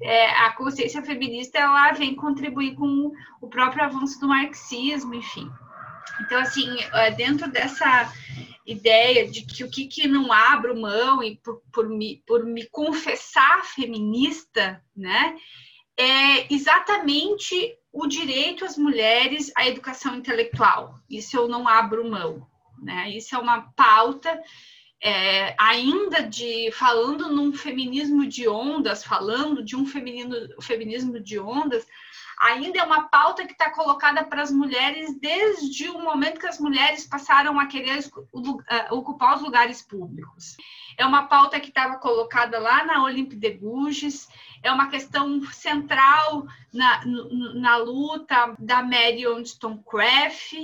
é, 0.00 0.30
a 0.40 0.52
consciência 0.52 1.02
feminista 1.02 1.58
ela 1.58 1.92
vem 1.92 2.14
contribuir 2.14 2.74
com 2.76 3.12
o 3.42 3.48
próprio 3.48 3.84
avanço 3.84 4.18
do 4.18 4.28
marxismo, 4.28 5.14
enfim. 5.14 5.50
Então, 6.20 6.38
assim, 6.38 6.68
é, 6.92 7.10
dentro 7.10 7.50
dessa 7.50 8.12
ideia 8.66 9.30
de 9.30 9.42
que 9.42 9.62
o 9.62 9.70
que, 9.70 9.86
que 9.86 10.08
não 10.08 10.32
abro 10.32 10.80
mão 10.80 11.22
e 11.22 11.36
por, 11.36 11.62
por, 11.72 11.88
me, 11.88 12.22
por 12.26 12.44
me 12.44 12.66
confessar 12.66 13.64
feminista, 13.64 14.82
né? 14.96 15.36
é 15.96 16.52
exatamente 16.52 17.74
o 17.92 18.06
direito 18.06 18.64
às 18.64 18.76
mulheres 18.76 19.50
à 19.56 19.66
educação 19.66 20.14
intelectual. 20.14 21.00
Isso 21.08 21.36
eu 21.36 21.48
não 21.48 21.66
abro 21.66 22.08
mão. 22.08 22.46
Né? 22.82 23.10
Isso 23.10 23.34
é 23.34 23.38
uma 23.38 23.72
pauta 23.72 24.38
é, 25.02 25.54
ainda 25.58 26.22
de 26.22 26.70
falando 26.72 27.28
num 27.30 27.54
feminismo 27.54 28.26
de 28.26 28.46
ondas, 28.46 29.02
falando 29.02 29.64
de 29.64 29.74
um 29.74 29.86
feminino, 29.86 30.36
feminismo 30.60 31.18
de 31.18 31.38
ondas, 31.38 31.86
ainda 32.38 32.78
é 32.78 32.82
uma 32.82 33.08
pauta 33.08 33.46
que 33.46 33.52
está 33.52 33.70
colocada 33.70 34.24
para 34.24 34.42
as 34.42 34.50
mulheres 34.50 35.18
desde 35.18 35.88
o 35.88 35.98
momento 35.98 36.40
que 36.40 36.46
as 36.46 36.60
mulheres 36.60 37.06
passaram 37.06 37.58
a 37.58 37.66
querer 37.66 38.04
uh, 38.32 38.94
ocupar 38.94 39.36
os 39.36 39.42
lugares 39.42 39.82
públicos. 39.82 40.56
É 40.98 41.04
uma 41.04 41.26
pauta 41.26 41.60
que 41.60 41.68
estava 41.68 41.96
colocada 41.96 42.58
lá 42.58 42.84
na 42.84 43.02
Olympe 43.02 43.36
de 43.36 43.50
Gouges, 43.50 44.28
é 44.62 44.72
uma 44.72 44.88
questão 44.88 45.42
central 45.52 46.46
na, 46.72 47.02
na 47.54 47.76
luta 47.76 48.54
da 48.58 48.82
Mary 48.82 49.26
Wollstonecraft, 49.26 50.54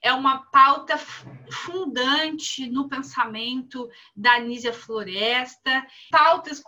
é 0.00 0.12
uma 0.12 0.38
pauta 0.38 0.98
fundante 1.50 2.68
no 2.68 2.88
pensamento 2.88 3.88
da 4.16 4.36
Anísia 4.36 4.72
Floresta, 4.72 5.86
pautas 6.10 6.62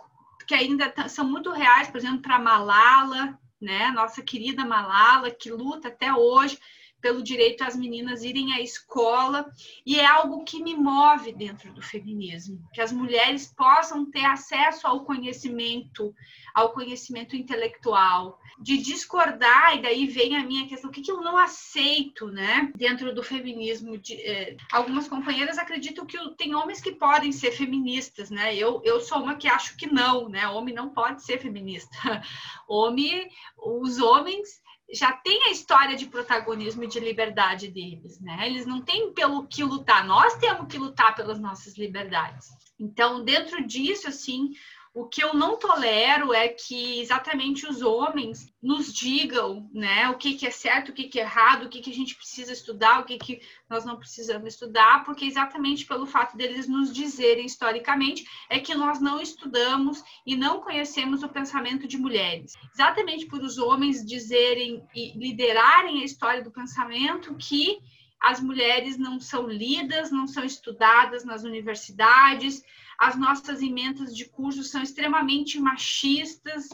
que 0.47 0.53
ainda 0.53 0.93
são 1.09 1.25
muito 1.25 1.51
reais, 1.51 1.87
por 1.87 1.97
exemplo, 1.97 2.21
para 2.21 2.37
Malala, 2.37 3.39
né? 3.65 3.91
Nossa 3.91 4.21
querida 4.21 4.63
Malala, 4.63 5.31
que 5.31 5.51
luta 5.51 5.89
até 5.89 6.13
hoje 6.13 6.57
pelo 7.01 7.21
direito 7.21 7.63
às 7.63 7.75
meninas 7.75 8.23
irem 8.23 8.53
à 8.53 8.61
escola, 8.61 9.45
e 9.85 9.99
é 9.99 10.05
algo 10.07 10.43
que 10.43 10.63
me 10.63 10.75
move 10.75 11.33
dentro 11.33 11.71
do 11.71 11.79
feminismo, 11.79 12.67
que 12.73 12.81
as 12.81 12.91
mulheres 12.91 13.53
possam 13.55 14.09
ter 14.09 14.25
acesso 14.25 14.87
ao 14.87 15.05
conhecimento, 15.05 16.15
ao 16.51 16.73
conhecimento 16.73 17.35
intelectual, 17.35 18.39
de 18.59 18.77
discordar, 18.77 19.75
e 19.75 19.81
daí 19.81 20.05
vem 20.07 20.35
a 20.35 20.43
minha 20.43 20.67
questão, 20.67 20.89
o 20.89 20.93
que, 20.93 21.01
que 21.01 21.11
eu 21.11 21.21
não 21.21 21.37
aceito, 21.37 22.27
né, 22.27 22.71
dentro 22.75 23.13
do 23.13 23.21
feminismo. 23.21 23.97
De, 23.97 24.13
eh, 24.15 24.55
algumas 24.71 25.07
companheiras 25.07 25.57
acreditam 25.57 26.05
que 26.05 26.17
tem 26.35 26.55
homens 26.55 26.81
que 26.81 26.91
podem 26.91 27.31
ser 27.31 27.51
feministas, 27.51 28.29
né, 28.29 28.55
eu, 28.55 28.81
eu 28.83 29.01
sou 29.01 29.19
uma 29.21 29.35
que 29.35 29.47
acho 29.47 29.75
que 29.77 29.87
não, 29.87 30.29
né, 30.29 30.47
homem 30.47 30.73
não 30.73 30.89
pode 30.89 31.23
ser 31.23 31.39
feminista. 31.39 31.95
Homem, 32.67 33.29
os 33.57 33.99
homens 33.99 34.61
já 34.91 35.11
tem 35.11 35.43
a 35.43 35.51
história 35.51 35.95
de 35.95 36.05
protagonismo 36.05 36.83
e 36.83 36.87
de 36.87 36.99
liberdade 36.99 37.67
deles, 37.67 38.19
né? 38.19 38.47
Eles 38.47 38.65
não 38.65 38.81
têm 38.81 39.13
pelo 39.13 39.47
que 39.47 39.63
lutar, 39.63 40.05
nós 40.05 40.35
temos 40.37 40.67
que 40.67 40.77
lutar 40.77 41.15
pelas 41.15 41.39
nossas 41.39 41.77
liberdades. 41.77 42.49
Então, 42.79 43.23
dentro 43.23 43.65
disso, 43.65 44.07
assim, 44.07 44.51
o 44.95 45.05
que 45.05 45.21
eu 45.21 45.33
não 45.33 45.57
tolero 45.57 46.33
é 46.33 46.47
que 46.47 47.01
exatamente 47.01 47.67
os 47.67 47.81
homens 47.81 48.49
nos 48.63 48.93
digam, 48.93 49.69
né, 49.73 50.09
o 50.09 50.17
que, 50.17 50.35
que 50.35 50.47
é 50.47 50.49
certo, 50.49 50.89
o 50.89 50.93
que, 50.93 51.09
que 51.09 51.19
é 51.19 51.23
errado, 51.23 51.65
o 51.65 51.69
que, 51.69 51.81
que 51.81 51.91
a 51.91 51.93
gente 51.93 52.15
precisa 52.15 52.53
estudar, 52.53 53.01
o 53.01 53.03
que, 53.03 53.17
que 53.17 53.41
nós 53.69 53.83
não 53.83 53.97
precisamos 53.97 54.53
estudar, 54.53 55.03
porque 55.03 55.25
exatamente 55.25 55.85
pelo 55.85 56.05
fato 56.05 56.37
deles 56.37 56.69
nos 56.69 56.93
dizerem 56.93 57.45
historicamente 57.45 58.25
é 58.49 58.57
que 58.57 58.73
nós 58.73 59.01
não 59.01 59.19
estudamos 59.19 60.01
e 60.25 60.33
não 60.33 60.61
conhecemos 60.61 61.23
o 61.23 61.29
pensamento 61.29 61.85
de 61.89 61.97
mulheres. 61.97 62.53
Exatamente 62.73 63.25
por 63.25 63.41
os 63.41 63.57
homens 63.57 64.05
dizerem 64.05 64.81
e 64.95 65.11
liderarem 65.17 66.03
a 66.03 66.05
história 66.05 66.41
do 66.41 66.51
pensamento 66.51 67.35
que 67.35 67.79
as 68.17 68.39
mulheres 68.39 68.97
não 68.97 69.19
são 69.19 69.45
lidas, 69.45 70.09
não 70.09 70.25
são 70.25 70.45
estudadas 70.45 71.25
nas 71.25 71.43
universidades, 71.43 72.63
as 72.99 73.17
nossas 73.17 73.61
emendas 73.61 74.15
de 74.15 74.25
cursos 74.25 74.69
são 74.69 74.81
extremamente 74.81 75.59
machistas, 75.59 76.69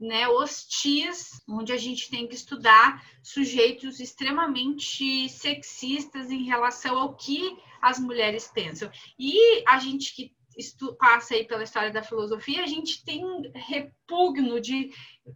né, 0.00 0.26
hostis, 0.28 1.42
onde 1.46 1.72
a 1.72 1.76
gente 1.76 2.08
tem 2.08 2.26
que 2.26 2.34
estudar 2.34 3.04
sujeitos 3.22 4.00
extremamente 4.00 5.28
sexistas 5.28 6.30
em 6.30 6.44
relação 6.44 6.98
ao 6.98 7.14
que 7.14 7.56
as 7.82 7.98
mulheres 7.98 8.48
pensam. 8.48 8.90
E 9.18 9.62
a 9.66 9.78
gente 9.78 10.14
que 10.14 10.32
passa 10.98 11.34
aí 11.34 11.46
pela 11.46 11.62
história 11.62 11.90
da 11.90 12.02
filosofia, 12.02 12.62
a 12.62 12.66
gente 12.66 13.04
tem 13.04 13.22
repugno 13.54 14.60
de 14.60 14.90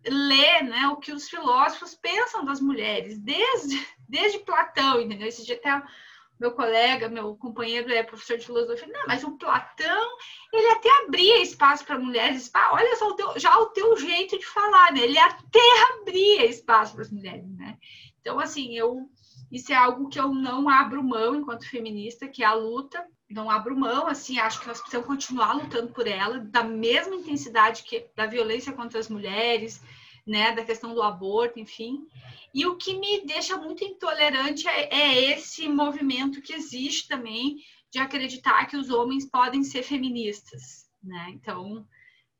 ler 0.06 0.62
né, 0.64 0.88
o 0.88 0.96
que 0.96 1.12
os 1.12 1.28
filósofos 1.28 1.94
pensam 1.94 2.44
das 2.44 2.60
mulheres, 2.60 3.18
desde, 3.18 3.86
desde 4.08 4.40
Platão, 4.40 5.00
entendeu? 5.00 5.28
Esse 5.28 5.44
dia 5.44 5.56
até 5.56 5.82
meu 6.44 6.52
colega, 6.52 7.09
meu 7.09 7.35
companheiro 7.37 7.90
é 7.90 8.02
professor 8.02 8.37
de 8.37 8.44
filosofia, 8.44 8.87
não, 8.87 9.07
mas 9.07 9.24
o 9.24 9.33
Platão, 9.33 10.16
ele 10.52 10.66
até 10.68 10.90
abria 11.04 11.42
espaço 11.42 11.87
para 11.87 11.98
mulheres, 11.98 12.50
olha 12.70 12.96
só 12.96 13.09
o 13.09 13.14
teu, 13.14 13.38
já 13.40 13.59
o 13.59 13.66
teu 13.66 13.96
jeito 13.96 14.38
de 14.38 14.44
falar, 14.44 14.92
né? 14.92 15.00
Ele 15.00 15.18
até 15.18 15.61
abria 15.92 16.44
espaço 16.44 16.92
para 16.92 17.02
as 17.02 17.11
mulheres, 17.11 17.48
né? 17.57 17.78
Então, 18.20 18.38
assim, 18.38 18.76
eu 18.76 19.09
isso 19.50 19.72
é 19.72 19.76
algo 19.76 20.09
que 20.09 20.18
eu 20.18 20.35
não 20.35 20.68
abro 20.68 21.02
mão 21.02 21.37
enquanto 21.37 21.68
feminista, 21.68 22.26
que 22.26 22.42
é 22.42 22.46
a 22.46 22.54
luta, 22.54 23.07
não 23.30 23.48
abro 23.48 23.78
mão, 23.78 24.07
assim, 24.07 24.38
acho 24.38 24.61
que 24.61 24.66
nós 24.66 24.80
precisamos 24.80 25.07
continuar 25.07 25.54
lutando 25.54 25.92
por 25.92 26.07
ela, 26.07 26.40
da 26.40 26.64
mesma 26.64 27.14
intensidade 27.14 27.85
que 27.85 28.07
da 28.16 28.26
violência 28.26 28.72
contra 28.72 28.98
as 28.98 29.09
mulheres, 29.09 29.80
né, 30.26 30.52
da 30.52 30.64
questão 30.64 30.94
do 30.94 31.02
aborto, 31.02 31.58
enfim. 31.58 32.06
E 32.54 32.66
o 32.66 32.76
que 32.76 32.98
me 32.98 33.24
deixa 33.26 33.56
muito 33.56 33.84
intolerante 33.84 34.66
é, 34.68 34.88
é 34.94 35.32
esse 35.32 35.68
movimento 35.68 36.40
que 36.40 36.52
existe 36.52 37.08
também 37.08 37.56
de 37.90 37.98
acreditar 37.98 38.66
que 38.66 38.76
os 38.76 38.90
homens 38.90 39.28
podem 39.28 39.62
ser 39.62 39.82
feministas, 39.82 40.87
né? 41.02 41.26
Então, 41.30 41.87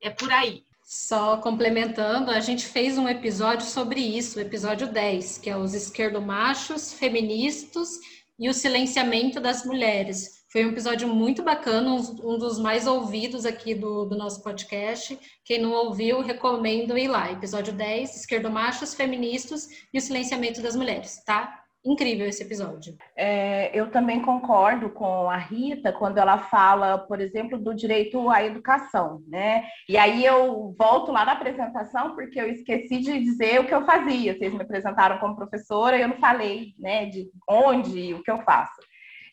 é 0.01 0.11
por 0.11 0.33
aí. 0.33 0.65
Só 0.83 1.39
complementando, 1.39 2.31
a 2.31 2.41
gente 2.41 2.67
fez 2.67 2.99
um 2.99 3.09
episódio 3.09 3.67
sobre 3.67 4.01
isso, 4.01 4.39
o 4.39 4.43
episódio 4.43 4.87
10, 4.93 5.39
que 5.39 5.49
é 5.49 5.57
os 5.57 5.73
esquerdomachos, 5.73 6.93
feministas 6.93 7.99
e 8.39 8.49
o 8.51 8.55
silenciamento 8.55 9.41
das 9.41 9.65
mulheres. 9.65 10.34
Foi 10.55 10.65
um 10.65 10.69
episódio 10.69 11.09
muito 11.09 11.43
bacana, 11.43 11.91
um, 11.91 12.39
dos 12.39 12.61
mais 12.61 12.87
ouvidos 12.87 13.45
aqui 13.45 13.75
do, 13.75 14.05
do 14.05 14.17
nosso 14.17 14.41
podcast. 14.41 15.19
Quem 15.45 15.61
não 15.61 15.73
ouviu, 15.73 16.21
recomendo 16.21 16.97
ir 16.97 17.09
lá. 17.09 17.29
Episódio 17.33 17.73
10, 17.73 18.19
Esquerdomachos, 18.19 18.95
Feministas 18.95 19.67
e 19.93 19.99
o 19.99 20.01
Silenciamento 20.01 20.63
das 20.63 20.77
Mulheres, 20.77 21.21
tá? 21.25 21.61
Incrível 21.85 22.29
esse 22.29 22.45
episódio. 22.45 22.97
É, 23.17 23.77
eu 23.77 23.91
também 23.91 24.23
concordo 24.23 24.91
com 24.91 25.29
a 25.29 25.37
Rita 25.37 25.93
quando 25.93 26.19
ela 26.19 26.39
fala, 26.39 26.99
por 26.99 27.21
exemplo, 27.21 27.59
do 27.59 27.75
direito 27.75 28.31
à 28.31 28.45
educação, 28.45 29.25
né? 29.27 29.65
E 29.89 29.97
aí 29.97 30.25
eu 30.25 30.73
volto 30.79 31.11
lá 31.11 31.25
na 31.25 31.33
apresentação 31.33 32.15
porque 32.15 32.41
eu 32.41 32.49
esqueci 32.49 33.01
de 33.01 33.19
dizer 33.19 33.59
o 33.61 33.67
que 33.67 33.75
eu 33.75 33.85
fazia. 33.85 34.39
Vocês 34.39 34.55
me 34.55 34.63
apresentaram 34.63 35.19
como 35.19 35.35
professora 35.35 35.99
e 35.99 36.03
eu 36.03 36.09
não 36.09 36.19
falei, 36.19 36.75
né, 36.79 37.07
de 37.07 37.29
onde 37.51 37.99
e 37.99 38.15
o 38.15 38.23
que 38.23 38.31
eu 38.31 38.41
faço. 38.43 38.81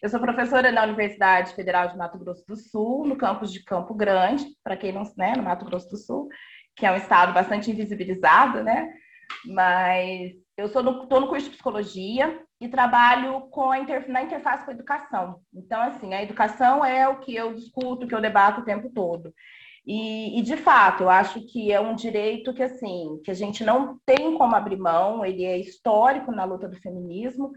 Eu 0.02 0.10
sou 0.10 0.20
professora 0.20 0.72
na 0.72 0.84
Universidade 0.84 1.54
Federal 1.54 1.88
de 1.88 1.96
Mato 1.96 2.18
Grosso 2.18 2.44
do 2.48 2.56
Sul, 2.56 3.06
no 3.06 3.16
campus 3.16 3.54
de 3.54 3.64
Campo 3.64 3.94
Grande, 3.94 4.44
para 4.64 4.76
quem 4.76 4.92
não, 4.92 5.04
né, 5.16 5.34
no 5.38 5.44
Mato 5.44 5.64
Grosso 5.64 5.92
do 5.92 5.98
Sul, 5.98 6.28
que 6.76 6.88
é 6.88 6.92
um 6.92 6.96
estado 6.96 7.32
bastante 7.34 7.70
invisibilizado, 7.70 8.64
né? 8.64 8.92
Mas 9.46 10.32
eu 10.58 10.68
sou 10.70 10.82
no, 10.82 11.06
tô 11.06 11.20
no 11.20 11.28
curso 11.28 11.46
de 11.46 11.52
psicologia 11.52 12.42
e 12.60 12.68
trabalho 12.68 13.42
com 13.52 13.70
a 13.70 13.78
inter, 13.78 14.10
na 14.10 14.24
interface 14.24 14.66
com 14.66 14.72
a 14.72 14.74
educação. 14.74 15.40
Então, 15.54 15.80
assim, 15.80 16.16
a 16.16 16.24
educação 16.24 16.84
é 16.84 17.08
o 17.08 17.20
que 17.20 17.36
eu 17.36 17.54
discuto, 17.54 18.08
que 18.08 18.16
eu 18.16 18.22
debato 18.22 18.62
o 18.62 18.66
tempo 18.66 18.90
todo. 18.90 19.32
E, 19.86 20.40
e, 20.40 20.42
de 20.42 20.58
fato, 20.58 21.04
eu 21.04 21.12
acho 21.12 21.46
que 21.46 21.72
é 21.72 21.80
um 21.80 21.94
direito 21.94 22.56
que 22.56 22.64
assim 22.64 23.22
que 23.24 23.30
a 23.30 23.36
gente 23.36 23.64
não 23.64 24.00
tem 24.04 24.36
como 24.36 24.56
abrir 24.56 24.78
mão, 24.78 25.24
ele 25.24 25.44
é 25.44 25.60
histórico 25.60 26.32
na 26.32 26.44
luta 26.44 26.68
do 26.68 26.82
feminismo 26.82 27.52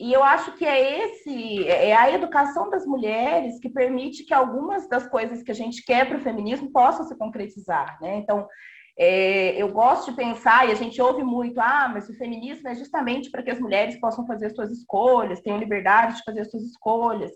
e 0.00 0.14
eu 0.14 0.24
acho 0.24 0.52
que 0.56 0.64
é 0.64 1.04
esse, 1.04 1.68
é 1.68 1.94
a 1.94 2.10
educação 2.10 2.70
das 2.70 2.86
mulheres 2.86 3.60
que 3.60 3.68
permite 3.68 4.24
que 4.24 4.32
algumas 4.32 4.88
das 4.88 5.06
coisas 5.06 5.42
que 5.42 5.50
a 5.50 5.54
gente 5.54 5.84
quer 5.84 6.08
para 6.08 6.16
o 6.16 6.22
feminismo 6.22 6.72
possam 6.72 7.04
se 7.04 7.14
concretizar, 7.18 7.98
né? 8.00 8.16
Então, 8.16 8.48
é, 8.98 9.60
eu 9.60 9.68
gosto 9.68 10.10
de 10.10 10.16
pensar, 10.16 10.66
e 10.66 10.72
a 10.72 10.74
gente 10.74 11.00
ouve 11.02 11.22
muito, 11.22 11.60
ah, 11.60 11.90
mas 11.92 12.08
o 12.08 12.16
feminismo 12.16 12.66
é 12.66 12.74
justamente 12.74 13.30
para 13.30 13.42
que 13.42 13.50
as 13.50 13.60
mulheres 13.60 14.00
possam 14.00 14.26
fazer 14.26 14.48
suas 14.50 14.70
escolhas, 14.70 15.42
tenham 15.42 15.58
liberdade 15.58 16.16
de 16.16 16.24
fazer 16.24 16.46
suas 16.46 16.62
escolhas. 16.62 17.32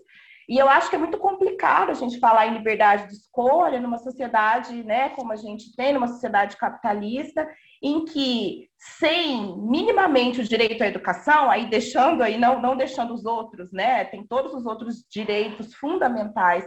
E 0.47 0.57
eu 0.57 0.69
acho 0.69 0.89
que 0.89 0.95
é 0.95 0.99
muito 0.99 1.17
complicado 1.17 1.89
a 1.89 1.93
gente 1.93 2.19
falar 2.19 2.47
em 2.47 2.53
liberdade 2.53 3.07
de 3.07 3.15
escolha 3.15 3.79
numa 3.79 3.97
sociedade, 3.97 4.83
né, 4.83 5.09
como 5.09 5.31
a 5.31 5.35
gente 5.35 5.75
tem, 5.75 5.93
numa 5.93 6.07
sociedade 6.07 6.55
capitalista, 6.57 7.47
em 7.81 8.05
que 8.05 8.69
sem 8.77 9.57
minimamente 9.57 10.41
o 10.41 10.47
direito 10.47 10.83
à 10.83 10.87
educação, 10.87 11.49
aí 11.49 11.69
deixando 11.69 12.21
aí 12.21 12.37
não 12.37 12.61
não 12.61 12.77
deixando 12.77 13.13
os 13.13 13.25
outros, 13.25 13.71
né, 13.71 14.05
tem 14.05 14.25
todos 14.25 14.53
os 14.53 14.65
outros 14.65 15.03
direitos 15.09 15.73
fundamentais 15.75 16.65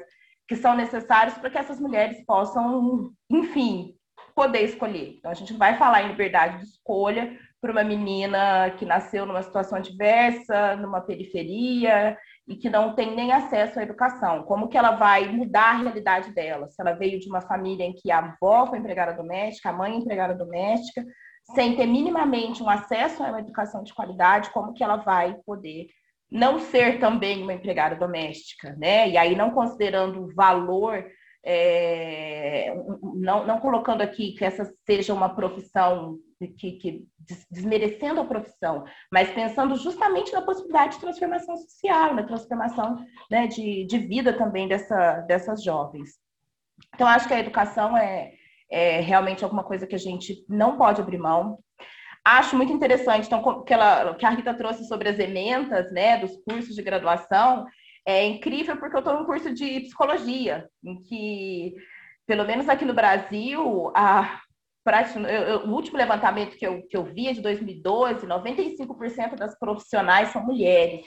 que 0.48 0.56
são 0.56 0.74
necessários 0.74 1.36
para 1.36 1.50
que 1.50 1.58
essas 1.58 1.78
mulheres 1.78 2.24
possam, 2.24 3.12
enfim, 3.30 3.94
poder 4.34 4.62
escolher. 4.62 5.16
Então 5.18 5.30
a 5.30 5.34
gente 5.34 5.52
vai 5.52 5.76
falar 5.76 6.02
em 6.02 6.08
liberdade 6.08 6.58
de 6.58 6.64
escolha 6.64 7.38
para 7.60 7.72
uma 7.72 7.84
menina 7.84 8.70
que 8.70 8.86
nasceu 8.86 9.26
numa 9.26 9.42
situação 9.42 9.78
adversa, 9.78 10.76
numa 10.76 11.00
periferia, 11.00 12.16
e 12.48 12.56
que 12.56 12.70
não 12.70 12.94
tem 12.94 13.14
nem 13.14 13.30
acesso 13.30 13.78
à 13.78 13.82
educação. 13.82 14.42
Como 14.44 14.68
que 14.68 14.78
ela 14.78 14.92
vai 14.92 15.28
mudar 15.30 15.74
a 15.74 15.78
realidade 15.78 16.32
dela? 16.32 16.68
Se 16.68 16.80
ela 16.80 16.94
veio 16.94 17.20
de 17.20 17.28
uma 17.28 17.42
família 17.42 17.84
em 17.84 17.92
que 17.92 18.10
a 18.10 18.18
avó 18.18 18.66
foi 18.66 18.78
empregada 18.78 19.12
doméstica, 19.12 19.68
a 19.68 19.72
mãe 19.72 19.96
empregada 19.96 20.34
doméstica, 20.34 21.04
sem 21.54 21.76
ter 21.76 21.86
minimamente 21.86 22.62
um 22.62 22.70
acesso 22.70 23.22
a 23.22 23.28
uma 23.28 23.40
educação 23.40 23.82
de 23.82 23.92
qualidade, 23.92 24.50
como 24.50 24.72
que 24.72 24.82
ela 24.82 24.96
vai 24.96 25.36
poder 25.44 25.88
não 26.30 26.58
ser 26.58 26.98
também 26.98 27.42
uma 27.42 27.52
empregada 27.52 27.96
doméstica, 27.96 28.74
né? 28.78 29.08
E 29.08 29.16
aí 29.16 29.36
não 29.36 29.50
considerando 29.50 30.22
o 30.22 30.34
valor, 30.34 31.04
é, 31.44 32.74
não, 33.14 33.46
não 33.46 33.60
colocando 33.60 34.00
aqui 34.00 34.32
que 34.32 34.44
essa 34.44 34.70
seja 34.86 35.12
uma 35.12 35.34
profissão 35.34 36.18
que, 36.46 36.72
que, 36.72 37.06
desmerecendo 37.50 38.20
a 38.20 38.24
profissão, 38.24 38.84
mas 39.12 39.30
pensando 39.30 39.74
justamente 39.76 40.32
na 40.32 40.42
possibilidade 40.42 40.94
de 40.94 41.00
transformação 41.00 41.56
social, 41.56 42.14
na 42.14 42.22
transformação 42.22 43.04
né, 43.30 43.46
de, 43.46 43.84
de 43.86 43.98
vida 43.98 44.32
também 44.32 44.68
dessa, 44.68 45.20
dessas 45.22 45.62
jovens. 45.62 46.10
Então, 46.94 47.08
acho 47.08 47.26
que 47.26 47.34
a 47.34 47.40
educação 47.40 47.96
é, 47.96 48.32
é 48.70 49.00
realmente 49.00 49.42
alguma 49.42 49.64
coisa 49.64 49.86
que 49.86 49.96
a 49.96 49.98
gente 49.98 50.44
não 50.48 50.76
pode 50.76 51.00
abrir 51.00 51.18
mão. 51.18 51.58
Acho 52.24 52.56
muito 52.56 52.72
interessante, 52.72 53.26
então, 53.26 53.64
que, 53.64 53.72
ela, 53.72 54.14
que 54.14 54.24
a 54.24 54.30
Rita 54.30 54.54
trouxe 54.54 54.86
sobre 54.86 55.08
as 55.08 55.18
ementas, 55.18 55.90
né, 55.92 56.18
dos 56.18 56.36
cursos 56.44 56.74
de 56.74 56.82
graduação, 56.82 57.66
é 58.06 58.24
incrível 58.26 58.76
porque 58.76 58.96
eu 58.96 59.00
estou 59.00 59.14
num 59.14 59.24
curso 59.24 59.52
de 59.52 59.80
psicologia, 59.80 60.68
em 60.84 61.02
que, 61.02 61.74
pelo 62.26 62.46
menos 62.46 62.68
aqui 62.68 62.84
no 62.84 62.94
Brasil, 62.94 63.90
a, 63.94 64.40
o 65.66 65.70
último 65.70 65.98
levantamento 65.98 66.56
que 66.56 66.66
eu, 66.66 66.82
que 66.86 66.96
eu 66.96 67.06
é 67.06 67.32
de 67.32 67.40
2012, 67.40 68.26
95% 68.26 69.36
das 69.36 69.58
profissionais 69.58 70.30
são 70.30 70.44
mulheres. 70.44 71.06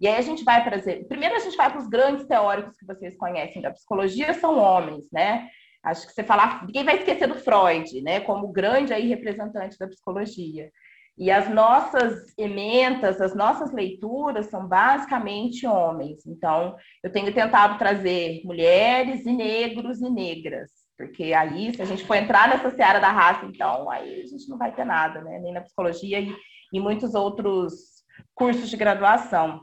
E 0.00 0.08
aí 0.08 0.16
a 0.16 0.22
gente 0.22 0.42
vai 0.44 0.64
para 0.64 0.78
primeiro 1.08 1.36
a 1.36 1.40
gente 1.40 1.56
vai 1.56 1.70
para 1.70 1.80
os 1.80 1.88
grandes 1.88 2.26
teóricos 2.26 2.76
que 2.76 2.86
vocês 2.86 3.16
conhecem 3.16 3.60
da 3.60 3.70
psicologia 3.70 4.32
são 4.32 4.58
homens, 4.58 5.06
né? 5.12 5.48
Acho 5.82 6.06
que 6.06 6.12
você 6.12 6.22
falar, 6.22 6.64
ninguém 6.66 6.84
vai 6.84 6.96
esquecer 6.96 7.26
do 7.26 7.34
Freud, 7.34 8.02
né, 8.02 8.20
como 8.20 8.52
grande 8.52 8.92
aí 8.92 9.08
representante 9.08 9.78
da 9.78 9.88
psicologia. 9.88 10.70
E 11.16 11.30
as 11.30 11.50
nossas 11.50 12.32
ementas, 12.38 13.20
as 13.20 13.34
nossas 13.34 13.72
leituras 13.72 14.46
são 14.46 14.66
basicamente 14.66 15.66
homens. 15.66 16.24
Então, 16.26 16.76
eu 17.02 17.12
tenho 17.12 17.32
tentado 17.32 17.78
trazer 17.78 18.40
mulheres 18.44 19.26
e 19.26 19.32
negros 19.32 20.00
e 20.00 20.08
negras, 20.08 20.70
porque 21.00 21.32
aí, 21.32 21.74
se 21.74 21.80
a 21.80 21.86
gente 21.86 22.04
for 22.04 22.14
entrar 22.14 22.46
nessa 22.46 22.68
seara 22.76 23.00
da 23.00 23.10
raça, 23.10 23.46
então, 23.46 23.90
aí 23.90 24.20
a 24.20 24.26
gente 24.26 24.46
não 24.50 24.58
vai 24.58 24.70
ter 24.70 24.84
nada, 24.84 25.22
né? 25.22 25.38
Nem 25.38 25.50
na 25.50 25.62
psicologia 25.62 26.20
e, 26.20 26.78
muitos 26.78 27.14
outros 27.14 28.04
cursos 28.34 28.68
de 28.68 28.76
graduação. 28.76 29.62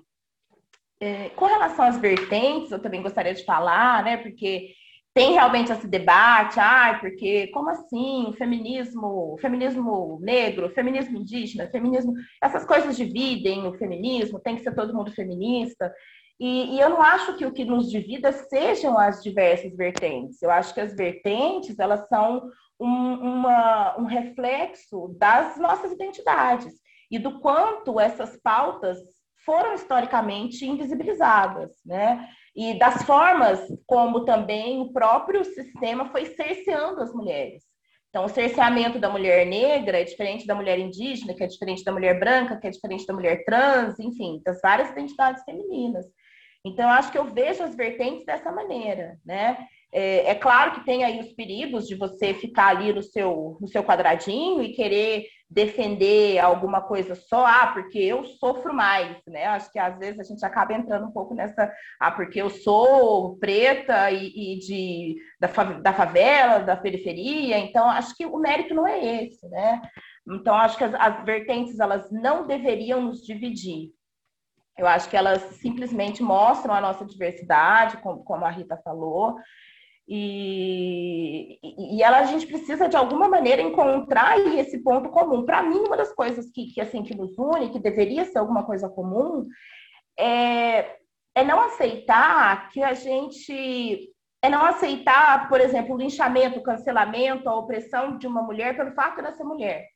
É, 1.00 1.30
com 1.36 1.46
relação 1.46 1.86
às 1.86 2.00
vertentes, 2.00 2.72
eu 2.72 2.80
também 2.80 3.04
gostaria 3.04 3.36
de 3.36 3.46
falar, 3.46 4.04
né? 4.04 4.18
Porque 4.18 4.72
tem 5.14 5.34
realmente 5.34 5.72
esse 5.72 5.88
debate, 5.88 6.60
ah, 6.60 6.98
porque 7.00 7.48
como 7.50 7.70
assim 7.70 8.34
feminismo, 8.36 9.38
feminismo 9.40 10.18
negro, 10.20 10.72
feminismo 10.72 11.20
indígena, 11.20 11.70
feminismo, 11.70 12.14
essas 12.42 12.66
coisas 12.66 12.98
dividem 12.98 13.68
o 13.68 13.78
feminismo, 13.78 14.40
tem 14.40 14.56
que 14.56 14.64
ser 14.64 14.74
todo 14.74 14.96
mundo 14.96 15.12
feminista. 15.12 15.94
E, 16.40 16.76
e, 16.76 16.80
eu 16.80 16.90
não 16.90 17.02
acho 17.02 17.36
que 17.36 17.46
o 17.46 17.52
que 17.52 17.66
nos 17.66 17.90
divida 17.90 18.32
sejam 18.32 18.98
as 18.98 19.24
diversas 19.24 19.76
vertentes. 19.76 20.42
Eu 20.42 20.52
acho 20.52 20.74
que 20.74 20.80
as 20.80 20.96
vertentes 20.96 21.80
elas 21.80 22.08
são 22.08 22.50
um, 22.80 22.88
uma, 22.88 23.98
um 23.98 24.06
reflexo 24.06 25.16
das 25.18 25.58
nossas 25.58 25.92
identidades 25.92 26.74
e 27.10 27.18
do 27.18 27.40
quanto 27.40 28.00
essas 28.00 28.40
pautas 28.42 29.00
foram 29.44 29.74
historicamente 29.74 30.66
invisibilizadas, 30.66 31.72
né? 31.86 32.28
e 32.58 32.74
das 32.74 33.04
formas 33.04 33.62
como 33.86 34.26
também 34.26 34.82
o 34.82 34.92
próprio 34.92 35.46
sistema 35.46 36.10
foi 36.10 36.26
cerceando 36.26 37.02
as 37.02 37.14
mulheres. 37.14 37.64
Então, 38.10 38.26
o 38.26 38.30
cerceamento 38.30 38.98
da 38.98 39.12
mulher 39.12 39.46
negra 39.46 40.00
é 40.00 40.04
diferente 40.04 40.48
da 40.48 40.56
mulher 40.56 40.80
indígena, 40.80 41.36
que 41.36 41.44
é 41.44 41.48
diferente 41.48 41.84
da 41.84 41.92
mulher 41.92 42.20
branca, 42.20 42.58
que 42.58 42.66
é 42.66 42.72
diferente 42.72 43.06
da 43.06 43.14
mulher 43.14 43.46
trans, 43.46 44.00
enfim, 44.00 44.42
das 44.44 44.60
várias 44.60 44.90
identidades 44.90 45.44
femininas. 45.44 46.08
Então, 46.68 46.90
acho 46.90 47.12
que 47.12 47.18
eu 47.18 47.26
vejo 47.26 47.64
as 47.64 47.76
vertentes 47.76 48.26
dessa 48.26 48.52
maneira, 48.52 49.18
né? 49.26 49.58
É, 49.92 50.32
é, 50.32 50.36
claro 50.36 50.74
que 50.74 50.86
tem 50.86 51.04
aí 51.04 51.20
os 51.20 51.32
perigos 51.32 51.88
de 51.88 51.96
você 51.96 52.34
ficar 52.34 52.68
ali 52.68 52.92
no 52.92 53.02
seu, 53.02 53.58
no 53.62 53.68
seu 53.68 53.84
quadradinho 53.84 54.62
e 54.62 54.74
querer 54.74 55.26
defender 55.50 56.40
alguma 56.40 56.82
coisa 56.82 57.16
só, 57.16 57.46
ah, 57.46 57.68
porque 57.74 57.98
eu 57.98 58.26
sofro 58.26 58.74
mais, 58.74 59.18
né? 59.26 59.46
Acho 59.46 59.72
que 59.72 59.80
às 59.80 59.98
vezes 59.98 60.20
a 60.20 60.24
gente 60.24 60.46
acaba 60.46 60.74
entrando 60.74 61.08
um 61.08 61.12
pouco 61.12 61.34
nessa, 61.34 61.72
ah, 62.00 62.12
porque 62.12 62.42
eu 62.42 62.50
sou 62.50 63.38
preta 63.38 64.12
e, 64.12 64.56
e 64.56 64.60
de, 64.60 65.16
da, 65.40 65.48
da 65.80 65.94
favela, 65.94 66.60
da 66.60 66.76
periferia, 66.76 67.58
então 67.58 67.90
acho 67.90 68.14
que 68.16 68.26
o 68.26 68.38
mérito 68.38 68.74
não 68.74 68.86
é 68.86 69.24
esse, 69.24 69.48
né? 69.48 69.82
Então 70.30 70.54
acho 70.54 70.78
que 70.78 70.84
as, 70.84 70.94
as 70.96 71.24
vertentes 71.24 71.80
elas 71.80 72.12
não 72.12 72.46
deveriam 72.46 73.02
nos 73.02 73.24
dividir. 73.24 73.92
Eu 74.78 74.88
acho 74.88 75.10
que 75.10 75.18
elas 75.18 75.42
simplesmente 75.56 76.22
mostram 76.22 76.74
a 76.74 76.82
nossa 76.82 77.04
diversidade, 77.04 77.98
como, 77.98 78.46
a 78.46 78.50
Rita 78.50 78.78
falou, 78.78 79.36
e, 80.08 81.60
e 81.62 82.02
ela, 82.02 82.20
a 82.20 82.26
gente 82.26 82.48
precisa, 82.48 82.88
de 82.88 82.96
alguma 82.96 83.28
maneira, 83.28 83.62
encontrar 83.62 84.40
esse 84.58 84.82
ponto 84.82 85.10
comum. 85.10 85.44
Para 85.44 85.62
mim, 85.62 85.80
uma 85.80 85.98
das 85.98 86.14
coisas 86.14 86.50
que, 86.50 86.68
que, 86.68 86.80
assim, 86.80 87.04
que 87.04 87.14
nos 87.14 87.38
une, 87.38 87.72
que 87.72 87.80
deveria 87.80 88.24
ser 88.24 88.38
alguma 88.38 88.64
coisa 88.64 88.88
comum, 88.88 89.48
é, 90.18 90.96
é 91.36 91.44
não 91.44 91.60
aceitar 91.62 92.70
que 92.70 92.82
a 92.82 92.94
gente. 92.94 94.14
É 94.42 94.50
não 94.50 94.64
aceitar, 94.64 95.50
por 95.50 95.60
exemplo, 95.60 95.96
o 95.96 95.98
linchamento, 95.98 96.60
o 96.60 96.64
cancelamento, 96.64 97.50
a 97.50 97.56
opressão 97.56 98.18
de 98.20 98.28
uma 98.28 98.44
mulher 98.44 98.78
pelo 98.78 98.94
fato 98.94 99.16
de 99.16 99.22
ela 99.22 99.36
ser 99.36 99.44
mulher. 99.44 99.88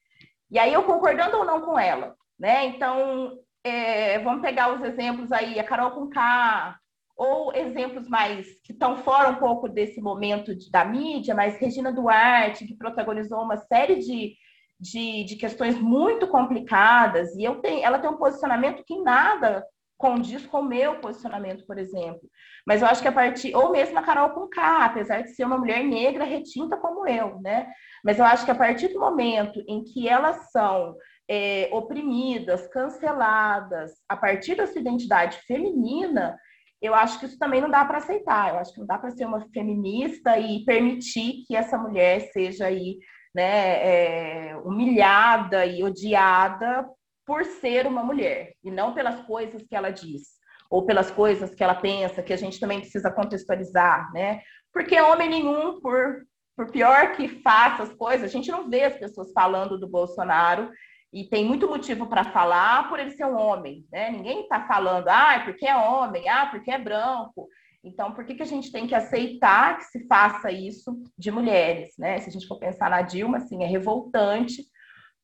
E 0.50 0.58
aí 0.58 0.74
eu 0.74 0.84
concordando 0.84 1.38
ou 1.38 1.46
não 1.46 1.62
com 1.62 1.78
ela, 1.78 2.16
né? 2.40 2.66
Então, 2.66 3.38
é, 3.64 4.20
vamos 4.20 4.42
pegar 4.42 4.74
os 4.74 4.84
exemplos 4.84 5.32
aí, 5.32 5.60
a 5.60 5.64
Carol 5.64 5.92
com 5.92 6.10
K, 6.10 6.78
ou 7.16 7.54
exemplos 7.54 8.08
mais 8.08 8.48
que 8.64 8.72
estão 8.72 8.98
fora 8.98 9.30
um 9.30 9.36
pouco 9.36 9.70
desse 9.70 10.02
momento 10.02 10.56
de, 10.56 10.72
da 10.72 10.84
mídia, 10.84 11.36
mas 11.36 11.58
Regina 11.58 11.92
Duarte, 11.92 12.66
que 12.66 12.76
protagonizou 12.76 13.42
uma 13.42 13.58
série 13.58 13.98
de, 13.98 14.36
de, 14.80 15.24
de 15.26 15.36
questões 15.36 15.80
muito 15.80 16.28
complicadas, 16.28 17.36
e 17.36 17.44
eu 17.44 17.62
tenho, 17.62 17.84
ela 17.86 18.00
tem 18.00 18.10
um 18.10 18.18
posicionamento 18.18 18.84
que 18.84 19.00
nada 19.02 19.64
condiz 20.02 20.48
com 20.48 20.62
o 20.62 20.66
meu 20.66 21.00
posicionamento, 21.00 21.64
por 21.68 21.78
exemplo. 21.78 22.22
Mas 22.66 22.82
eu 22.82 22.88
acho 22.88 23.04
que 23.04 23.08
a 23.08 23.12
partir, 23.12 23.56
ou 23.56 23.72
mesmo 23.72 24.00
a 24.00 24.02
Carol 24.02 24.32
com 24.32 24.48
K, 24.48 24.86
apesar 24.86 25.22
de 25.22 25.30
ser 25.36 25.46
uma 25.46 25.60
mulher 25.60 25.84
negra 25.84 26.24
retinta 26.24 26.76
como 26.76 27.08
eu, 27.08 27.40
né? 27.40 27.68
Mas 28.04 28.18
eu 28.18 28.26
acho 28.26 28.44
que 28.44 28.50
a 28.50 28.56
partir 28.56 28.88
do 28.88 29.00
momento 29.00 29.64
em 29.68 29.84
que 29.84 30.10
elas 30.10 30.52
são 30.52 30.96
é, 31.30 31.70
oprimidas, 31.72 32.68
canceladas, 32.68 33.92
a 34.08 34.16
partir 34.18 34.56
da 34.56 34.68
sua 34.68 34.82
identidade 34.82 35.38
feminina, 35.48 36.38
eu 36.82 36.96
acho 36.96 37.20
que 37.20 37.26
isso 37.26 37.38
também 37.38 37.62
não 37.62 37.70
dá 37.70 37.86
para 37.86 38.00
aceitar. 38.00 38.50
Eu 38.50 38.60
acho 38.60 38.74
que 38.74 38.80
não 38.80 38.88
dá 38.88 38.98
para 38.98 39.12
ser 39.12 39.26
uma 39.26 39.48
feminista 39.54 40.38
e 40.40 40.66
permitir 40.66 41.44
que 41.46 41.56
essa 41.56 41.78
mulher 41.78 42.32
seja 42.32 42.66
aí, 42.66 42.98
né, 43.34 44.52
é, 44.52 44.58
humilhada 44.58 45.66
e 45.66 45.84
odiada 45.84 46.86
por 47.26 47.46
ser 47.46 47.88
uma 47.88 48.04
mulher 48.04 48.54
e 48.64 48.72
não 48.72 48.94
pelas 48.94 49.22
coisas 49.22 49.64
que 49.64 49.76
ela 49.76 49.92
diz 49.92 50.42
ou 50.70 50.86
pelas 50.86 51.12
coisas 51.12 51.54
que 51.54 51.64
ela 51.64 51.76
pensa, 51.76 52.24
que 52.24 52.34
a 52.34 52.38
gente 52.38 52.60
também 52.60 52.80
precisa 52.80 53.12
contextualizar, 53.12 54.10
né? 54.14 54.42
Porque 54.74 55.00
homem 55.02 55.30
nenhum, 55.30 55.82
por, 55.82 56.26
por 56.56 56.72
pior 56.72 57.12
que 57.12 57.28
faça 57.42 57.84
as 57.84 57.94
coisas, 57.94 58.24
a 58.24 58.32
gente 58.32 58.50
não 58.50 58.70
vê 58.70 58.84
as 58.84 58.98
pessoas 58.98 59.34
falando 59.34 59.78
do 59.78 59.88
Bolsonaro 59.88 60.72
e 61.14 61.26
tem 61.26 61.46
muito 61.46 61.68
motivo 61.68 62.08
para 62.08 62.24
falar 62.24 62.88
por 62.88 63.00
ele 63.00 63.12
ser 63.12 63.26
um 63.26 63.38
homem, 63.38 63.86
né? 63.92 64.10
Ninguém 64.12 64.42
está 64.42 64.66
falando, 64.66 65.10
ah, 65.10 65.42
porque 65.44 65.66
é 65.66 65.76
homem, 65.76 66.28
ah, 66.30 66.46
porque 66.46 66.72
é 66.72 66.78
branco. 66.78 67.50
Então, 67.84 68.14
por 68.14 68.24
que, 68.26 68.36
que 68.36 68.44
a 68.44 68.48
gente 68.48 68.72
tem 68.72 68.88
que 68.88 68.96
aceitar 68.96 69.78
que 69.78 69.86
se 69.86 70.08
faça 70.08 70.52
isso 70.52 71.04
de 71.18 71.32
mulheres, 71.32 71.94
né? 71.98 72.20
Se 72.20 72.30
a 72.30 72.32
gente 72.32 72.48
for 72.48 72.60
pensar 72.60 72.90
na 72.90 73.02
Dilma, 73.02 73.38
assim, 73.38 73.64
é 73.64 73.68
revoltante. 73.68 74.64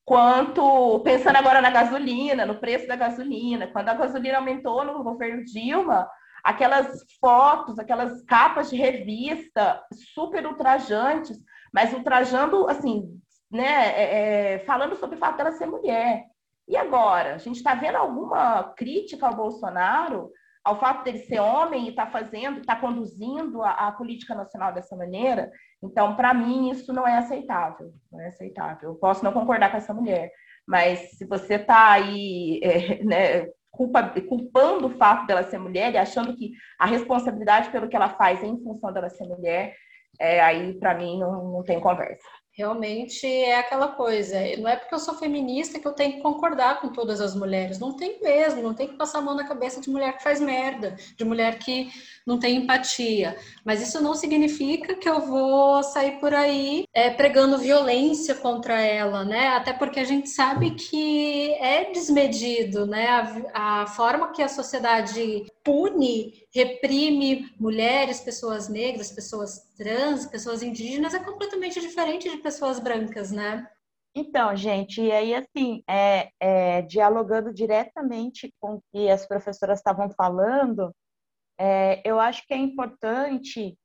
Quanto, 0.04 1.00
pensando 1.02 1.36
agora 1.38 1.62
na 1.62 1.70
gasolina, 1.70 2.46
no 2.46 2.60
preço 2.60 2.88
da 2.88 2.96
gasolina, 2.96 3.68
quando 3.68 3.90
a 3.90 3.94
gasolina 3.94 4.38
aumentou 4.38 4.84
no 4.84 5.04
governo 5.04 5.44
Dilma, 5.46 6.10
aquelas 6.44 7.06
fotos, 7.20 7.78
aquelas 7.78 8.24
capas 8.24 8.70
de 8.70 8.76
revista 8.76 9.82
super 10.14 10.46
ultrajantes, 10.48 11.38
mas 11.74 11.94
ultrajando, 11.94 12.68
assim, 12.70 13.20
né, 13.52 13.66
é, 13.66 14.54
é, 14.54 14.60
falando 14.60 14.96
sobre 14.96 15.16
o 15.16 15.20
fato 15.20 15.38
dela 15.38 15.52
ser 15.52 15.66
mulher. 15.66 16.26
E 16.68 16.76
agora? 16.76 17.36
A 17.36 17.38
gente 17.38 17.58
está 17.58 17.74
vendo 17.74 17.96
alguma 17.96 18.64
crítica 18.76 19.26
ao 19.26 19.36
Bolsonaro, 19.36 20.32
ao 20.64 20.78
fato 20.80 21.06
dele 21.06 21.20
ser 21.20 21.40
homem 21.40 21.86
e 21.86 21.90
estar 21.90 22.08
tá 22.08 22.12
fazendo, 22.12 22.60
está 22.60 22.76
conduzindo 22.76 23.64
a, 23.64 23.88
a, 23.88 23.92
política 23.94 24.36
nacional 24.36 24.74
dessa 24.74 24.98
maneira? 24.98 25.50
Então, 25.82 26.16
para 26.16 26.34
mim, 26.34 26.70
isso 26.70 26.92
não 26.92 27.08
é 27.08 27.18
aceitável. 27.18 27.94
Não 28.12 28.20
é 28.20 28.28
aceitável. 28.28 28.90
Eu 28.90 28.96
posso 28.96 29.24
não 29.24 29.32
concordar 29.32 29.72
com 29.72 29.78
essa 29.78 29.94
mulher, 29.94 30.30
mas 30.68 31.12
se 31.12 31.26
você 31.26 31.56
está 31.56 31.92
aí 31.92 32.60
é, 32.62 33.02
né, 33.06 33.48
culpa, 33.72 34.12
culpando 34.28 34.88
o 34.88 34.98
fato 34.98 35.26
dela 35.26 35.44
ser 35.44 35.58
mulher 35.58 35.94
e 35.94 35.98
achando 35.98 36.36
que 36.36 36.52
a 36.78 36.86
responsabilidade 36.86 37.70
pelo 37.70 37.88
que 37.88 37.96
ela 37.96 38.10
faz 38.10 38.44
é 38.44 38.48
em 38.48 38.62
função 38.62 38.92
dela 38.92 39.10
ser 39.10 39.24
mulher, 39.26 39.74
é, 40.20 40.42
aí, 40.42 40.74
para 40.80 40.96
mim, 40.96 41.20
não, 41.20 41.54
não 41.54 41.64
tem 41.64 41.80
conversa. 41.80 42.28
Realmente 42.58 43.28
é 43.28 43.60
aquela 43.60 43.90
coisa. 43.90 44.36
Não 44.58 44.68
é 44.68 44.76
porque 44.76 44.96
eu 44.96 44.98
sou 44.98 45.14
feminista 45.14 45.80
que 45.80 45.88
eu 45.88 45.94
tenho 45.94 46.14
que 46.14 46.22
concordar 46.22 46.82
com 46.82 46.90
todas 46.90 47.22
as 47.22 47.36
mulheres. 47.36 47.78
Não 47.78 47.96
tem 47.96 48.20
mesmo. 48.20 48.64
Não 48.64 48.74
tem 48.74 48.88
que 48.88 48.96
passar 48.96 49.20
a 49.20 49.22
mão 49.22 49.36
na 49.36 49.48
cabeça 49.48 49.80
de 49.80 49.92
mulher 49.92 50.18
que 50.18 50.24
faz 50.24 50.42
merda, 50.42 50.98
de 51.16 51.24
mulher 51.24 51.60
que 51.60 51.92
não 52.26 52.40
tem 52.40 52.56
empatia. 52.56 53.38
Mas 53.64 53.80
isso 53.88 54.02
não 54.02 54.16
significa 54.16 54.96
que 54.96 55.08
eu 55.08 55.22
vou 55.22 55.84
sair 55.84 56.20
por 56.20 56.34
aí 56.34 56.86
é, 56.92 57.12
pregando 57.12 57.60
violência 57.60 58.34
contra 58.34 58.82
ela, 58.82 59.24
né? 59.24 59.50
Até 59.50 59.72
porque 59.72 60.00
a 60.00 60.04
gente 60.04 60.28
sabe 60.28 60.72
que 60.72 61.52
é 61.60 61.92
desmedido, 61.92 62.88
né? 62.88 63.08
A, 63.54 63.82
a 63.84 63.86
forma 63.86 64.32
que 64.32 64.42
a 64.42 64.50
sociedade 64.50 65.46
pune, 65.64 66.48
reprime 66.52 67.52
mulheres, 67.60 68.20
pessoas 68.20 68.68
negras, 68.68 69.12
pessoas 69.12 69.67
trans, 69.78 70.26
pessoas 70.26 70.64
indígenas 70.64 71.14
é 71.14 71.24
completamente 71.24 71.80
diferente 71.80 72.30
de 72.30 72.38
pessoas 72.38 72.80
brancas, 72.80 73.32
né? 73.32 73.68
Então, 74.16 74.56
gente, 74.56 75.00
e 75.00 75.12
aí, 75.12 75.36
assim, 75.36 75.84
é, 75.88 76.32
é, 76.40 76.82
dialogando 76.82 77.54
diretamente 77.54 78.52
com 78.60 78.76
o 78.76 78.82
que 78.92 79.10
as 79.10 79.28
professoras 79.28 79.78
estavam 79.78 80.10
falando, 80.10 80.92
é, 81.60 82.02
eu 82.04 82.20
acho 82.20 82.46
que 82.48 82.54
é 82.54 82.58
importante 82.58 83.78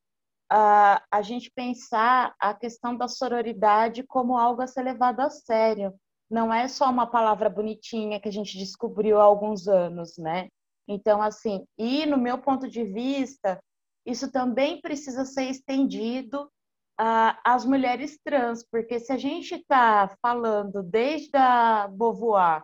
uh, 0.53 1.01
a 1.11 1.23
gente 1.23 1.51
pensar 1.55 2.35
a 2.39 2.55
questão 2.55 2.97
da 2.97 3.09
sororidade 3.09 4.03
como 4.05 4.37
algo 4.37 4.63
a 4.63 4.67
ser 4.67 4.83
levado 4.83 5.21
a 5.21 5.31
sério. 5.31 5.95
Não 6.31 6.53
é 6.53 6.69
só 6.69 6.89
uma 6.89 7.07
palavra 7.07 7.51
bonitinha 7.51 8.21
que 8.21 8.29
a 8.29 8.33
gente 8.33 8.57
descobriu 8.57 9.21
há 9.21 9.25
alguns 9.25 9.69
anos, 9.69 10.17
né? 10.19 10.49
Então, 10.89 11.23
assim, 11.23 11.65
e 11.79 12.07
no 12.07 12.17
meu 12.17 12.39
ponto 12.39 12.69
de 12.69 12.85
vista, 12.85 13.61
isso 14.05 14.31
também 14.31 14.81
precisa 14.81 15.25
ser 15.25 15.45
estendido 15.45 16.51
às 16.99 17.65
mulheres 17.65 18.19
trans, 18.25 18.65
porque 18.71 19.01
se 19.01 19.13
a 19.13 19.17
gente 19.17 19.55
está 19.55 20.15
falando 20.21 20.83
desde 20.83 21.37
a 21.37 21.89
Beauvoir 21.89 22.63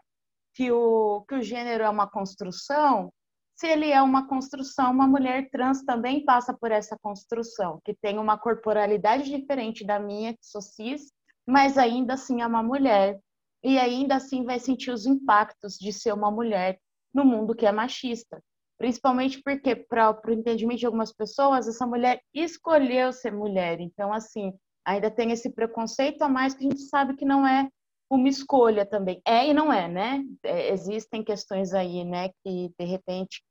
que 0.55 0.71
o, 0.71 1.25
que 1.29 1.37
o 1.37 1.43
gênero 1.43 1.85
é 1.85 1.89
uma 1.89 2.09
construção, 2.09 3.13
se 3.55 3.67
ele 3.67 3.91
é 3.91 4.01
uma 4.01 4.29
construção, 4.29 4.93
uma 4.93 5.07
mulher 5.07 5.49
trans 5.51 5.83
também 5.83 6.25
passa 6.25 6.55
por 6.55 6.71
essa 6.71 6.97
construção, 7.01 7.81
que 7.85 7.93
tem 7.95 8.19
uma 8.19 8.39
corporalidade 8.39 9.29
diferente 9.29 9.85
da 9.85 9.99
minha, 9.99 10.33
que 10.33 10.47
sou 10.47 10.63
cis, 10.63 11.13
mas 11.45 11.77
ainda 11.77 12.15
assim 12.15 12.41
é 12.41 12.47
uma 12.47 12.63
mulher. 12.63 13.19
E 13.65 13.77
ainda 13.77 14.17
assim 14.17 14.45
vai 14.45 14.61
sentir 14.61 14.93
os 14.93 15.07
impactos 15.07 15.77
de 15.77 15.93
ser 15.93 16.13
uma 16.13 16.31
mulher 16.31 16.79
no 17.13 17.25
mundo 17.25 17.55
que 17.55 17.67
é 17.67 17.73
machista. 17.73 18.41
Principalmente 18.79 19.43
porque, 19.43 19.75
para 19.75 20.17
o 20.27 20.31
entendimento 20.31 20.79
de 20.79 20.87
algumas 20.87 21.13
pessoas, 21.13 21.67
essa 21.67 21.87
mulher 21.87 22.21
escolheu 22.33 23.13
ser 23.13 23.33
mulher. 23.33 23.81
Então, 23.81 24.13
assim, 24.13 24.53
ainda 24.85 25.11
tem 25.11 25.33
esse 25.33 25.51
preconceito 25.51 26.23
a 26.23 26.29
mais 26.29 26.55
que 26.55 26.65
a 26.65 26.71
gente 26.71 26.83
sabe 26.83 27.17
que 27.17 27.25
não 27.25 27.47
é 27.47 27.69
uma 28.11 28.29
escolha 28.29 28.87
também. 28.87 29.21
É 29.27 29.47
e 29.49 29.53
não 29.53 29.73
é, 29.73 29.89
né? 29.89 30.25
É, 30.43 30.73
existem 30.73 31.23
questões 31.23 31.75
aí, 31.75 32.05
né, 32.05 32.31
que 32.43 32.73
de 32.79 32.85
repente 32.85 33.43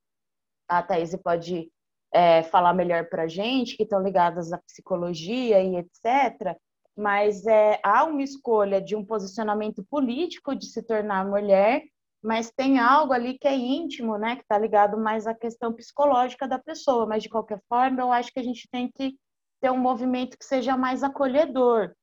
a 0.68 0.82
Thaís 0.82 1.16
pode 1.18 1.70
é, 2.12 2.44
falar 2.44 2.74
melhor 2.74 3.08
para 3.10 3.24
a 3.24 3.28
gente, 3.28 3.78
que 3.78 3.84
estão 3.84 4.02
ligadas 4.02 4.52
à 4.52 4.58
psicologia 4.58 5.62
e 5.62 5.76
etc. 5.76 6.58
Mas 6.96 7.46
é, 7.46 7.80
há 7.84 8.04
uma 8.06 8.24
escolha 8.24 8.82
de 8.82 8.96
um 8.96 9.06
posicionamento 9.06 9.86
político 9.90 10.56
de 10.56 10.66
se 10.66 10.82
tornar 10.82 11.26
mulher 11.26 11.84
mas 12.22 12.52
tem 12.52 12.80
algo 12.80 13.14
ali 13.14 13.38
que 13.38 13.48
é 13.48 13.56
íntimo, 13.56 14.18
né, 14.18 14.36
que 14.36 14.42
está 14.42 14.58
ligado 14.58 14.98
mais 14.98 15.28
à 15.28 15.34
questão 15.34 15.74
psicológica 15.74 16.48
da 16.48 16.60
pessoa. 16.60 17.06
Mas 17.06 17.24
de 17.24 17.30
qualquer 17.30 17.62
forma, 17.70 18.02
eu 18.02 18.12
acho 18.12 18.32
que 18.32 18.40
a 18.40 18.44
gente 18.44 18.68
tem 18.72 18.92
que 18.92 19.18
ter 19.62 19.72
um 19.72 19.78
movimento 19.78 20.38
que 20.38 20.46
seja 20.46 20.78
mais 20.78 21.04
acolhedor 21.04 21.94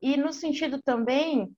e 0.00 0.16
no 0.16 0.32
sentido 0.32 0.80
também 0.82 1.54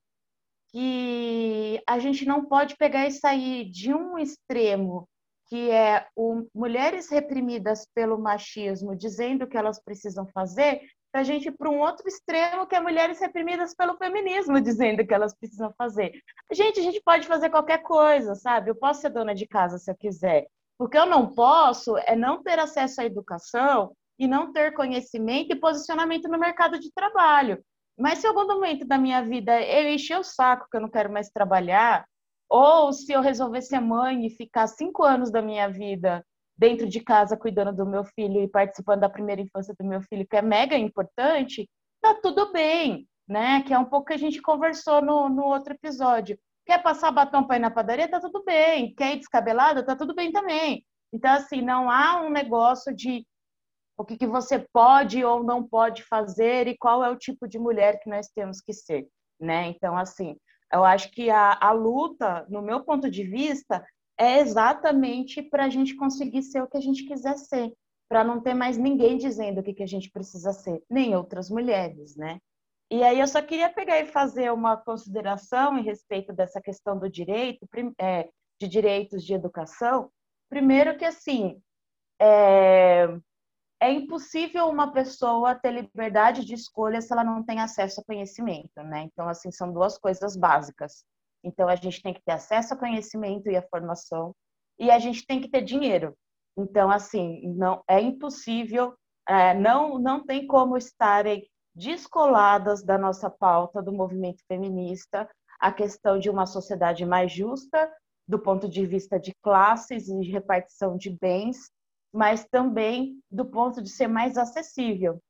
que 0.69 1.81
a 1.87 1.99
gente 1.99 2.25
não 2.25 2.45
pode 2.45 2.75
pegar 2.75 3.07
e 3.07 3.11
sair 3.11 3.69
de 3.69 3.93
um 3.93 4.17
extremo 4.17 5.07
que 5.47 5.69
é 5.69 6.07
o, 6.15 6.47
mulheres 6.53 7.09
reprimidas 7.09 7.87
pelo 7.93 8.17
machismo 8.17 8.95
dizendo 8.95 9.47
que 9.47 9.57
elas 9.57 9.81
precisam 9.81 10.27
fazer 10.27 10.81
para 11.15 11.21
a 11.21 11.23
gente 11.23 11.47
ir 11.47 11.53
para 11.53 11.69
um 11.69 11.79
outro 11.79 12.05
extremo, 12.09 12.67
que 12.67 12.75
é 12.75 12.79
mulheres 12.81 13.21
reprimidas 13.21 13.73
pelo 13.73 13.95
feminismo, 13.95 14.59
dizendo 14.59 15.07
que 15.07 15.13
elas 15.13 15.33
precisam 15.33 15.73
fazer. 15.77 16.11
Gente, 16.51 16.81
a 16.81 16.83
gente 16.83 17.01
pode 17.01 17.25
fazer 17.25 17.49
qualquer 17.49 17.77
coisa, 17.83 18.35
sabe? 18.35 18.69
Eu 18.69 18.75
posso 18.75 18.99
ser 18.99 19.11
dona 19.11 19.33
de 19.33 19.47
casa 19.47 19.77
se 19.77 19.89
eu 19.89 19.95
quiser. 19.95 20.45
O 20.77 20.89
que 20.89 20.97
eu 20.97 21.05
não 21.05 21.33
posso 21.33 21.97
é 21.99 22.17
não 22.17 22.43
ter 22.43 22.59
acesso 22.59 22.99
à 22.99 23.05
educação 23.05 23.95
e 24.19 24.27
não 24.27 24.51
ter 24.51 24.73
conhecimento 24.73 25.53
e 25.53 25.55
posicionamento 25.57 26.27
no 26.27 26.37
mercado 26.37 26.77
de 26.77 26.91
trabalho. 26.91 27.63
Mas 27.97 28.19
se 28.19 28.27
algum 28.27 28.45
momento 28.45 28.85
da 28.85 28.97
minha 28.97 29.23
vida 29.23 29.61
eu 29.61 29.87
encher 29.87 30.19
o 30.19 30.23
saco 30.23 30.67
que 30.69 30.75
eu 30.75 30.81
não 30.81 30.89
quero 30.89 31.09
mais 31.09 31.29
trabalhar, 31.29 32.05
ou 32.49 32.91
se 32.91 33.09
eu 33.13 33.21
resolver 33.21 33.61
ser 33.61 33.79
mãe 33.79 34.25
e 34.25 34.35
ficar 34.35 34.67
cinco 34.67 35.01
anos 35.01 35.31
da 35.31 35.41
minha 35.41 35.69
vida 35.69 36.25
dentro 36.57 36.87
de 36.87 36.99
casa 36.99 37.37
cuidando 37.37 37.73
do 37.73 37.85
meu 37.85 38.03
filho 38.03 38.41
e 38.41 38.47
participando 38.47 39.01
da 39.01 39.09
primeira 39.09 39.41
infância 39.41 39.75
do 39.77 39.85
meu 39.85 40.01
filho, 40.01 40.27
que 40.27 40.37
é 40.37 40.41
mega 40.41 40.77
importante, 40.77 41.69
tá 42.01 42.13
tudo 42.21 42.51
bem, 42.51 43.07
né? 43.27 43.61
Que 43.63 43.73
é 43.73 43.79
um 43.79 43.85
pouco 43.85 44.07
que 44.07 44.13
a 44.13 44.17
gente 44.17 44.41
conversou 44.41 45.01
no, 45.01 45.29
no 45.29 45.43
outro 45.43 45.73
episódio. 45.73 46.37
Quer 46.65 46.81
passar 46.81 47.11
batom 47.11 47.43
para 47.43 47.57
ir 47.57 47.59
na 47.59 47.69
padaria? 47.69 48.09
Tá 48.09 48.19
tudo 48.19 48.43
bem. 48.43 48.93
Quer 48.95 49.13
ir 49.13 49.19
descabelada? 49.19 49.85
Tá 49.85 49.95
tudo 49.95 50.15
bem 50.15 50.31
também. 50.31 50.83
Então, 51.13 51.31
assim, 51.31 51.61
não 51.61 51.89
há 51.89 52.21
um 52.21 52.29
negócio 52.29 52.93
de 52.93 53.25
o 53.97 54.03
que, 54.03 54.17
que 54.17 54.27
você 54.27 54.59
pode 54.73 55.23
ou 55.23 55.43
não 55.43 55.65
pode 55.65 56.03
fazer 56.03 56.67
e 56.67 56.77
qual 56.77 57.03
é 57.03 57.09
o 57.09 57.17
tipo 57.17 57.47
de 57.47 57.57
mulher 57.57 57.99
que 58.01 58.09
nós 58.09 58.27
temos 58.27 58.59
que 58.59 58.73
ser, 58.73 59.07
né? 59.39 59.67
Então, 59.67 59.97
assim, 59.97 60.35
eu 60.73 60.83
acho 60.83 61.09
que 61.11 61.29
a, 61.29 61.57
a 61.61 61.71
luta, 61.71 62.45
no 62.49 62.61
meu 62.61 62.83
ponto 62.83 63.09
de 63.09 63.23
vista, 63.23 63.85
é 64.17 64.39
exatamente 64.39 65.41
para 65.41 65.65
a 65.65 65.69
gente 65.69 65.95
conseguir 65.95 66.41
ser 66.43 66.61
o 66.61 66.67
que 66.67 66.77
a 66.77 66.81
gente 66.81 67.05
quiser 67.05 67.37
ser, 67.37 67.73
para 68.07 68.23
não 68.23 68.41
ter 68.41 68.53
mais 68.53 68.77
ninguém 68.77 69.17
dizendo 69.17 69.59
o 69.59 69.63
que, 69.63 69.73
que 69.73 69.83
a 69.83 69.87
gente 69.87 70.09
precisa 70.11 70.53
ser, 70.53 70.83
nem 70.89 71.15
outras 71.15 71.49
mulheres, 71.49 72.15
né? 72.15 72.39
E 72.89 73.03
aí 73.03 73.19
eu 73.19 73.27
só 73.27 73.41
queria 73.41 73.69
pegar 73.69 73.99
e 73.99 74.05
fazer 74.05 74.51
uma 74.53 74.77
consideração 74.77 75.77
em 75.77 75.83
respeito 75.83 76.31
dessa 76.31 76.61
questão 76.61 76.97
do 76.97 77.09
direito, 77.09 77.67
é, 77.99 78.29
de 78.59 78.67
direitos 78.67 79.23
de 79.23 79.33
educação. 79.33 80.11
Primeiro 80.49 80.95
que, 80.95 81.03
assim, 81.03 81.59
é, 82.21 83.07
é 83.81 83.91
impossível 83.91 84.69
uma 84.69 84.93
pessoa 84.93 85.55
ter 85.55 85.71
liberdade 85.71 86.45
de 86.45 86.53
escolha 86.53 87.01
se 87.01 87.11
ela 87.11 87.23
não 87.23 87.43
tem 87.43 87.59
acesso 87.59 88.01
a 88.01 88.03
conhecimento, 88.03 88.81
né? 88.83 89.01
Então, 89.01 89.27
assim, 89.27 89.51
são 89.51 89.73
duas 89.73 89.97
coisas 89.97 90.37
básicas. 90.37 91.03
Então, 91.45 91.69
a 91.69 91.75
gente 91.75 92.01
tem 92.01 92.13
que 92.13 92.21
ter 92.25 92.33
acesso 92.33 92.73
ao 92.73 92.79
conhecimento 92.79 93.49
e 93.49 93.55
à 93.55 93.61
formação, 93.61 94.33
e 94.79 94.89
a 94.89 94.99
gente 94.99 95.25
tem 95.25 95.39
que 95.39 95.49
ter 95.49 95.61
dinheiro. 95.61 96.13
Então, 96.57 96.89
assim, 96.89 97.41
não 97.55 97.83
é 97.87 98.01
impossível, 98.01 98.95
é, 99.27 99.53
não, 99.53 99.99
não 99.99 100.25
tem 100.25 100.47
como 100.47 100.75
estarem 100.75 101.47
descoladas 101.75 102.83
da 102.83 102.97
nossa 102.97 103.29
pauta 103.29 103.81
do 103.81 103.91
movimento 103.91 104.41
feminista 104.47 105.29
a 105.59 105.71
questão 105.71 106.17
de 106.17 106.29
uma 106.29 106.45
sociedade 106.45 107.05
mais 107.05 107.31
justa, 107.31 107.91
do 108.27 108.39
ponto 108.39 108.67
de 108.67 108.85
vista 108.85 109.19
de 109.19 109.33
classes 109.41 110.07
e 110.07 110.19
de 110.19 110.31
repartição 110.31 110.97
de 110.97 111.09
bens, 111.09 111.69
mas 112.13 112.45
também 112.45 113.19
do 113.29 113.45
ponto 113.45 113.81
de 113.81 113.89
ser 113.89 114.07
mais 114.07 114.37
acessível. 114.37 115.21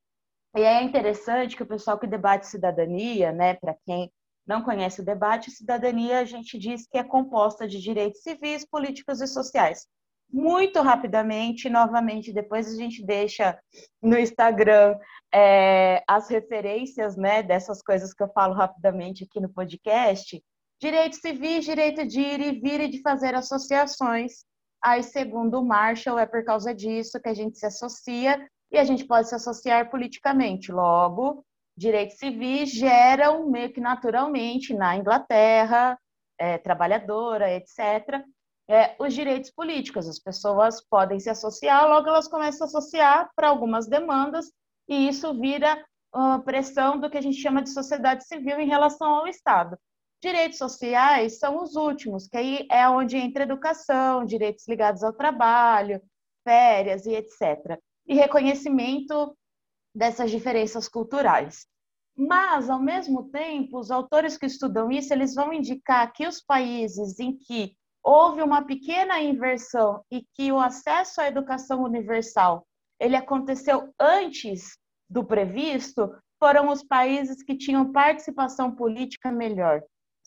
E 0.55 0.61
é 0.61 0.81
interessante 0.83 1.55
que 1.55 1.63
o 1.63 1.67
pessoal 1.67 1.99
que 1.99 2.07
debate 2.07 2.47
cidadania, 2.47 3.31
né, 3.31 3.55
para 3.55 3.75
quem 3.85 4.11
não 4.47 4.61
conhece 4.61 5.01
o 5.01 5.05
debate, 5.05 5.51
cidadania 5.51 6.19
a 6.19 6.25
gente 6.25 6.57
diz 6.57 6.87
que 6.87 6.97
é 6.97 7.03
composta 7.03 7.67
de 7.67 7.81
direitos 7.81 8.21
civis, 8.21 8.65
políticos 8.65 9.21
e 9.21 9.27
sociais. 9.27 9.87
Muito 10.31 10.81
rapidamente, 10.81 11.69
novamente, 11.69 12.33
depois 12.33 12.67
a 12.67 12.75
gente 12.75 13.05
deixa 13.05 13.57
no 14.01 14.17
Instagram 14.17 14.97
é, 15.33 16.03
as 16.07 16.29
referências 16.29 17.15
né, 17.15 17.41
dessas 17.43 17.81
coisas 17.81 18.13
que 18.13 18.23
eu 18.23 18.29
falo 18.29 18.53
rapidamente 18.53 19.23
aqui 19.23 19.39
no 19.39 19.49
podcast. 19.49 20.43
Direitos 20.81 21.19
civis, 21.19 21.65
direito 21.65 22.05
de 22.05 22.19
ir 22.19 22.39
e 22.41 22.59
vir 22.59 22.81
e 22.81 22.87
de 22.87 23.01
fazer 23.01 23.33
associações. 23.33 24.45
Aí, 24.83 25.01
segundo 25.03 25.59
o 25.59 25.65
Marshall, 25.65 26.19
é 26.19 26.25
por 26.25 26.43
causa 26.43 26.73
disso 26.73 27.19
que 27.19 27.29
a 27.29 27.33
gente 27.33 27.57
se 27.57 27.65
associa 27.65 28.45
e 28.71 28.77
a 28.77 28.83
gente 28.83 29.05
pode 29.05 29.29
se 29.29 29.35
associar 29.35 29.89
politicamente. 29.89 30.71
Logo, 30.71 31.45
direitos 31.77 32.17
civis 32.17 32.71
geram 32.71 33.49
meio 33.49 33.71
que 33.71 33.81
naturalmente 33.81 34.73
na 34.73 34.95
Inglaterra, 34.95 35.97
é, 36.37 36.57
trabalhadora, 36.57 37.51
etc., 37.53 38.23
é, 38.67 38.95
os 38.99 39.13
direitos 39.13 39.51
políticos. 39.51 40.07
As 40.07 40.19
pessoas 40.19 40.81
podem 40.81 41.19
se 41.19 41.29
associar, 41.29 41.87
logo 41.87 42.07
elas 42.07 42.27
começam 42.27 42.65
a 42.65 42.67
associar 42.67 43.29
para 43.35 43.49
algumas 43.49 43.87
demandas, 43.87 44.51
e 44.87 45.07
isso 45.07 45.39
vira 45.39 45.83
uh, 46.13 46.41
pressão 46.43 46.99
do 46.99 47.09
que 47.09 47.17
a 47.17 47.21
gente 47.21 47.41
chama 47.41 47.61
de 47.61 47.69
sociedade 47.69 48.25
civil 48.25 48.59
em 48.59 48.67
relação 48.67 49.07
ao 49.07 49.27
Estado. 49.27 49.77
Direitos 50.21 50.57
sociais 50.57 51.37
são 51.37 51.61
os 51.61 51.75
últimos, 51.75 52.27
que 52.27 52.37
aí 52.37 52.67
é 52.71 52.87
onde 52.89 53.17
entra 53.17 53.43
educação, 53.43 54.25
direitos 54.25 54.67
ligados 54.67 55.03
ao 55.03 55.13
trabalho, 55.13 56.01
férias 56.43 57.05
e 57.05 57.13
etc. 57.13 57.79
E 58.07 58.15
reconhecimento 58.15 59.35
dessas 59.95 60.29
diferenças 60.29 60.89
culturais. 60.89 61.65
Mas, 62.17 62.69
ao 62.69 62.81
mesmo 62.81 63.29
tempo, 63.29 63.79
os 63.79 63.89
autores 63.89 64.37
que 64.37 64.45
estudam 64.45 64.91
isso, 64.91 65.13
eles 65.13 65.33
vão 65.33 65.53
indicar 65.53 66.11
que 66.13 66.27
os 66.27 66.41
países 66.41 67.19
em 67.19 67.35
que 67.35 67.75
houve 68.03 68.41
uma 68.41 68.63
pequena 68.63 69.19
inversão 69.19 70.03
e 70.11 70.25
que 70.33 70.51
o 70.51 70.59
acesso 70.59 71.21
à 71.21 71.27
educação 71.27 71.81
universal 71.83 72.65
ele 72.99 73.15
aconteceu 73.15 73.93
antes 73.99 74.77
do 75.09 75.23
previsto, 75.23 76.15
foram 76.39 76.69
os 76.69 76.83
países 76.83 77.43
que 77.43 77.57
tinham 77.57 77.91
participação 77.91 78.73
política 78.73 79.31
melhor, 79.31 79.83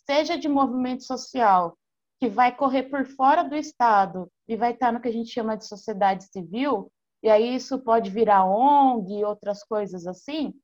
seja 0.07 0.37
de 0.37 0.49
movimento 0.49 1.05
social, 1.05 1.77
que 2.21 2.29
vai 2.29 2.55
correr 2.55 2.85
por 2.85 3.07
fora 3.07 3.43
do 3.43 3.55
Estado 3.55 4.31
e 4.47 4.57
vai 4.57 4.73
estar 4.73 4.93
no 4.93 5.01
que 5.01 5.09
a 5.09 5.13
gente 5.13 5.31
chama 5.31 5.57
de 5.57 5.67
sociedade 5.67 6.25
civil, 6.25 6.91
e 7.23 7.29
aí 7.29 7.55
isso 7.55 7.79
pode 7.81 8.11
virar 8.11 8.45
ONG 8.45 9.19
e 9.19 9.25
outras 9.25 9.65
coisas 9.65 10.07
assim, 10.07 10.55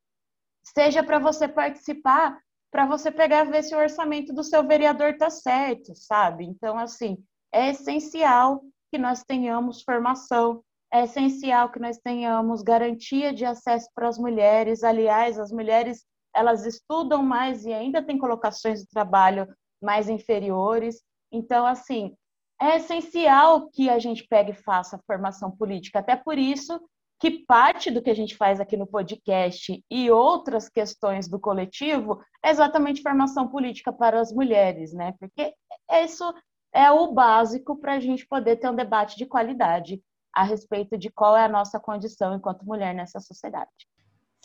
seja 0.63 1.03
para 1.03 1.19
você 1.19 1.49
participar, 1.49 2.39
para 2.71 2.87
você 2.87 3.11
pegar 3.11 3.45
ver 3.45 3.63
se 3.63 3.75
o 3.75 3.79
orçamento 3.79 4.33
do 4.33 4.43
seu 4.43 4.67
vereador 4.67 5.11
está 5.11 5.31
certo, 5.31 5.95
sabe? 5.95 6.45
Então, 6.45 6.79
assim, 6.79 7.19
é 7.53 7.71
essencial 7.71 8.63
que 8.91 8.99
nós 8.99 9.23
tenhamos 9.23 9.83
formação, 9.83 10.63
é 10.93 11.05
essencial 11.05 11.71
que 11.71 11.81
nós 11.81 11.99
tenhamos 11.99 12.63
garantia 12.63 13.33
de 13.33 13.45
acesso 13.45 13.89
para 13.95 14.09
as 14.09 14.19
mulheres. 14.19 14.85
Aliás, 14.85 15.39
as 15.39 15.51
mulheres 15.51 16.05
elas 16.35 16.67
estudam 16.67 17.23
mais 17.23 17.65
e 17.65 17.73
ainda 17.73 18.03
têm 18.03 18.19
colocações 18.19 18.81
de 18.81 18.89
trabalho 18.89 19.47
mais 19.83 20.09
inferiores. 20.09 21.03
Então, 21.33 21.65
assim, 21.67 22.17
é 22.61 22.77
essencial 22.77 23.69
que 23.71 23.89
a 23.89 23.99
gente 23.99 24.27
pegue 24.29 24.53
e 24.53 24.63
faça 24.63 25.01
formação 25.07 25.51
política. 25.51 25.99
Até 25.99 26.17
por 26.17 26.39
isso 26.39 26.81
que 27.21 27.45
parte 27.47 27.91
do 27.91 28.03
que 28.03 28.11
a 28.11 28.15
gente 28.15 28.37
faz 28.37 28.61
aqui 28.61 28.77
no 28.77 28.87
podcast 28.87 29.83
e 29.91 30.11
outras 30.11 30.69
questões 30.69 31.29
do 31.29 31.39
coletivo 31.39 32.23
é 32.45 32.51
exatamente 32.51 33.03
formação 33.03 33.49
política 33.49 33.93
para 33.93 34.21
as 34.21 34.33
mulheres, 34.33 34.93
né? 34.93 35.15
Porque 35.19 35.55
isso 35.91 36.35
é 36.73 36.91
o 36.91 37.13
básico 37.13 37.77
para 37.77 37.95
a 37.95 38.01
gente 38.01 38.27
poder 38.27 38.57
ter 38.57 38.69
um 38.69 38.75
debate 38.75 39.17
de 39.17 39.27
qualidade 39.27 40.03
a 40.35 40.43
respeito 40.43 40.99
de 40.99 41.11
qual 41.11 41.37
é 41.37 41.45
a 41.45 41.49
nossa 41.49 41.79
condição 41.79 42.35
enquanto 42.35 42.67
mulher 42.67 42.95
nessa 42.95 43.21
sociedade. 43.21 43.71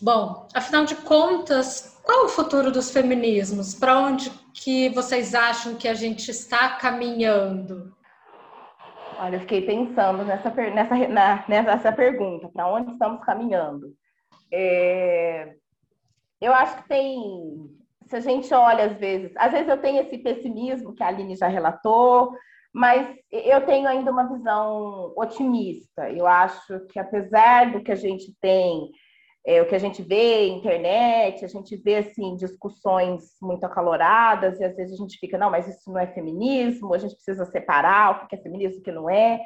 Bom, 0.01 0.47
afinal 0.53 0.85
de 0.85 0.95
contas, 0.95 1.99
qual 2.03 2.25
o 2.25 2.29
futuro 2.29 2.71
dos 2.71 2.91
feminismos? 2.91 3.73
Para 3.73 3.99
onde 3.99 4.29
que 4.53 4.87
vocês 4.89 5.35
acham 5.35 5.75
que 5.75 5.87
a 5.87 5.93
gente 5.93 6.31
está 6.31 6.69
caminhando? 6.77 7.93
Olha, 9.21 9.35
eu 9.35 9.41
fiquei 9.41 9.61
pensando 9.65 10.23
nessa, 10.23 10.49
nessa, 10.49 10.95
na, 11.09 11.45
nessa 11.47 11.91
pergunta, 11.91 12.47
para 12.47 12.73
onde 12.73 12.93
estamos 12.93 13.21
caminhando? 13.25 13.93
É, 14.51 15.55
eu 16.39 16.53
acho 16.53 16.77
que 16.77 16.87
tem, 16.87 17.69
se 18.07 18.15
a 18.15 18.19
gente 18.21 18.53
olha 18.53 18.85
às 18.85 18.97
vezes, 18.97 19.33
às 19.35 19.51
vezes 19.51 19.67
eu 19.67 19.77
tenho 19.81 20.01
esse 20.01 20.17
pessimismo 20.19 20.95
que 20.95 21.03
a 21.03 21.07
Aline 21.07 21.35
já 21.35 21.47
relatou, 21.47 22.31
mas 22.73 23.13
eu 23.29 23.65
tenho 23.65 23.89
ainda 23.89 24.09
uma 24.09 24.23
visão 24.23 25.13
otimista. 25.17 26.09
Eu 26.09 26.25
acho 26.25 26.79
que 26.87 26.97
apesar 26.97 27.73
do 27.73 27.83
que 27.83 27.91
a 27.91 27.95
gente 27.95 28.33
tem 28.39 28.89
é, 29.45 29.61
o 29.61 29.67
que 29.67 29.75
a 29.75 29.79
gente 29.79 30.01
vê 30.01 30.47
internet, 30.47 31.43
a 31.43 31.47
gente 31.47 31.75
vê 31.77 31.97
assim 31.97 32.35
discussões 32.35 33.23
muito 33.41 33.63
acaloradas 33.63 34.59
e 34.59 34.63
às 34.63 34.75
vezes 34.75 34.93
a 34.93 35.01
gente 35.01 35.17
fica, 35.17 35.37
não, 35.37 35.49
mas 35.49 35.67
isso 35.67 35.91
não 35.91 35.99
é 35.99 36.07
feminismo, 36.07 36.93
a 36.93 36.97
gente 36.97 37.15
precisa 37.15 37.45
separar 37.45 38.11
o 38.11 38.27
que 38.27 38.35
é 38.35 38.41
feminismo 38.41 38.77
e 38.77 38.79
o 38.81 38.83
que 38.83 38.91
não 38.91 39.09
é. 39.09 39.39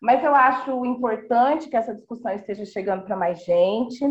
Mas 0.00 0.22
eu 0.22 0.34
acho 0.34 0.84
importante 0.84 1.68
que 1.68 1.76
essa 1.76 1.94
discussão 1.94 2.32
esteja 2.32 2.64
chegando 2.64 3.04
para 3.04 3.16
mais 3.16 3.44
gente. 3.44 4.04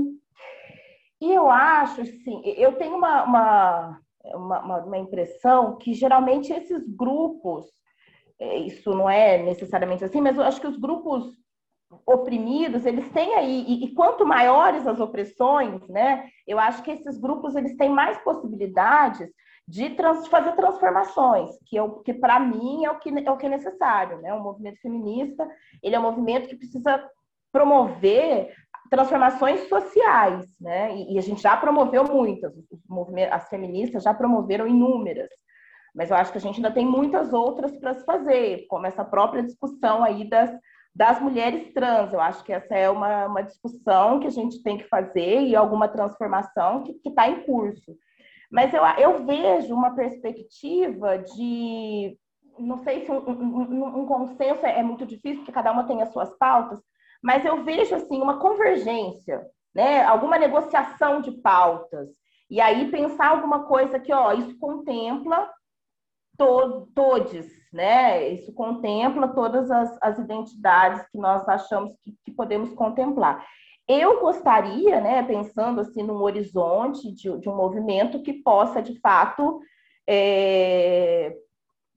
E 1.21 1.31
eu 1.31 1.49
acho, 1.49 2.01
assim, 2.01 2.41
eu 2.43 2.73
tenho 2.73 2.95
uma, 2.95 3.23
uma, 3.23 3.99
uma, 4.33 4.77
uma 4.83 4.97
impressão 4.97 5.77
que 5.77 5.93
geralmente 5.93 6.51
esses 6.51 6.87
grupos, 6.87 7.65
é, 8.39 8.57
isso 8.57 8.91
não 8.91 9.09
é 9.09 9.37
necessariamente 9.41 10.03
assim, 10.03 10.21
mas 10.21 10.37
eu 10.37 10.43
acho 10.43 10.59
que 10.59 10.67
os 10.67 10.77
grupos 10.77 11.42
oprimidos, 12.05 12.85
eles 12.85 13.09
têm 13.11 13.35
aí, 13.35 13.65
e, 13.67 13.85
e, 13.85 13.93
quanto 13.93 14.25
maiores 14.25 14.85
as 14.87 14.99
opressões, 14.99 15.87
né, 15.87 16.27
eu 16.47 16.59
acho 16.59 16.83
que 16.83 16.91
esses 16.91 17.17
grupos 17.17 17.55
eles 17.55 17.75
têm 17.77 17.89
mais 17.89 18.17
possibilidades 18.19 19.29
de 19.67 19.91
trans, 19.91 20.27
fazer 20.27 20.53
transformações, 20.53 21.51
que, 21.65 21.75
eu, 21.75 22.01
que 22.01 22.13
para 22.13 22.39
mim 22.39 22.85
é 22.85 22.91
o 22.91 22.99
que, 22.99 23.09
é 23.09 23.31
o 23.31 23.37
que 23.37 23.45
é 23.45 23.49
necessário, 23.49 24.19
né, 24.19 24.33
o 24.33 24.43
movimento 24.43 24.81
feminista, 24.81 25.47
ele 25.81 25.95
é 25.95 25.99
um 25.99 26.03
movimento 26.03 26.49
que 26.49 26.55
precisa 26.55 27.03
promover 27.51 28.53
transformações 28.89 29.67
sociais, 29.69 30.45
né, 30.59 30.95
e, 30.95 31.15
e 31.15 31.17
a 31.17 31.21
gente 31.21 31.41
já 31.41 31.55
promoveu 31.55 32.03
muitas, 32.03 32.53
as 33.31 33.49
feministas 33.49 34.03
já 34.03 34.13
promoveram 34.13 34.67
inúmeras, 34.67 35.29
mas 35.93 36.09
eu 36.09 36.17
acho 36.17 36.31
que 36.31 36.37
a 36.39 36.41
gente 36.41 36.57
ainda 36.57 36.71
tem 36.71 36.85
muitas 36.85 37.33
outras 37.33 37.77
para 37.77 37.93
se 37.93 38.03
fazer, 38.03 38.65
como 38.67 38.87
essa 38.87 39.05
própria 39.05 39.43
discussão 39.43 40.03
aí 40.03 40.27
das 40.27 40.51
das 40.95 41.19
mulheres 41.19 41.73
trans. 41.73 42.13
Eu 42.13 42.21
acho 42.21 42.43
que 42.43 42.53
essa 42.53 42.75
é 42.75 42.89
uma, 42.89 43.25
uma 43.25 43.41
discussão 43.41 44.19
que 44.19 44.27
a 44.27 44.31
gente 44.31 44.61
tem 44.61 44.77
que 44.77 44.87
fazer 44.87 45.41
e 45.41 45.55
alguma 45.55 45.87
transformação 45.87 46.83
que 46.83 47.09
está 47.09 47.27
em 47.27 47.43
curso. 47.43 47.95
Mas 48.51 48.73
eu, 48.73 48.83
eu 48.99 49.25
vejo 49.25 49.73
uma 49.73 49.95
perspectiva 49.95 51.17
de. 51.17 52.17
Não 52.59 52.77
sei 52.83 53.03
se 53.03 53.11
um, 53.11 53.17
um, 53.27 54.01
um 54.01 54.05
consenso 54.05 54.63
é, 54.63 54.79
é 54.79 54.83
muito 54.83 55.05
difícil, 55.07 55.37
porque 55.39 55.51
cada 55.51 55.71
uma 55.71 55.87
tem 55.87 56.03
as 56.03 56.13
suas 56.13 56.37
pautas, 56.37 56.79
mas 57.21 57.43
eu 57.43 57.63
vejo 57.63 57.95
assim 57.95 58.21
uma 58.21 58.37
convergência, 58.39 59.43
né? 59.73 60.03
alguma 60.03 60.37
negociação 60.37 61.19
de 61.19 61.31
pautas. 61.31 62.09
E 62.47 62.61
aí 62.61 62.91
pensar 62.91 63.29
alguma 63.29 63.63
coisa 63.63 63.99
que, 63.99 64.13
ó, 64.13 64.31
isso 64.33 64.55
contempla 64.59 65.49
to 66.37 66.87
todos, 66.95 67.47
né? 67.71 68.29
Isso 68.29 68.53
contempla 68.53 69.27
todas 69.29 69.69
as, 69.69 69.97
as 70.01 70.19
identidades 70.19 71.07
que 71.09 71.17
nós 71.17 71.47
achamos 71.47 71.93
que, 72.01 72.13
que, 72.25 72.31
podemos 72.31 72.73
contemplar. 72.73 73.45
Eu 73.87 74.21
gostaria, 74.21 75.01
né, 75.01 75.23
pensando 75.23 75.81
assim 75.81 76.03
num 76.03 76.21
horizonte 76.21 77.11
de, 77.11 77.37
de 77.39 77.49
um 77.49 77.55
movimento 77.55 78.23
que 78.23 78.33
possa, 78.33 78.81
de 78.81 78.97
fato, 79.01 79.59
é, 80.07 81.35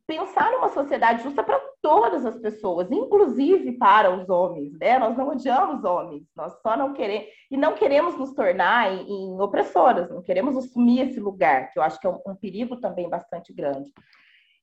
pensar 0.06 0.52
numa 0.52 0.68
sociedade 0.68 1.22
justa 1.22 1.42
para 1.42 1.60
todas 1.82 2.24
as 2.24 2.36
pessoas, 2.38 2.90
inclusive 2.90 3.72
para 3.72 4.10
os 4.10 4.28
homens, 4.28 4.72
né? 4.78 4.98
Nós 4.98 5.16
não 5.16 5.28
odiamos 5.28 5.84
homens, 5.84 6.24
nós 6.34 6.52
só 6.60 6.76
não 6.76 6.92
queremos 6.92 7.28
e 7.50 7.56
não 7.56 7.74
queremos 7.74 8.16
nos 8.16 8.32
tornar 8.32 8.92
em, 8.92 9.08
em 9.08 9.40
opressoras, 9.40 10.10
não 10.10 10.22
queremos 10.22 10.56
assumir 10.56 11.08
esse 11.08 11.20
lugar, 11.20 11.70
que 11.70 11.78
eu 11.78 11.82
acho 11.82 12.00
que 12.00 12.06
é 12.06 12.10
um, 12.10 12.20
um 12.26 12.34
perigo 12.34 12.76
também 12.76 13.08
bastante 13.08 13.52
grande. 13.52 13.92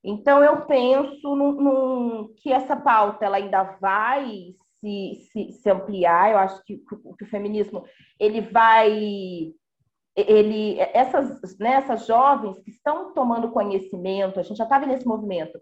Então, 0.04 0.44
eu 0.44 0.66
penso 0.66 1.36
num, 1.36 1.52
num, 1.54 2.34
que 2.36 2.52
essa 2.52 2.76
pauta 2.76 3.26
ela 3.26 3.38
ainda 3.38 3.64
vai 3.80 4.54
se, 4.80 5.30
se, 5.32 5.52
se 5.54 5.70
ampliar. 5.70 6.32
Eu 6.32 6.38
acho 6.40 6.64
que, 6.66 6.78
que, 6.78 7.24
o 7.24 7.28
feminismo 7.30 7.86
ele 8.20 8.42
vai. 8.42 9.54
Ele, 10.16 10.78
essas, 10.80 11.58
né, 11.58 11.74
essas 11.74 12.06
jovens 12.06 12.60
que 12.60 12.70
estão 12.70 13.14
tomando 13.14 13.52
conhecimento, 13.52 14.40
a 14.40 14.44
gente 14.44 14.58
já 14.58 14.66
estava 14.66 14.86
nesse 14.86 15.08
movimento, 15.08 15.60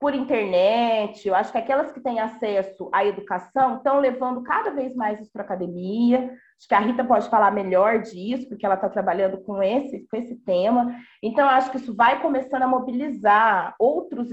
por 0.00 0.14
internet, 0.14 1.26
eu 1.26 1.34
acho 1.34 1.50
que 1.50 1.58
aquelas 1.58 1.90
que 1.92 2.00
têm 2.00 2.20
acesso 2.20 2.90
à 2.92 3.04
educação 3.04 3.76
estão 3.76 4.00
levando 4.00 4.42
cada 4.42 4.70
vez 4.70 4.94
mais 4.94 5.20
isso 5.20 5.30
para 5.32 5.42
a 5.42 5.44
academia. 5.44 6.30
Acho 6.58 6.68
que 6.68 6.74
a 6.74 6.80
Rita 6.80 7.04
pode 7.04 7.28
falar 7.28 7.50
melhor 7.50 8.02
disso, 8.02 8.48
porque 8.48 8.66
ela 8.66 8.74
está 8.74 8.88
trabalhando 8.88 9.38
com 9.38 9.62
esse, 9.62 10.06
com 10.08 10.16
esse 10.16 10.36
tema. 10.36 10.94
Então, 11.22 11.48
acho 11.48 11.70
que 11.70 11.78
isso 11.78 11.94
vai 11.94 12.20
começando 12.20 12.62
a 12.62 12.68
mobilizar 12.68 13.74
outros, 13.78 14.28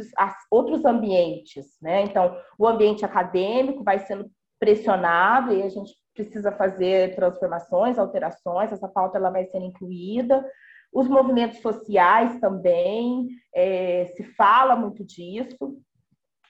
outros 0.49 0.83
ambientes. 0.83 1.77
Né? 1.81 2.03
Então, 2.03 2.35
o 2.57 2.67
ambiente 2.67 3.05
acadêmico 3.05 3.83
vai 3.83 3.99
sendo 3.99 4.29
pressionado 4.59 5.53
e 5.53 5.63
a 5.63 5.69
gente 5.69 5.93
precisa 6.13 6.51
fazer 6.51 7.15
transformações, 7.15 7.97
alterações, 7.97 8.71
essa 8.71 8.87
pauta 8.87 9.17
ela 9.17 9.29
vai 9.29 9.45
sendo 9.45 9.65
incluída. 9.65 10.45
Os 10.91 11.07
movimentos 11.07 11.59
sociais 11.59 12.39
também, 12.39 13.29
é, 13.53 14.11
se 14.15 14.23
fala 14.23 14.75
muito 14.75 15.05
disso, 15.05 15.77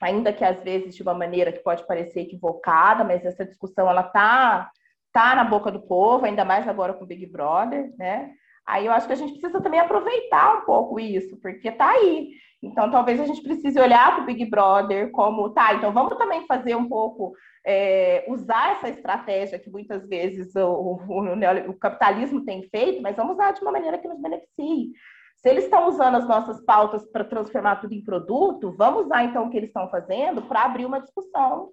ainda 0.01 0.33
que 0.33 0.43
às 0.43 0.63
vezes 0.63 0.95
de 0.95 1.03
uma 1.03 1.13
maneira 1.13 1.51
que 1.51 1.59
pode 1.59 1.85
parecer 1.85 2.21
equivocada, 2.21 3.03
mas 3.03 3.23
essa 3.23 3.45
discussão 3.45 3.87
ela 3.87 4.03
tá, 4.03 4.71
tá 5.13 5.35
na 5.35 5.43
boca 5.43 5.71
do 5.71 5.81
povo, 5.81 6.25
ainda 6.25 6.43
mais 6.43 6.67
agora 6.67 6.93
com 6.93 7.03
o 7.03 7.07
Big 7.07 7.25
Brother, 7.27 7.93
né? 7.97 8.31
Aí 8.65 8.85
eu 8.85 8.91
acho 8.91 9.07
que 9.07 9.13
a 9.13 9.17
gente 9.17 9.33
precisa 9.33 9.61
também 9.61 9.79
aproveitar 9.79 10.59
um 10.59 10.65
pouco 10.65 10.99
isso, 10.99 11.37
porque 11.41 11.71
tá 11.71 11.89
aí. 11.91 12.31
Então 12.61 12.91
talvez 12.91 13.19
a 13.19 13.25
gente 13.25 13.41
precise 13.41 13.79
olhar 13.79 14.13
para 14.13 14.23
o 14.23 14.25
Big 14.25 14.45
Brother 14.45 15.11
como, 15.11 15.49
tá, 15.49 15.73
então 15.73 15.91
vamos 15.91 16.15
também 16.17 16.45
fazer 16.45 16.75
um 16.75 16.87
pouco 16.87 17.33
é, 17.65 18.25
usar 18.27 18.73
essa 18.73 18.89
estratégia 18.89 19.57
que 19.57 19.69
muitas 19.69 20.07
vezes 20.07 20.55
o, 20.55 20.99
o, 21.09 21.69
o, 21.69 21.73
capitalismo 21.79 22.45
tem 22.45 22.63
feito, 22.69 23.01
mas 23.01 23.15
vamos 23.15 23.33
usar 23.33 23.51
de 23.51 23.61
uma 23.61 23.71
maneira 23.71 23.97
que 23.97 24.07
nos 24.07 24.21
beneficie. 24.21 24.91
Se 25.37 25.49
eles 25.49 25.63
estão 25.63 25.87
usando 25.87 26.15
as 26.15 26.27
nossas 26.27 26.63
pautas 26.63 27.03
para 27.11 27.23
transformar 27.23 27.77
tudo 27.77 27.93
em 27.93 28.03
produto, 28.03 28.75
vamos 28.77 29.05
usar 29.05 29.23
então 29.23 29.47
o 29.47 29.49
que 29.49 29.57
eles 29.57 29.69
estão 29.69 29.89
fazendo 29.89 30.43
para 30.43 30.63
abrir 30.63 30.85
uma 30.85 31.01
discussão 31.01 31.69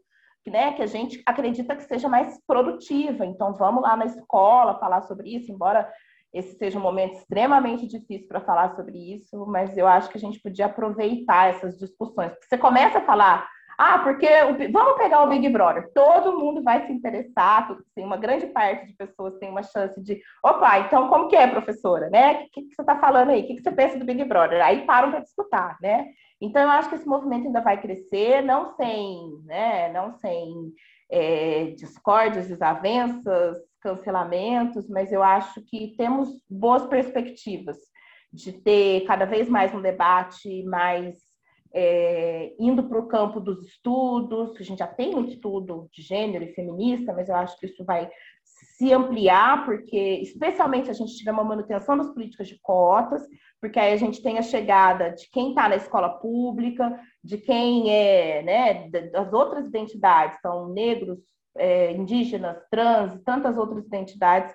né, 0.48 0.72
que 0.72 0.82
a 0.82 0.86
gente 0.86 1.22
acredita 1.26 1.76
que 1.76 1.84
seja 1.84 2.08
mais 2.08 2.38
produtiva. 2.46 3.24
Então, 3.24 3.54
vamos 3.54 3.82
lá 3.82 3.96
na 3.96 4.06
escola 4.06 4.78
falar 4.78 5.02
sobre 5.02 5.34
isso, 5.36 5.52
embora 5.52 5.90
esse 6.32 6.56
seja 6.56 6.78
um 6.78 6.82
momento 6.82 7.14
extremamente 7.14 7.86
difícil 7.86 8.28
para 8.28 8.40
falar 8.40 8.74
sobre 8.76 8.96
isso, 9.16 9.46
mas 9.46 9.76
eu 9.76 9.86
acho 9.86 10.10
que 10.10 10.18
a 10.18 10.20
gente 10.20 10.40
podia 10.40 10.66
aproveitar 10.66 11.50
essas 11.50 11.78
discussões. 11.78 12.32
Você 12.42 12.58
começa 12.58 12.98
a 12.98 13.04
falar, 13.04 13.48
ah, 13.78 14.00
porque 14.00 14.26
o, 14.26 14.72
vamos 14.72 14.98
pegar 14.98 15.22
o 15.22 15.28
Big 15.28 15.48
Brother, 15.48 15.90
todo 15.94 16.36
mundo 16.36 16.62
vai 16.62 16.84
se 16.84 16.92
interessar, 16.92 17.70
assim, 17.70 18.04
uma 18.04 18.16
grande 18.16 18.46
parte 18.48 18.86
de 18.86 18.94
pessoas 18.94 19.38
tem 19.38 19.48
uma 19.48 19.62
chance 19.62 20.02
de, 20.02 20.20
opa, 20.44 20.80
então 20.80 21.08
como 21.08 21.28
que 21.28 21.36
é, 21.36 21.46
professora, 21.46 22.10
né? 22.10 22.42
O 22.42 22.50
que, 22.50 22.62
que 22.62 22.74
você 22.74 22.82
está 22.82 22.98
falando 22.98 23.30
aí? 23.30 23.42
O 23.42 23.46
que, 23.46 23.54
que 23.54 23.62
você 23.62 23.70
pensa 23.70 23.98
do 23.98 24.04
Big 24.04 24.24
Brother? 24.24 24.64
Aí 24.64 24.84
param 24.84 25.10
para 25.10 25.20
discutir, 25.20 25.76
né? 25.80 26.06
Então 26.40 26.62
eu 26.62 26.70
acho 26.70 26.88
que 26.88 26.96
esse 26.96 27.06
movimento 27.06 27.46
ainda 27.46 27.60
vai 27.60 27.80
crescer, 27.80 28.42
não 28.42 28.74
sem, 28.76 29.42
né, 29.44 29.92
não 29.92 30.12
sem 30.12 30.72
é, 31.10 31.70
discórdias, 31.76 32.48
desavenças, 32.48 33.58
cancelamentos, 33.80 34.88
mas 34.88 35.12
eu 35.12 35.22
acho 35.22 35.62
que 35.62 35.94
temos 35.96 36.28
boas 36.48 36.86
perspectivas 36.86 37.76
de 38.32 38.52
ter 38.52 39.04
cada 39.06 39.24
vez 39.24 39.48
mais 39.48 39.74
um 39.74 39.80
debate 39.80 40.62
mais 40.64 41.16
é, 41.72 42.54
indo 42.58 42.82
para 42.84 42.98
o 42.98 43.06
campo 43.06 43.40
dos 43.40 43.66
estudos, 43.66 44.56
a 44.58 44.62
gente 44.62 44.78
já 44.78 44.86
tem 44.86 45.14
um 45.14 45.24
estudo 45.24 45.88
de 45.92 46.02
gênero 46.02 46.44
e 46.44 46.54
feminista, 46.54 47.12
mas 47.12 47.28
eu 47.28 47.36
acho 47.36 47.58
que 47.58 47.66
isso 47.66 47.84
vai 47.84 48.10
se 48.78 48.92
ampliar, 48.92 49.64
porque 49.64 50.20
especialmente 50.22 50.88
a 50.88 50.92
gente 50.92 51.16
tiver 51.16 51.32
uma 51.32 51.42
manutenção 51.42 51.98
das 51.98 52.10
políticas 52.10 52.46
de 52.46 52.60
cotas, 52.62 53.26
porque 53.60 53.76
aí 53.76 53.92
a 53.92 53.96
gente 53.96 54.22
tem 54.22 54.38
a 54.38 54.42
chegada 54.42 55.10
de 55.10 55.28
quem 55.32 55.48
está 55.48 55.68
na 55.68 55.74
escola 55.74 56.10
pública, 56.20 56.96
de 57.22 57.38
quem 57.38 57.90
é, 57.90 58.42
né, 58.44 58.88
das 59.10 59.32
outras 59.32 59.66
identidades, 59.66 60.40
são 60.40 60.68
negros, 60.68 61.18
é, 61.56 61.90
indígenas, 61.92 62.56
trans 62.70 63.20
tantas 63.24 63.58
outras 63.58 63.84
identidades, 63.84 64.54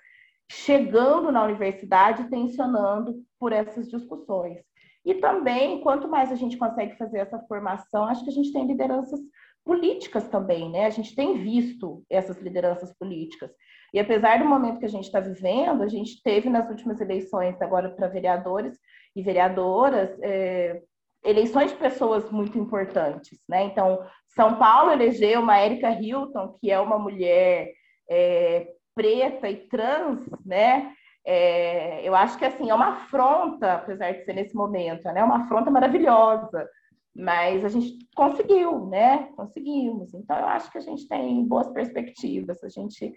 chegando 0.50 1.30
na 1.30 1.44
universidade, 1.44 2.30
tensionando 2.30 3.22
por 3.38 3.52
essas 3.52 3.90
discussões. 3.90 4.58
E 5.04 5.16
também, 5.16 5.82
quanto 5.82 6.08
mais 6.08 6.32
a 6.32 6.36
gente 6.36 6.58
consegue 6.58 6.96
fazer 6.96 7.20
essa 7.20 7.40
formação, 7.40 8.06
acho 8.06 8.24
que 8.24 8.30
a 8.30 8.34
gente 8.34 8.54
tem 8.54 8.66
lideranças 8.66 9.20
políticas 9.66 10.28
também, 10.28 10.70
né? 10.70 10.86
A 10.86 10.90
gente 10.90 11.16
tem 11.16 11.38
visto 11.38 12.04
essas 12.10 12.42
lideranças 12.42 12.94
políticas. 12.98 13.52
E 13.94 14.00
apesar 14.00 14.40
do 14.40 14.46
momento 14.46 14.80
que 14.80 14.86
a 14.86 14.90
gente 14.90 15.06
está 15.06 15.20
vivendo, 15.20 15.84
a 15.84 15.88
gente 15.88 16.22
teve 16.24 16.50
nas 16.50 16.70
últimas 16.70 17.00
eleições, 17.00 17.62
agora 17.62 17.90
para 17.90 18.08
vereadores 18.08 18.78
e 19.16 19.22
vereadoras, 19.22 20.10
é, 20.22 20.82
eleições 21.24 21.72
de 21.72 21.78
pessoas 21.78 22.30
muito 22.32 22.58
importantes, 22.58 23.40
né? 23.48 23.64
Então, 23.64 24.04
São 24.36 24.58
Paulo 24.58 24.92
elegeu 24.92 25.42
uma 25.42 25.64
Erika 25.64 25.92
Hilton, 25.92 26.58
que 26.60 26.72
é 26.72 26.80
uma 26.80 27.00
mulher 27.00 27.72
é, 28.10 28.68
preta 28.96 29.50
e 29.50 29.68
trans, 29.68 30.20
né? 30.46 30.92
É, 31.26 32.06
eu 32.08 32.14
acho 32.16 32.38
que 32.38 32.44
assim 32.44 32.70
é 32.70 32.76
uma 32.76 32.90
afronta, 32.90 33.76
apesar 33.76 34.12
de 34.12 34.26
ser 34.26 34.34
nesse 34.34 34.56
momento, 34.56 35.04
né? 35.06 35.24
Uma 35.24 35.46
afronta 35.46 35.72
maravilhosa, 35.72 36.68
mas 37.16 37.64
a 37.64 37.70
gente 37.70 38.08
conseguiu, 38.16 38.88
né? 38.88 39.30
Conseguimos. 39.36 40.14
Então 40.14 40.38
eu 40.38 40.48
acho 40.48 40.72
que 40.72 40.78
a 40.78 40.82
gente 40.82 41.08
tem 41.08 41.46
boas 41.46 41.68
perspectivas. 41.72 42.64
A 42.64 42.70
gente 42.70 43.14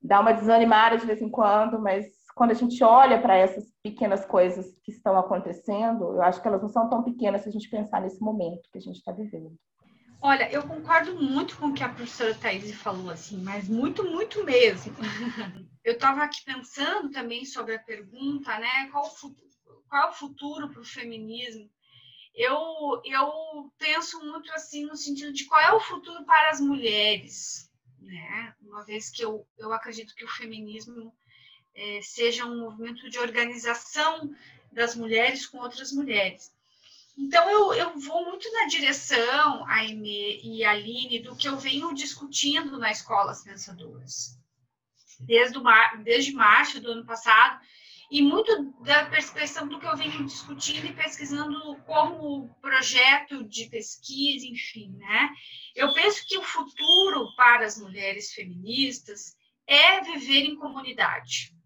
dá 0.00 0.20
uma 0.20 0.32
desanimada 0.32 0.96
de 0.96 1.06
vez 1.06 1.20
em 1.20 1.28
quando, 1.28 1.80
mas 1.80 2.06
quando 2.34 2.52
a 2.52 2.54
gente 2.54 2.82
olha 2.82 3.20
para 3.20 3.36
essas 3.36 3.64
pequenas 3.82 4.24
coisas 4.24 4.78
que 4.84 4.90
estão 4.90 5.18
acontecendo, 5.18 6.14
eu 6.14 6.22
acho 6.22 6.40
que 6.40 6.48
elas 6.48 6.62
não 6.62 6.68
são 6.68 6.88
tão 6.88 7.02
pequenas 7.02 7.42
se 7.42 7.48
a 7.48 7.52
gente 7.52 7.68
pensar 7.68 8.00
nesse 8.00 8.20
momento 8.20 8.68
que 8.70 8.78
a 8.78 8.80
gente 8.80 8.96
está 8.96 9.12
vivendo. 9.12 9.54
Olha, 10.20 10.50
eu 10.52 10.62
concordo 10.62 11.20
muito 11.20 11.58
com 11.58 11.66
o 11.66 11.74
que 11.74 11.82
a 11.82 11.88
professora 11.88 12.32
Thaís 12.34 12.72
falou, 12.76 13.10
assim, 13.10 13.42
mas 13.42 13.68
muito, 13.68 14.04
muito 14.04 14.44
mesmo. 14.44 14.94
eu 15.84 15.94
estava 15.94 16.22
aqui 16.22 16.44
pensando 16.44 17.10
também 17.10 17.44
sobre 17.44 17.74
a 17.74 17.78
pergunta, 17.80 18.56
né? 18.58 18.88
Qual 18.92 19.04
o 19.04 19.10
futuro, 19.10 19.50
qual 19.88 20.10
o 20.10 20.12
futuro 20.12 20.68
para 20.68 20.80
o 20.80 20.84
feminismo? 20.84 21.68
Eu, 22.34 23.02
eu 23.04 23.72
penso 23.78 24.18
muito 24.24 24.50
assim 24.52 24.86
no 24.86 24.96
sentido 24.96 25.32
de 25.32 25.44
qual 25.44 25.60
é 25.60 25.72
o 25.72 25.80
futuro 25.80 26.24
para 26.24 26.50
as 26.50 26.60
mulheres, 26.60 27.70
né? 27.98 28.54
Uma 28.62 28.84
vez 28.84 29.10
que 29.10 29.22
eu, 29.22 29.46
eu 29.58 29.72
acredito 29.72 30.14
que 30.14 30.24
o 30.24 30.28
feminismo 30.28 31.14
é, 31.74 32.00
seja 32.02 32.46
um 32.46 32.60
movimento 32.60 33.08
de 33.10 33.18
organização 33.18 34.34
das 34.72 34.94
mulheres 34.94 35.46
com 35.46 35.58
outras 35.58 35.92
mulheres. 35.92 36.52
Então, 37.16 37.48
eu, 37.50 37.74
eu 37.74 37.98
vou 37.98 38.24
muito 38.24 38.50
na 38.52 38.66
direção, 38.66 39.66
Aime 39.66 40.40
e 40.42 40.64
a 40.64 40.70
Aline, 40.70 41.20
do 41.20 41.36
que 41.36 41.46
eu 41.46 41.58
venho 41.58 41.92
discutindo 41.94 42.78
na 42.78 42.90
Escolas 42.90 43.44
Pensadoras. 43.44 44.38
Desde, 45.20 45.58
o 45.58 45.62
mar, 45.62 46.02
desde 46.02 46.32
março 46.32 46.80
do 46.80 46.90
ano 46.90 47.04
passado, 47.04 47.60
e 48.12 48.20
muito 48.20 48.74
da 48.82 49.06
perspectiva 49.06 49.64
do 49.64 49.80
que 49.80 49.86
eu 49.86 49.96
venho 49.96 50.26
discutindo 50.26 50.84
e 50.86 50.92
pesquisando 50.92 51.76
como 51.86 52.54
projeto 52.60 53.42
de 53.42 53.70
pesquisa, 53.70 54.46
enfim, 54.46 54.94
né? 54.98 55.30
Eu 55.74 55.94
penso 55.94 56.22
que 56.28 56.36
o 56.36 56.42
futuro 56.42 57.34
para 57.34 57.64
as 57.64 57.80
mulheres 57.80 58.34
feministas 58.34 59.34
é 59.66 60.02
viver 60.02 60.44
em 60.44 60.56
comunidade. 60.56 61.56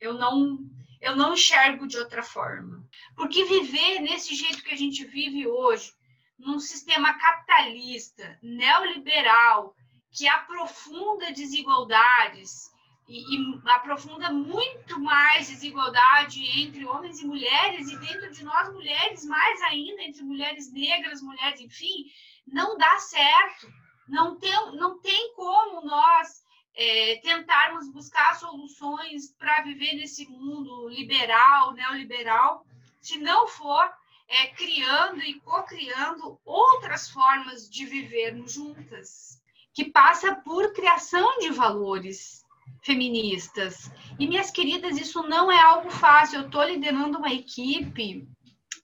Eu 0.00 0.14
não 0.14 0.60
eu 1.00 1.16
não 1.16 1.34
enxergo 1.34 1.88
de 1.88 1.98
outra 1.98 2.22
forma. 2.22 2.88
Porque 3.16 3.44
viver 3.44 3.98
nesse 3.98 4.32
jeito 4.36 4.62
que 4.62 4.72
a 4.72 4.76
gente 4.76 5.04
vive 5.04 5.44
hoje, 5.48 5.92
num 6.38 6.60
sistema 6.60 7.18
capitalista, 7.18 8.38
neoliberal, 8.40 9.74
que 10.12 10.28
aprofunda 10.28 11.32
desigualdades 11.32 12.72
e, 13.06 13.36
e, 13.36 13.60
aprofunda 13.66 14.30
muito 14.30 14.98
mais 14.98 15.48
desigualdade 15.48 16.42
entre 16.60 16.86
homens 16.86 17.20
e 17.20 17.26
mulheres 17.26 17.90
e 17.90 17.98
dentro 17.98 18.30
de 18.30 18.42
nós 18.42 18.72
mulheres 18.72 19.24
mais 19.26 19.60
ainda 19.62 20.02
entre 20.02 20.22
mulheres 20.22 20.72
negras, 20.72 21.20
mulheres, 21.20 21.60
enfim, 21.60 22.06
não 22.46 22.78
dá 22.78 22.98
certo. 22.98 23.72
Não 24.08 24.36
tem, 24.36 24.52
não 24.76 24.98
tem 25.00 25.34
como 25.34 25.86
nós 25.86 26.44
é, 26.74 27.16
tentarmos 27.22 27.88
buscar 27.90 28.34
soluções 28.36 29.32
para 29.38 29.62
viver 29.62 29.94
nesse 29.94 30.28
mundo 30.28 30.88
liberal, 30.88 31.72
neoliberal, 31.72 32.66
se 33.00 33.18
não 33.18 33.46
for 33.46 33.90
é, 34.28 34.48
criando 34.48 35.22
e 35.22 35.40
co-criando 35.40 36.38
outras 36.44 37.08
formas 37.08 37.68
de 37.68 37.86
vivermos 37.86 38.52
juntas, 38.52 39.42
que 39.72 39.86
passa 39.86 40.34
por 40.36 40.72
criação 40.72 41.38
de 41.38 41.50
valores 41.50 42.43
feministas. 42.84 43.90
E, 44.18 44.26
minhas 44.28 44.50
queridas, 44.50 44.98
isso 44.98 45.22
não 45.22 45.50
é 45.50 45.60
algo 45.60 45.90
fácil. 45.90 46.40
Eu 46.40 46.46
estou 46.46 46.62
liderando 46.62 47.18
uma 47.18 47.32
equipe 47.32 48.28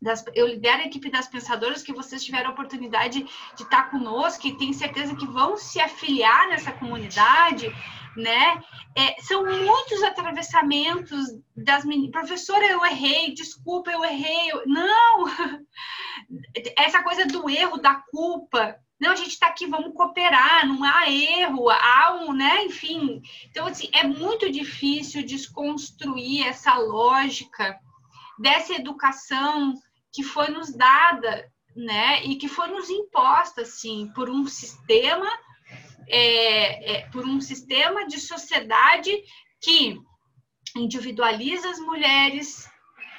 das, 0.00 0.24
eu 0.34 0.46
lidero 0.46 0.82
a 0.82 0.86
equipe 0.86 1.10
das 1.10 1.28
pensadoras 1.28 1.82
que 1.82 1.92
vocês 1.92 2.24
tiveram 2.24 2.50
a 2.50 2.52
oportunidade 2.52 3.22
de 3.54 3.62
estar 3.62 3.90
conosco 3.90 4.46
e 4.46 4.56
tenho 4.56 4.72
certeza 4.72 5.14
que 5.14 5.26
vão 5.26 5.58
se 5.58 5.78
afiliar 5.78 6.48
nessa 6.48 6.72
comunidade, 6.72 7.70
né? 8.16 8.62
É, 8.96 9.20
são 9.20 9.44
muitos 9.44 10.02
atravessamentos 10.02 11.26
das 11.54 11.84
meninas. 11.84 12.12
Professora, 12.12 12.64
eu 12.66 12.84
errei, 12.84 13.34
desculpa, 13.34 13.90
eu 13.90 14.02
errei. 14.02 14.50
Eu... 14.50 14.62
Não! 14.66 15.26
Essa 16.78 17.02
coisa 17.02 17.26
do 17.26 17.48
erro, 17.50 17.76
da 17.76 17.94
culpa. 18.10 18.76
Não, 19.00 19.12
a 19.12 19.16
gente 19.16 19.30
está 19.30 19.46
aqui, 19.46 19.66
vamos 19.66 19.94
cooperar, 19.94 20.66
não 20.66 20.84
há 20.84 21.10
erro, 21.10 21.70
há 21.70 22.20
um, 22.20 22.32
né? 22.32 22.64
Enfim. 22.64 23.22
Então, 23.46 23.66
assim, 23.66 23.88
é 23.92 24.04
muito 24.04 24.50
difícil 24.50 25.24
desconstruir 25.24 26.46
essa 26.46 26.74
lógica 26.74 27.80
dessa 28.38 28.74
educação 28.74 29.74
que 30.12 30.22
foi 30.22 30.48
nos 30.48 30.72
dada, 30.74 31.50
né, 31.74 32.24
e 32.24 32.36
que 32.36 32.48
foi 32.48 32.68
nos 32.68 32.90
imposta, 32.90 33.62
assim, 33.62 34.10
por 34.14 34.28
um 34.28 34.46
sistema, 34.46 35.28
é, 36.08 36.92
é, 36.92 37.08
por 37.10 37.24
um 37.24 37.40
sistema 37.40 38.06
de 38.06 38.18
sociedade 38.18 39.10
que 39.62 40.00
individualiza 40.76 41.70
as 41.70 41.78
mulheres, 41.78 42.68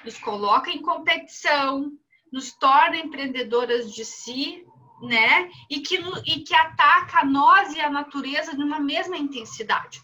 nos 0.03 0.17
coloca 0.17 0.69
em 0.69 0.81
competição, 0.81 1.91
nos 2.31 2.51
torna 2.53 2.97
empreendedoras 2.97 3.93
de 3.93 4.03
si, 4.03 4.65
né, 5.01 5.49
e 5.69 5.79
que, 5.79 5.95
e 6.25 6.41
que 6.41 6.53
ataca 6.53 7.25
nós 7.25 7.73
e 7.73 7.79
a 7.79 7.89
natureza 7.89 8.53
numa 8.53 8.79
mesma 8.79 9.17
intensidade. 9.17 10.01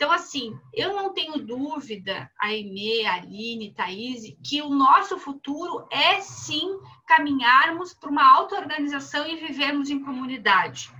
Então, 0.00 0.10
assim, 0.10 0.58
eu 0.72 0.94
não 0.94 1.12
tenho 1.12 1.36
dúvida, 1.44 2.30
a 2.40 2.46
Aimee, 2.46 3.04
a 3.04 3.16
Aline, 3.16 3.74
Thaís, 3.74 4.34
que 4.42 4.62
o 4.62 4.70
nosso 4.70 5.18
futuro 5.18 5.86
é 5.90 6.20
sim 6.22 6.80
caminharmos 7.06 7.92
para 7.92 8.08
uma 8.08 8.26
auto-organização 8.36 9.26
e 9.26 9.36
vivermos 9.36 9.90
em 9.90 10.02
comunidade. 10.02 10.90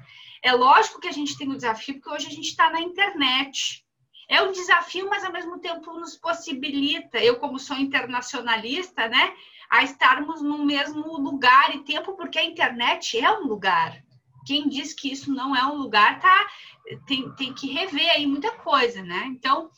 É 0.43 0.53
lógico 0.53 1.01
que 1.01 1.09
a 1.09 1.13
gente 1.13 1.37
tem 1.39 1.49
um 1.49 1.57
desafio, 1.57 1.95
porque 1.95 2.15
hoje 2.15 2.27
a 2.27 2.31
gente 2.31 2.49
está 2.49 2.69
na 2.71 2.83
internet. 2.83 3.87
É 4.29 4.43
um 4.43 4.53
desafio, 4.53 5.09
mas 5.09 5.25
ao 5.25 5.33
mesmo 5.33 5.59
tempo 5.59 5.95
nos 5.95 6.15
possibilita, 6.17 7.19
eu 7.19 7.37
como 7.37 7.59
sou 7.59 7.79
internacionalista, 7.79 9.09
né, 9.09 9.33
a 9.71 9.85
estarmos 9.85 10.43
no 10.43 10.65
mesmo 10.65 11.17
lugar 11.19 11.75
e 11.75 11.85
tempo, 11.85 12.15
porque 12.15 12.39
a 12.39 12.45
internet 12.45 13.19
é 13.19 13.31
um 13.31 13.47
lugar. 13.47 14.03
Quem 14.47 14.69
diz 14.69 14.93
que 14.93 15.13
isso 15.13 15.33
não 15.33 15.55
é 15.55 15.65
um 15.65 15.77
lugar 15.77 16.17
está 16.17 16.47
tem, 17.07 17.31
tem 17.33 17.53
que 17.53 17.69
rever 17.69 18.11
aí 18.11 18.27
muita 18.27 18.51
coisa, 18.51 19.03
né? 19.03 19.25
Então, 19.29 19.71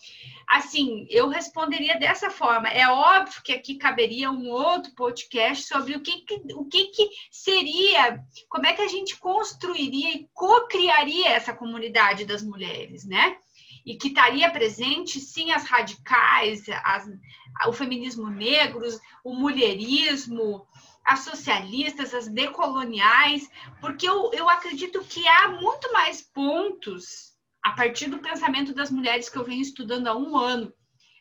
assim, 0.48 1.06
eu 1.10 1.28
responderia 1.28 1.98
dessa 1.98 2.30
forma. 2.30 2.68
É 2.68 2.88
óbvio 2.88 3.42
que 3.42 3.52
aqui 3.52 3.76
caberia 3.76 4.30
um 4.30 4.48
outro 4.48 4.94
podcast 4.94 5.66
sobre 5.66 5.94
o 5.94 6.00
que, 6.00 6.22
que 6.22 6.42
o 6.54 6.64
que, 6.64 6.86
que 6.86 7.08
seria, 7.30 8.22
como 8.48 8.66
é 8.66 8.72
que 8.72 8.82
a 8.82 8.88
gente 8.88 9.16
construiria 9.18 10.14
e 10.14 10.28
co-criaria 10.32 11.30
essa 11.30 11.52
comunidade 11.52 12.24
das 12.24 12.42
mulheres, 12.42 13.04
né? 13.04 13.36
E 13.84 13.96
que 13.96 14.08
estaria 14.08 14.50
presente, 14.50 15.18
sim, 15.18 15.50
as 15.50 15.64
radicais, 15.64 16.64
as, 16.84 17.08
o 17.66 17.72
feminismo 17.72 18.30
negro, 18.30 18.82
o 19.24 19.34
mulherismo, 19.34 20.66
as 21.04 21.20
socialistas, 21.20 22.14
as 22.14 22.28
decoloniais, 22.28 23.50
porque 23.80 24.08
eu, 24.08 24.30
eu 24.32 24.48
acredito 24.48 25.02
que 25.04 25.26
há 25.26 25.48
muito 25.48 25.92
mais 25.92 26.22
pontos, 26.22 27.32
a 27.62 27.72
partir 27.72 28.08
do 28.08 28.18
pensamento 28.18 28.74
das 28.74 28.90
mulheres 28.90 29.28
que 29.28 29.36
eu 29.36 29.44
venho 29.44 29.62
estudando 29.62 30.06
há 30.06 30.16
um 30.16 30.36
ano, 30.36 30.72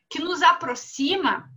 que 0.09 0.19
nos 0.19 0.41
aproxima 0.41 1.49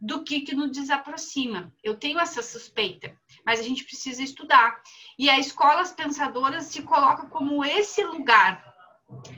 do 0.00 0.24
que, 0.24 0.40
que 0.40 0.54
nos 0.54 0.72
desaproxima. 0.72 1.72
Eu 1.82 1.96
tenho 1.96 2.18
essa 2.18 2.42
suspeita, 2.42 3.16
mas 3.46 3.60
a 3.60 3.62
gente 3.62 3.84
precisa 3.84 4.22
estudar. 4.22 4.82
E 5.18 5.30
a 5.30 5.38
Escolas 5.38 5.92
Pensadoras 5.92 6.64
se 6.64 6.82
coloca 6.82 7.26
como 7.28 7.64
esse 7.64 8.02
lugar 8.04 8.71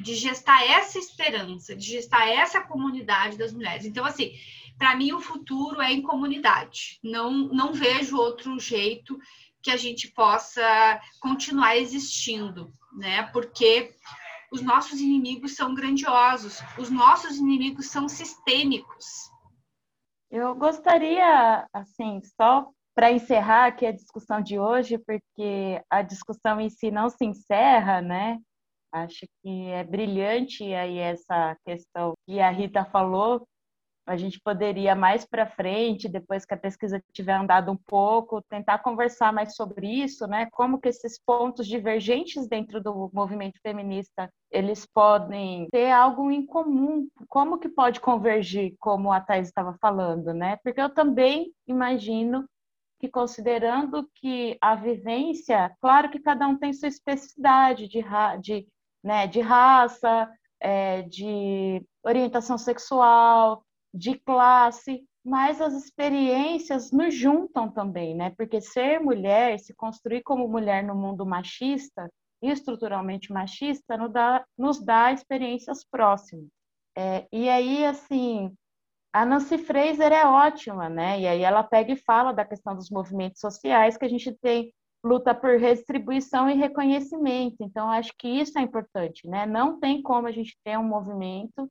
de 0.01 0.15
gestar 0.15 0.63
essa 0.65 0.99
esperança, 0.99 1.75
de 1.75 1.85
gestar 1.85 2.29
essa 2.29 2.61
comunidade 2.61 3.37
das 3.37 3.53
mulheres. 3.53 3.85
Então, 3.85 4.05
assim, 4.05 4.33
para 4.79 4.97
mim, 4.97 5.13
o 5.13 5.21
futuro 5.21 5.81
é 5.81 5.93
em 5.93 6.03
comunidade. 6.03 6.99
Não, 7.03 7.31
não 7.33 7.73
vejo 7.73 8.17
outro 8.17 8.59
jeito 8.59 9.19
que 9.63 9.71
a 9.71 9.77
gente 9.77 10.09
possa 10.09 11.01
continuar 11.21 11.77
existindo, 11.77 12.71
né? 12.99 13.23
Porque 13.33 13.95
os 14.53 14.61
nossos 14.61 15.01
inimigos 15.01 15.57
são 15.57 15.75
grandiosos, 15.75 16.61
os 16.79 16.91
nossos 16.91 17.39
inimigos 17.39 17.87
são 17.87 18.09
sistêmicos. 18.09 19.31
Eu 20.31 20.55
gostaria, 20.55 21.67
assim, 21.73 22.21
só 22.37 22.69
para 22.95 23.11
encerrar 23.11 23.67
aqui 23.67 23.87
a 23.87 23.93
discussão 23.93 24.41
de 24.41 24.59
hoje, 24.59 24.99
porque 24.99 25.83
a 25.91 26.03
discussão 26.03 26.61
em 26.61 26.71
si 26.71 26.91
não 26.91 27.09
se 27.09 27.25
encerra, 27.25 28.01
né? 28.01 28.39
Acho 28.95 29.27
que 29.43 29.67
é 29.71 29.83
brilhante 29.83 30.63
aí 30.73 30.99
essa 30.99 31.57
questão 31.67 32.13
que 32.25 32.39
a 32.39 32.49
Rita 32.49 32.85
falou, 32.85 33.45
a 34.07 34.17
gente 34.17 34.39
poderia 34.41 34.95
mais 34.95 35.25
para 35.25 35.49
frente, 35.49 36.09
depois 36.09 36.45
que 36.45 36.55
a 36.55 36.57
pesquisa 36.57 37.03
tiver 37.13 37.33
andado 37.33 37.73
um 37.73 37.77
pouco, 37.77 38.41
tentar 38.43 38.79
conversar 38.79 39.33
mais 39.33 39.57
sobre 39.57 39.89
isso, 39.89 40.29
né? 40.29 40.47
Como 40.53 40.79
que 40.79 40.91
esses 40.91 41.19
pontos 41.19 41.67
divergentes 41.67 42.47
dentro 42.47 42.81
do 42.81 43.11
movimento 43.13 43.59
feminista, 43.61 44.31
eles 44.49 44.87
podem 44.87 45.67
ter 45.73 45.91
algo 45.91 46.31
em 46.31 46.47
comum, 46.47 47.09
como 47.29 47.59
que 47.59 47.69
pode 47.69 47.99
convergir, 47.99 48.77
como 48.79 49.11
a 49.11 49.21
Thais 49.21 49.49
estava 49.49 49.77
falando, 49.81 50.33
né? 50.33 50.57
Porque 50.63 50.81
eu 50.81 50.91
também 50.91 51.53
imagino 51.67 52.45
que 53.01 53.09
considerando 53.09 54.09
que 54.15 54.57
a 54.61 54.77
vivência, 54.77 55.75
claro 55.81 56.11
que 56.11 56.21
cada 56.21 56.47
um 56.47 56.57
tem 56.57 56.73
sua 56.73 56.89
especificidade 56.89 57.89
de, 57.89 58.05
de, 58.41 58.69
né, 59.05 59.27
de 59.27 59.41
raça, 59.41 60.29
é, 60.59 61.03
de 61.03 61.85
orientação 62.03 62.57
sexual, 62.57 63.63
de 63.93 64.19
classe, 64.19 65.05
mas 65.25 65.61
as 65.61 65.75
experiências 65.75 66.91
nos 66.91 67.15
juntam 67.15 67.71
também, 67.71 68.15
né? 68.15 68.31
Porque 68.37 68.61
ser 68.61 68.99
mulher, 68.99 69.59
se 69.59 69.75
construir 69.75 70.23
como 70.23 70.49
mulher 70.49 70.83
no 70.83 70.95
mundo 70.95 71.25
machista, 71.25 72.11
estruturalmente 72.43 73.33
machista, 73.33 73.97
nos 73.97 74.13
dá, 74.13 74.45
nos 74.57 74.85
dá 74.85 75.13
experiências 75.13 75.85
próximas. 75.85 76.47
É, 76.97 77.27
e 77.33 77.49
aí, 77.49 77.85
assim, 77.85 78.55
a 79.13 79.25
Nancy 79.25 79.59
Fraser 79.59 80.13
é 80.13 80.27
ótima, 80.27 80.89
né? 80.89 81.21
E 81.21 81.27
aí 81.27 81.43
ela 81.43 81.63
pega 81.63 81.93
e 81.93 81.97
fala 81.97 82.33
da 82.33 82.45
questão 82.45 82.75
dos 82.75 82.91
movimentos 82.91 83.41
sociais, 83.41 83.97
que 83.97 84.05
a 84.05 84.09
gente 84.09 84.33
tem 84.43 84.73
luta 85.05 85.35
por 85.35 85.59
redistribuição 85.59 86.49
e 86.49 86.55
reconhecimento. 86.55 87.57
Então, 87.61 87.91
acho 87.91 88.11
que 88.19 88.27
isso 88.27 88.59
é 88.59 88.63
importante, 88.63 89.29
né? 89.29 89.45
Não 89.45 89.79
tem 89.79 90.01
como 90.01 90.27
a 90.27 90.33
gente 90.33 90.57
ter 90.65 90.79
um 90.79 90.83
movimento 90.83 91.71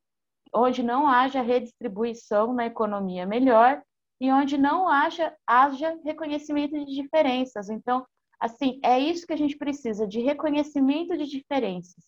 onde 0.53 0.83
não 0.83 1.07
haja 1.07 1.41
redistribuição 1.41 2.53
na 2.53 2.67
economia 2.67 3.25
melhor 3.25 3.81
e 4.21 4.31
onde 4.31 4.55
não 4.55 4.87
haja, 4.87 5.35
haja 5.47 5.99
reconhecimento 6.05 6.77
de 6.85 6.93
diferenças. 6.93 7.69
Então, 7.69 8.05
assim, 8.39 8.79
é 8.83 8.99
isso 8.99 9.25
que 9.25 9.33
a 9.33 9.37
gente 9.37 9.57
precisa, 9.57 10.07
de 10.07 10.19
reconhecimento 10.21 11.17
de 11.17 11.25
diferenças. 11.25 12.05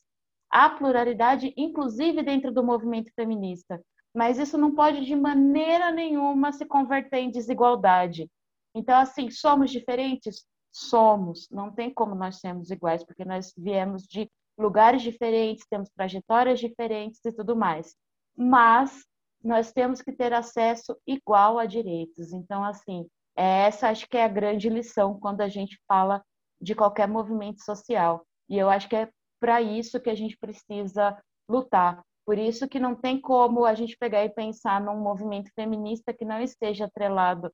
Há 0.51 0.69
pluralidade, 0.69 1.53
inclusive 1.57 2.21
dentro 2.21 2.51
do 2.51 2.63
movimento 2.63 3.11
feminista, 3.15 3.81
mas 4.15 4.37
isso 4.37 4.59
não 4.59 4.75
pode 4.75 5.03
de 5.03 5.15
maneira 5.15 5.91
nenhuma 5.91 6.51
se 6.51 6.65
converter 6.65 7.17
em 7.17 7.31
desigualdade. 7.31 8.29
Então, 8.75 8.95
assim, 8.97 9.31
somos 9.31 9.71
diferentes? 9.71 10.45
Somos. 10.75 11.47
Não 11.49 11.71
tem 11.71 11.93
como 11.93 12.15
nós 12.15 12.39
sermos 12.39 12.69
iguais, 12.69 13.03
porque 13.03 13.23
nós 13.23 13.53
viemos 13.57 14.03
de 14.03 14.29
lugares 14.57 15.01
diferentes, 15.01 15.65
temos 15.69 15.89
trajetórias 15.89 16.59
diferentes 16.59 17.23
e 17.25 17.31
tudo 17.31 17.55
mais 17.55 17.95
mas 18.35 19.05
nós 19.43 19.71
temos 19.71 20.01
que 20.01 20.11
ter 20.11 20.33
acesso 20.33 20.97
igual 21.07 21.57
a 21.57 21.65
direitos. 21.65 22.33
Então, 22.33 22.63
assim, 22.63 23.07
é 23.37 23.67
essa 23.67 23.89
acho 23.89 24.07
que 24.09 24.17
é 24.17 24.23
a 24.23 24.29
grande 24.29 24.69
lição 24.69 25.19
quando 25.19 25.41
a 25.41 25.47
gente 25.47 25.79
fala 25.87 26.23
de 26.59 26.75
qualquer 26.75 27.07
movimento 27.07 27.63
social. 27.63 28.25
E 28.49 28.57
eu 28.57 28.69
acho 28.69 28.89
que 28.89 28.95
é 28.95 29.09
para 29.39 29.61
isso 29.61 29.99
que 29.99 30.09
a 30.09 30.15
gente 30.15 30.37
precisa 30.37 31.17
lutar. 31.47 32.03
Por 32.25 32.37
isso 32.37 32.67
que 32.67 32.79
não 32.79 32.95
tem 32.95 33.21
como 33.21 33.65
a 33.65 33.75
gente 33.75 33.95
pegar 33.97 34.25
e 34.25 34.29
pensar 34.29 34.81
num 34.81 34.99
movimento 34.99 35.51
feminista 35.53 36.13
que 36.13 36.25
não 36.25 36.41
esteja 36.41 36.85
atrelado 36.85 37.51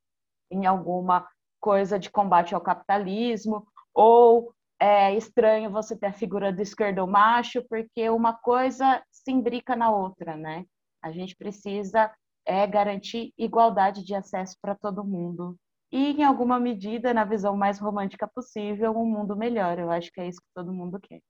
em 0.49 0.65
alguma 0.65 1.27
coisa 1.61 1.97
de 1.97 2.09
combate 2.09 2.53
ao 2.53 2.59
capitalismo 2.59 3.65
ou 3.93 4.53
é 4.79 5.15
estranho 5.15 5.69
você 5.69 5.95
ter 5.95 6.07
a 6.07 6.13
figura 6.13 6.51
do 6.51 6.61
esquerdo 6.61 7.07
macho, 7.07 7.63
porque 7.69 8.09
uma 8.09 8.33
coisa 8.33 9.01
se 9.11 9.31
imbrica 9.31 9.75
na 9.75 9.91
outra, 9.91 10.35
né? 10.35 10.65
A 11.03 11.11
gente 11.11 11.35
precisa 11.35 12.11
é, 12.43 12.65
garantir 12.65 13.31
igualdade 13.37 14.03
de 14.03 14.15
acesso 14.15 14.57
para 14.59 14.75
todo 14.75 15.03
mundo. 15.03 15.55
E, 15.91 16.11
em 16.13 16.23
alguma 16.23 16.59
medida, 16.59 17.13
na 17.13 17.23
visão 17.25 17.55
mais 17.55 17.77
romântica 17.77 18.27
possível, 18.27 18.97
um 18.97 19.05
mundo 19.05 19.35
melhor. 19.35 19.77
Eu 19.77 19.91
acho 19.91 20.11
que 20.11 20.21
é 20.21 20.27
isso 20.27 20.41
que 20.41 20.53
todo 20.55 20.73
mundo 20.73 20.99
quer. 20.99 21.21